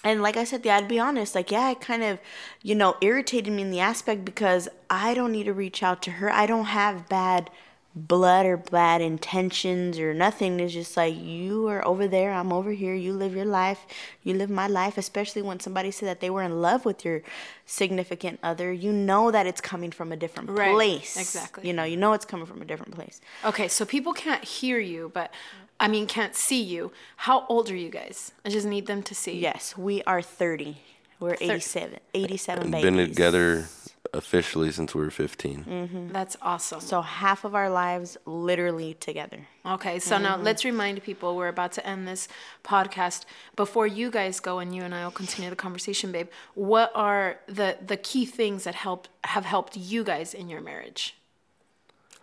and 0.04 0.22
like 0.22 0.38
I 0.38 0.44
said, 0.44 0.66
yeah, 0.66 0.78
I'd 0.78 0.88
be 0.88 1.00
honest. 1.00 1.36
Like, 1.36 1.52
yeah, 1.52 1.72
it 1.72 1.82
kind 1.82 2.04
of, 2.04 2.20
you 2.62 2.76
know, 2.76 2.96
irritated 3.02 3.54
me 3.54 3.62
in 3.62 3.72
the 3.72 3.80
aspect 3.80 4.26
because 4.26 4.68
I 4.90 5.14
don't 5.14 5.32
need 5.32 5.46
to 5.46 5.54
reach 5.54 5.82
out 5.82 6.02
to 6.04 6.12
her. 6.12 6.30
I 6.32 6.46
don't 6.46 6.66
have 6.66 7.08
bad 7.08 7.50
blood 7.96 8.44
or 8.46 8.58
bad 8.58 9.02
intentions 9.02 10.00
or 10.00 10.14
nothing. 10.16 10.60
It's 10.60 10.74
just 10.74 10.98
like 10.98 11.16
you 11.16 11.68
are 11.68 11.86
over 11.88 12.08
there, 12.08 12.34
I'm 12.34 12.52
over 12.52 12.72
here. 12.72 12.96
You 12.96 13.14
live 13.14 13.36
your 13.36 13.46
life, 13.46 13.86
you 14.24 14.34
live 14.34 14.50
my 14.50 14.68
life. 14.68 14.98
Especially 14.98 15.42
when 15.44 15.60
somebody 15.60 15.92
said 15.92 16.10
that 16.10 16.20
they 16.20 16.30
were 16.32 16.42
in 16.42 16.60
love 16.62 16.86
with 16.86 17.06
your 17.06 17.22
significant 17.66 18.40
other, 18.44 18.74
you 18.74 18.92
know 18.92 19.32
that 19.32 19.46
it's 19.46 19.62
coming 19.62 19.92
from 19.92 20.12
a 20.12 20.16
different 20.18 20.50
Right, 20.50 20.74
place. 20.74 21.16
exactly. 21.18 21.68
You 21.68 21.74
know, 21.74 21.84
you 21.84 21.96
know 21.98 22.14
it's 22.14 22.26
coming 22.26 22.46
from 22.46 22.62
a 22.62 22.66
different 22.66 22.94
place. 22.96 23.22
Okay, 23.46 23.68
so 23.68 23.86
people 23.86 24.14
can't 24.14 24.44
hear 24.44 24.80
you, 24.80 25.12
but 25.14 25.32
I 25.80 25.88
mean, 25.88 26.08
can't 26.08 26.36
see 26.36 26.62
you. 26.62 26.92
How 27.18 27.46
old 27.50 27.70
are 27.70 27.76
you 27.76 27.90
guys? 27.90 28.32
I 28.46 28.50
just 28.50 28.66
need 28.68 28.86
them 28.88 29.04
to 29.04 29.16
see. 29.16 29.38
Yes, 29.40 29.78
we 29.78 30.02
are 30.04 30.22
30. 30.22 30.78
We're 31.20 31.36
87. 31.40 32.00
87 32.14 32.72
babies. 32.72 32.84
You've 32.86 32.96
been 32.96 33.08
together 33.08 33.68
officially 34.14 34.72
since 34.72 34.94
we 34.94 35.02
were 35.02 35.10
15. 35.10 35.66
Mm. 35.66 36.12
That's 36.14 36.38
awesome. 36.42 36.80
So 36.82 37.02
half 37.02 37.44
of 37.46 37.56
our 37.56 37.70
lives 37.70 38.18
literally 38.26 38.94
together. 38.96 39.48
Okay, 39.66 40.00
so 40.00 40.18
now 40.18 40.36
Mm-hmm. 40.36 40.44
let's 40.44 40.64
remind 40.66 41.02
people 41.04 41.36
we're 41.36 41.48
about 41.48 41.72
to 41.74 41.88
end 41.88 42.08
this 42.08 42.28
podcast. 42.64 43.26
Before 43.56 43.88
you 43.88 44.12
guys 44.12 44.40
go, 44.40 44.60
and 44.60 44.76
you 44.76 44.84
and 44.84 44.94
I 44.94 45.04
will 45.06 45.12
continue 45.12 45.50
the 45.50 45.56
conversation, 45.56 46.12
babe. 46.12 46.28
What 46.54 46.92
are 46.94 47.40
the 47.48 47.78
the 47.86 47.98
key 47.98 48.26
things 48.26 48.66
that 48.66 48.76
help 48.76 49.08
have 49.24 49.46
helped 49.46 49.76
you 49.78 50.04
guys 50.04 50.34
in 50.34 50.48
your 50.50 50.62
marriage? 50.62 51.16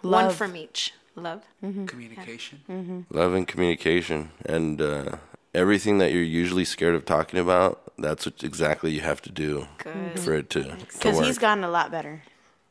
One 0.02 0.12
Love. 0.12 0.24
Mm-hmm. 0.32 0.38
from 0.38 0.56
each. 0.56 0.94
Love. 1.22 1.42
Communication. 1.86 3.06
Love 3.10 3.34
and 3.34 3.46
communication, 3.46 4.30
and 4.46 4.80
uh, 4.80 5.16
everything 5.54 5.98
that 5.98 6.12
you're 6.12 6.22
usually 6.22 6.64
scared 6.64 6.94
of 6.94 7.04
talking 7.04 7.38
about. 7.38 7.82
That's 7.98 8.24
what 8.24 8.42
exactly 8.42 8.92
you 8.92 9.02
have 9.02 9.20
to 9.22 9.30
do 9.30 9.66
for 10.16 10.34
it 10.34 10.48
to, 10.50 10.62
to 10.64 10.76
Because 10.76 11.20
he's 11.20 11.38
gotten 11.38 11.64
a 11.64 11.70
lot 11.70 11.90
better. 11.90 12.22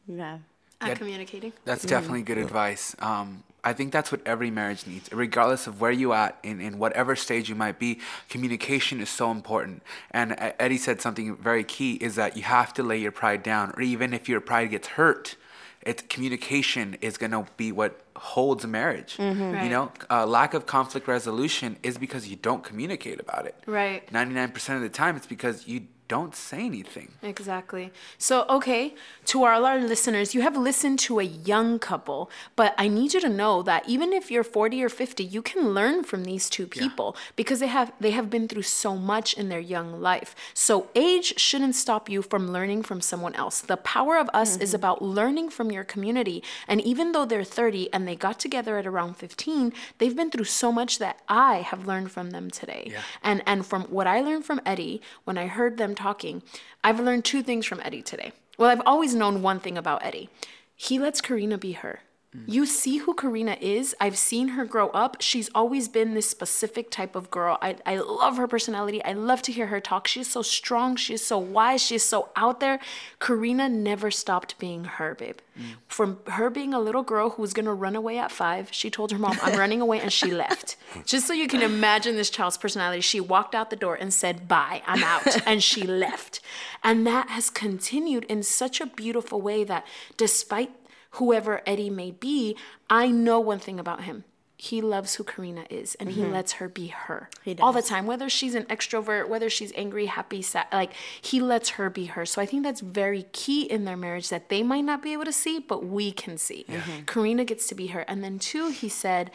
Yeah. 0.07 0.39
At 0.81 0.97
communicating. 0.97 1.53
That's 1.65 1.83
definitely 1.83 2.23
good 2.23 2.37
advice. 2.37 2.95
Um, 2.99 3.43
I 3.63 3.73
think 3.73 3.91
that's 3.91 4.11
what 4.11 4.21
every 4.25 4.49
marriage 4.49 4.87
needs, 4.87 5.11
regardless 5.11 5.67
of 5.67 5.81
where 5.81 5.91
you 5.91 6.13
at 6.13 6.37
in, 6.43 6.61
in 6.61 6.79
whatever 6.79 7.15
stage 7.15 7.49
you 7.49 7.55
might 7.55 7.77
be. 7.77 7.99
Communication 8.29 9.01
is 9.01 9.09
so 9.09 9.31
important. 9.31 9.83
And 10.11 10.33
uh, 10.33 10.53
Eddie 10.57 10.77
said 10.77 11.01
something 11.01 11.35
very 11.35 11.63
key 11.65 11.95
is 11.95 12.15
that 12.15 12.37
you 12.37 12.43
have 12.43 12.73
to 12.75 12.83
lay 12.83 12.97
your 12.97 13.11
pride 13.11 13.43
down, 13.43 13.73
or 13.75 13.81
even 13.81 14.13
if 14.13 14.29
your 14.29 14.39
pride 14.39 14.69
gets 14.71 14.87
hurt, 14.87 15.35
it's 15.81 16.03
communication 16.03 16.97
is 17.01 17.17
gonna 17.17 17.45
be 17.57 17.71
what 17.71 18.01
holds 18.15 18.63
a 18.63 18.67
marriage. 18.67 19.15
Right. 19.17 19.63
You 19.63 19.69
know, 19.69 19.91
uh, 20.09 20.25
lack 20.25 20.53
of 20.53 20.65
conflict 20.65 21.07
resolution 21.07 21.77
is 21.83 21.97
because 21.97 22.27
you 22.27 22.35
don't 22.35 22.63
communicate 22.63 23.19
about 23.19 23.45
it. 23.45 23.55
Right. 23.65 24.11
Ninety 24.11 24.33
nine 24.33 24.51
percent 24.51 24.77
of 24.77 24.83
the 24.83 24.89
time, 24.89 25.15
it's 25.15 25.27
because 25.27 25.67
you 25.67 25.87
don't 26.09 26.35
say 26.35 26.65
anything. 26.65 27.13
Exactly. 27.21 27.91
So, 28.17 28.45
okay, 28.49 28.95
to 29.25 29.45
all 29.45 29.63
our 29.63 29.79
listeners, 29.79 30.33
you 30.33 30.41
have 30.41 30.57
listened 30.57 30.97
to 30.99 31.19
a 31.19 31.23
young 31.23 31.77
couple, 31.77 32.31
but 32.55 32.73
I 32.79 32.87
need 32.87 33.13
you 33.13 33.21
to 33.21 33.29
know 33.29 33.61
that 33.61 33.87
even 33.87 34.11
if 34.11 34.31
you're 34.31 34.43
40 34.43 34.83
or 34.83 34.89
50, 34.89 35.23
you 35.23 35.43
can 35.43 35.69
learn 35.69 36.03
from 36.03 36.25
these 36.25 36.49
two 36.49 36.65
people 36.65 37.15
because 37.35 37.59
they 37.59 37.67
have 37.67 37.93
they 37.99 38.09
have 38.11 38.29
been 38.29 38.47
through 38.47 38.63
so 38.63 38.97
much 38.97 39.35
in 39.35 39.49
their 39.49 39.59
young 39.59 40.01
life. 40.01 40.35
So, 40.55 40.87
age 40.95 41.39
shouldn't 41.39 41.75
stop 41.75 42.09
you 42.09 42.23
from 42.23 42.51
learning 42.51 42.83
from 42.83 43.01
someone 43.01 43.35
else. 43.35 43.61
The 43.61 43.77
power 43.77 44.17
of 44.17 44.29
us 44.33 44.57
is 44.57 44.69
mm-hmm. 44.69 44.75
about 44.77 45.01
learning 45.03 45.51
from 45.51 45.71
your 45.71 45.83
community. 45.83 46.43
And 46.67 46.81
even 46.81 47.11
though 47.11 47.25
they're 47.25 47.43
30 47.43 47.93
and 47.93 48.07
they 48.07 48.15
got 48.15 48.39
together 48.39 48.79
at 48.79 48.87
around 48.87 49.17
15, 49.17 49.73
they've 49.99 50.15
been 50.15 50.31
through 50.31 50.45
so 50.45 50.71
much 50.71 50.97
that 50.97 51.21
I 51.29 51.57
have 51.57 51.85
learned 51.85 52.11
from 52.11 52.31
them 52.31 52.49
today. 52.49 52.89
Yeah. 52.91 53.01
And 53.21 53.43
and 53.45 53.63
from 53.63 53.83
what 53.83 54.07
I 54.07 54.21
learned 54.21 54.45
from 54.45 54.59
Eddie 54.65 55.03
when 55.25 55.37
I 55.37 55.45
heard 55.45 55.77
them 55.77 55.93
talking, 55.99 56.41
I've 56.83 56.99
learned 56.99 57.25
two 57.25 57.43
things 57.43 57.65
from 57.65 57.81
Eddie 57.83 58.01
today. 58.01 58.31
Well, 58.57 58.69
I've 58.69 58.81
always 58.85 59.13
known 59.13 59.41
one 59.41 59.59
thing 59.59 59.77
about 59.77 60.03
Eddie. 60.03 60.29
He 60.75 60.97
lets 60.97 61.21
Karina 61.21 61.57
be 61.57 61.73
her. 61.73 61.99
Mm. 62.35 62.43
You 62.45 62.65
see 62.67 62.97
who 62.97 63.15
Karina 63.15 63.57
is. 63.59 63.95
I've 63.99 64.17
seen 64.17 64.49
her 64.49 64.63
grow 64.63 64.89
up. 64.89 65.17
She's 65.19 65.49
always 65.55 65.87
been 65.87 66.13
this 66.13 66.29
specific 66.29 66.91
type 66.91 67.15
of 67.15 67.31
girl. 67.31 67.57
I, 67.59 67.77
I 67.87 67.97
love 67.97 68.37
her 68.37 68.47
personality. 68.47 69.03
I 69.03 69.13
love 69.13 69.41
to 69.43 69.51
hear 69.51 69.67
her 69.67 69.79
talk. 69.79 70.07
She's 70.07 70.29
so 70.29 70.43
strong. 70.43 70.95
She's 70.95 71.25
so 71.25 71.39
wise. 71.39 71.81
She's 71.81 72.05
so 72.05 72.29
out 72.35 72.59
there. 72.59 72.79
Karina 73.19 73.67
never 73.67 74.11
stopped 74.11 74.59
being 74.59 74.83
her, 74.83 75.15
babe. 75.15 75.39
Mm. 75.57 75.63
From 75.87 76.19
her 76.27 76.51
being 76.51 76.71
a 76.71 76.79
little 76.79 77.01
girl 77.01 77.31
who 77.31 77.41
was 77.41 77.53
going 77.53 77.65
to 77.65 77.73
run 77.73 77.95
away 77.95 78.19
at 78.19 78.31
five, 78.31 78.69
she 78.71 78.91
told 78.91 79.11
her 79.11 79.17
mom, 79.17 79.37
I'm 79.41 79.57
running 79.59 79.81
away, 79.81 79.99
and 79.99 80.13
she 80.13 80.29
left. 80.29 80.75
Just 81.05 81.25
so 81.25 81.33
you 81.33 81.47
can 81.47 81.63
imagine 81.63 82.15
this 82.15 82.29
child's 82.29 82.57
personality, 82.57 83.01
she 83.01 83.19
walked 83.19 83.55
out 83.55 83.71
the 83.71 83.75
door 83.75 83.95
and 83.95 84.13
said, 84.13 84.47
Bye, 84.47 84.83
I'm 84.85 85.03
out. 85.03 85.25
and 85.47 85.63
she 85.63 85.81
left. 85.81 86.41
And 86.83 87.07
that 87.07 87.29
has 87.29 87.49
continued 87.49 88.25
in 88.25 88.43
such 88.43 88.79
a 88.79 88.85
beautiful 88.85 89.41
way 89.41 89.63
that 89.63 89.87
despite 90.15 90.69
whoever 91.11 91.61
Eddie 91.65 91.89
may 91.89 92.11
be, 92.11 92.55
I 92.89 93.07
know 93.07 93.39
one 93.39 93.59
thing 93.59 93.79
about 93.79 94.03
him. 94.03 94.23
He 94.61 94.81
loves 94.81 95.15
who 95.15 95.23
Karina 95.23 95.65
is 95.69 95.95
and 95.95 96.09
he 96.09 96.21
mm-hmm. 96.21 96.33
lets 96.33 96.51
her 96.53 96.67
be 96.67 96.87
her 96.87 97.29
all 97.61 97.71
the 97.71 97.81
time, 97.81 98.05
whether 98.05 98.27
she's 98.27 98.55
an 98.55 98.65
extrovert, 98.65 99.29
whether 99.29 99.49
she's 99.49 99.71
angry, 99.73 100.07
happy, 100.07 100.41
sad, 100.41 100.67
like 100.73 100.91
he 101.21 101.39
lets 101.39 101.69
her 101.69 101.89
be 101.89 102.07
her. 102.07 102.25
So 102.25 102.41
I 102.41 102.45
think 102.45 102.63
that's 102.63 102.81
very 102.81 103.23
key 103.31 103.61
in 103.61 103.85
their 103.85 103.95
marriage 103.95 104.27
that 104.27 104.49
they 104.49 104.61
might 104.61 104.83
not 104.83 105.01
be 105.01 105.13
able 105.13 105.23
to 105.23 105.31
see, 105.31 105.59
but 105.59 105.85
we 105.85 106.11
can 106.11 106.37
see. 106.37 106.65
Mm-hmm. 106.67 107.05
Karina 107.05 107.45
gets 107.45 107.67
to 107.67 107.75
be 107.75 107.87
her. 107.87 108.01
And 108.01 108.21
then, 108.21 108.37
two, 108.37 108.69
he 108.69 108.89
said, 108.89 109.31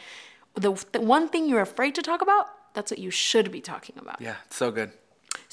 the, 0.53 0.85
the 0.91 1.01
one 1.01 1.27
thing 1.27 1.49
you're 1.49 1.59
afraid 1.59 1.95
to 1.95 2.03
talk 2.03 2.21
about, 2.21 2.45
that's 2.75 2.91
what 2.91 2.99
you 2.99 3.09
should 3.09 3.51
be 3.51 3.61
talking 3.61 3.95
about. 3.97 4.21
Yeah, 4.21 4.35
so 4.51 4.69
good. 4.69 4.91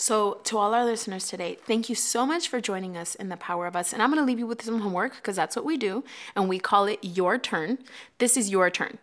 So, 0.02 0.40
to 0.42 0.58
all 0.58 0.74
our 0.74 0.84
listeners 0.84 1.28
today, 1.28 1.56
thank 1.64 1.88
you 1.88 1.94
so 1.94 2.26
much 2.26 2.48
for 2.48 2.60
joining 2.60 2.96
us 2.96 3.14
in 3.14 3.28
the 3.28 3.36
Power 3.36 3.68
of 3.68 3.76
Us. 3.76 3.92
And 3.92 4.02
I'm 4.02 4.10
going 4.10 4.20
to 4.20 4.26
leave 4.26 4.40
you 4.40 4.48
with 4.48 4.60
some 4.60 4.80
homework 4.80 5.14
because 5.14 5.36
that's 5.36 5.54
what 5.54 5.64
we 5.64 5.76
do, 5.76 6.02
and 6.34 6.48
we 6.48 6.58
call 6.58 6.86
it 6.86 6.98
your 7.04 7.38
turn. 7.38 7.78
This 8.18 8.36
is 8.36 8.50
your 8.50 8.68
turn. 8.68 8.98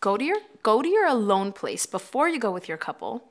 Go 0.00 0.18
to 0.18 0.24
your 0.26 0.36
go 0.62 0.82
to 0.82 0.88
your 0.88 1.06
alone 1.06 1.52
place 1.52 1.86
before 1.86 2.28
you 2.28 2.38
go 2.38 2.50
with 2.50 2.68
your 2.68 2.76
couple, 2.76 3.24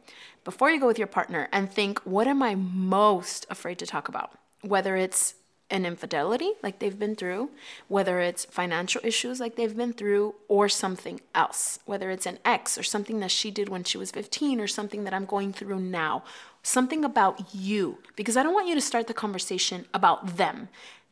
before 0.43 0.71
you 0.71 0.79
go 0.79 0.87
with 0.87 0.97
your 0.97 1.05
partner, 1.05 1.47
and 1.51 1.71
think, 1.71 1.99
what 1.99 2.25
am 2.25 2.41
I 2.41 2.55
most 2.55 3.45
afraid 3.47 3.77
to 3.77 3.85
talk 3.85 4.07
about? 4.07 4.31
Whether 4.61 4.95
it's 4.95 5.35
an 5.69 5.85
infidelity 5.85 6.53
like 6.63 6.79
they've 6.79 6.97
been 6.97 7.15
through, 7.15 7.49
whether 7.87 8.19
it's 8.19 8.45
financial 8.45 9.01
issues 9.03 9.39
like 9.39 9.55
they've 9.55 9.75
been 9.75 9.93
through, 9.93 10.33
or 10.47 10.69
something 10.69 11.19
else, 11.35 11.79
whether 11.85 12.09
it's 12.09 12.25
an 12.25 12.39
ex 12.45 12.77
or 12.77 12.83
something 12.83 13.19
that 13.19 13.31
she 13.31 13.51
did 13.51 13.69
when 13.69 13.83
she 13.83 13.97
was 13.97 14.11
15 14.11 14.59
or 14.59 14.67
something 14.67 15.03
that 15.03 15.13
I'm 15.13 15.25
going 15.25 15.53
through 15.53 15.79
now, 15.79 16.23
something 16.63 17.03
about 17.03 17.53
you, 17.53 17.99
because 18.15 18.37
I 18.37 18.43
don't 18.43 18.53
want 18.53 18.67
you 18.67 18.75
to 18.75 18.81
start 18.81 19.07
the 19.07 19.13
conversation 19.13 19.85
about 19.93 20.37
them. 20.37 20.69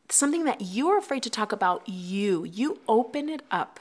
Something 0.09 0.43
that 0.45 0.61
you're 0.61 0.97
afraid 0.97 1.23
to 1.23 1.29
talk 1.29 1.51
about 1.51 1.87
you. 1.87 2.43
You 2.43 2.79
open 2.87 3.29
it 3.29 3.41
up. 3.49 3.79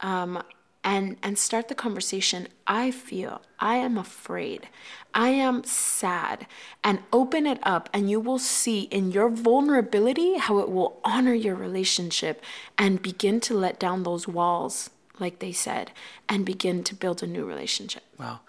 Um, 0.00 0.42
and 0.84 1.16
and 1.22 1.38
start 1.38 1.68
the 1.68 1.74
conversation 1.74 2.48
i 2.66 2.90
feel 2.90 3.40
i 3.58 3.76
am 3.76 3.96
afraid 3.96 4.68
i 5.14 5.28
am 5.28 5.62
sad 5.64 6.46
and 6.82 7.00
open 7.12 7.46
it 7.46 7.58
up 7.62 7.88
and 7.92 8.10
you 8.10 8.18
will 8.18 8.38
see 8.38 8.82
in 8.82 9.10
your 9.12 9.28
vulnerability 9.28 10.38
how 10.38 10.58
it 10.58 10.68
will 10.68 10.98
honor 11.04 11.34
your 11.34 11.54
relationship 11.54 12.42
and 12.76 13.02
begin 13.02 13.40
to 13.40 13.54
let 13.54 13.78
down 13.78 14.02
those 14.02 14.26
walls 14.26 14.90
like 15.18 15.38
they 15.38 15.52
said 15.52 15.92
and 16.28 16.44
begin 16.44 16.82
to 16.82 16.94
build 16.94 17.22
a 17.22 17.26
new 17.26 17.44
relationship 17.44 18.02
Wow. 18.18 18.40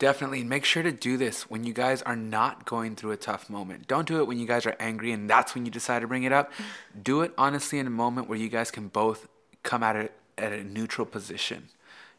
Definitely. 0.00 0.42
Make 0.44 0.64
sure 0.64 0.82
to 0.82 0.92
do 0.92 1.18
this 1.18 1.50
when 1.50 1.62
you 1.64 1.74
guys 1.74 2.00
are 2.02 2.16
not 2.16 2.64
going 2.64 2.96
through 2.96 3.12
a 3.12 3.18
tough 3.18 3.50
moment. 3.50 3.86
Don't 3.86 4.08
do 4.08 4.18
it 4.18 4.26
when 4.26 4.38
you 4.38 4.46
guys 4.46 4.64
are 4.64 4.74
angry 4.80 5.12
and 5.12 5.28
that's 5.28 5.54
when 5.54 5.66
you 5.66 5.70
decide 5.70 6.00
to 6.00 6.08
bring 6.08 6.22
it 6.22 6.32
up. 6.32 6.50
Mm. 6.52 7.02
Do 7.04 7.20
it 7.20 7.34
honestly 7.36 7.78
in 7.78 7.86
a 7.86 7.90
moment 7.90 8.26
where 8.26 8.38
you 8.38 8.48
guys 8.48 8.70
can 8.70 8.88
both 8.88 9.28
come 9.62 9.82
at 9.82 9.96
it 9.96 10.12
at 10.38 10.54
a 10.54 10.64
neutral 10.64 11.06
position. 11.06 11.68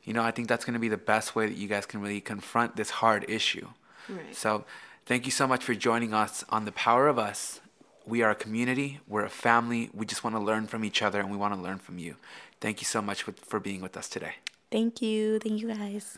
You 0.04 0.14
know, 0.14 0.22
I 0.22 0.30
think 0.30 0.48
that's 0.48 0.64
going 0.64 0.76
to 0.76 0.80
be 0.80 0.90
the 0.90 0.98
best 0.98 1.36
way 1.36 1.48
that 1.48 1.58
you 1.58 1.68
guys 1.68 1.88
can 1.88 2.02
really 2.02 2.22
confront 2.22 2.76
this 2.76 2.92
hard 2.92 3.26
issue. 3.28 3.68
Right. 4.08 4.36
So, 4.36 4.64
thank 5.08 5.26
you 5.26 5.32
so 5.32 5.48
much 5.48 5.64
for 5.64 5.74
joining 5.74 6.14
us 6.14 6.46
on 6.50 6.66
The 6.66 6.72
Power 6.72 7.08
of 7.08 7.18
Us. 7.18 7.62
We 8.06 8.22
are 8.22 8.30
a 8.30 8.36
community, 8.36 9.00
we're 9.08 9.26
a 9.26 9.30
family. 9.30 9.90
We 9.94 10.06
just 10.06 10.24
want 10.24 10.36
to 10.36 10.40
learn 10.40 10.68
from 10.68 10.84
each 10.84 11.02
other 11.02 11.20
and 11.20 11.32
we 11.32 11.38
want 11.38 11.54
to 11.56 11.60
learn 11.60 11.80
from 11.80 11.98
you. 11.98 12.16
Thank 12.60 12.82
you 12.82 12.86
so 12.86 13.02
much 13.02 13.24
for, 13.24 13.32
for 13.32 13.60
being 13.60 13.82
with 13.82 13.98
us 13.98 14.08
today. 14.08 14.36
Thank 14.72 15.02
you. 15.02 15.40
Thank 15.40 15.62
you 15.62 15.74
guys. 15.74 16.18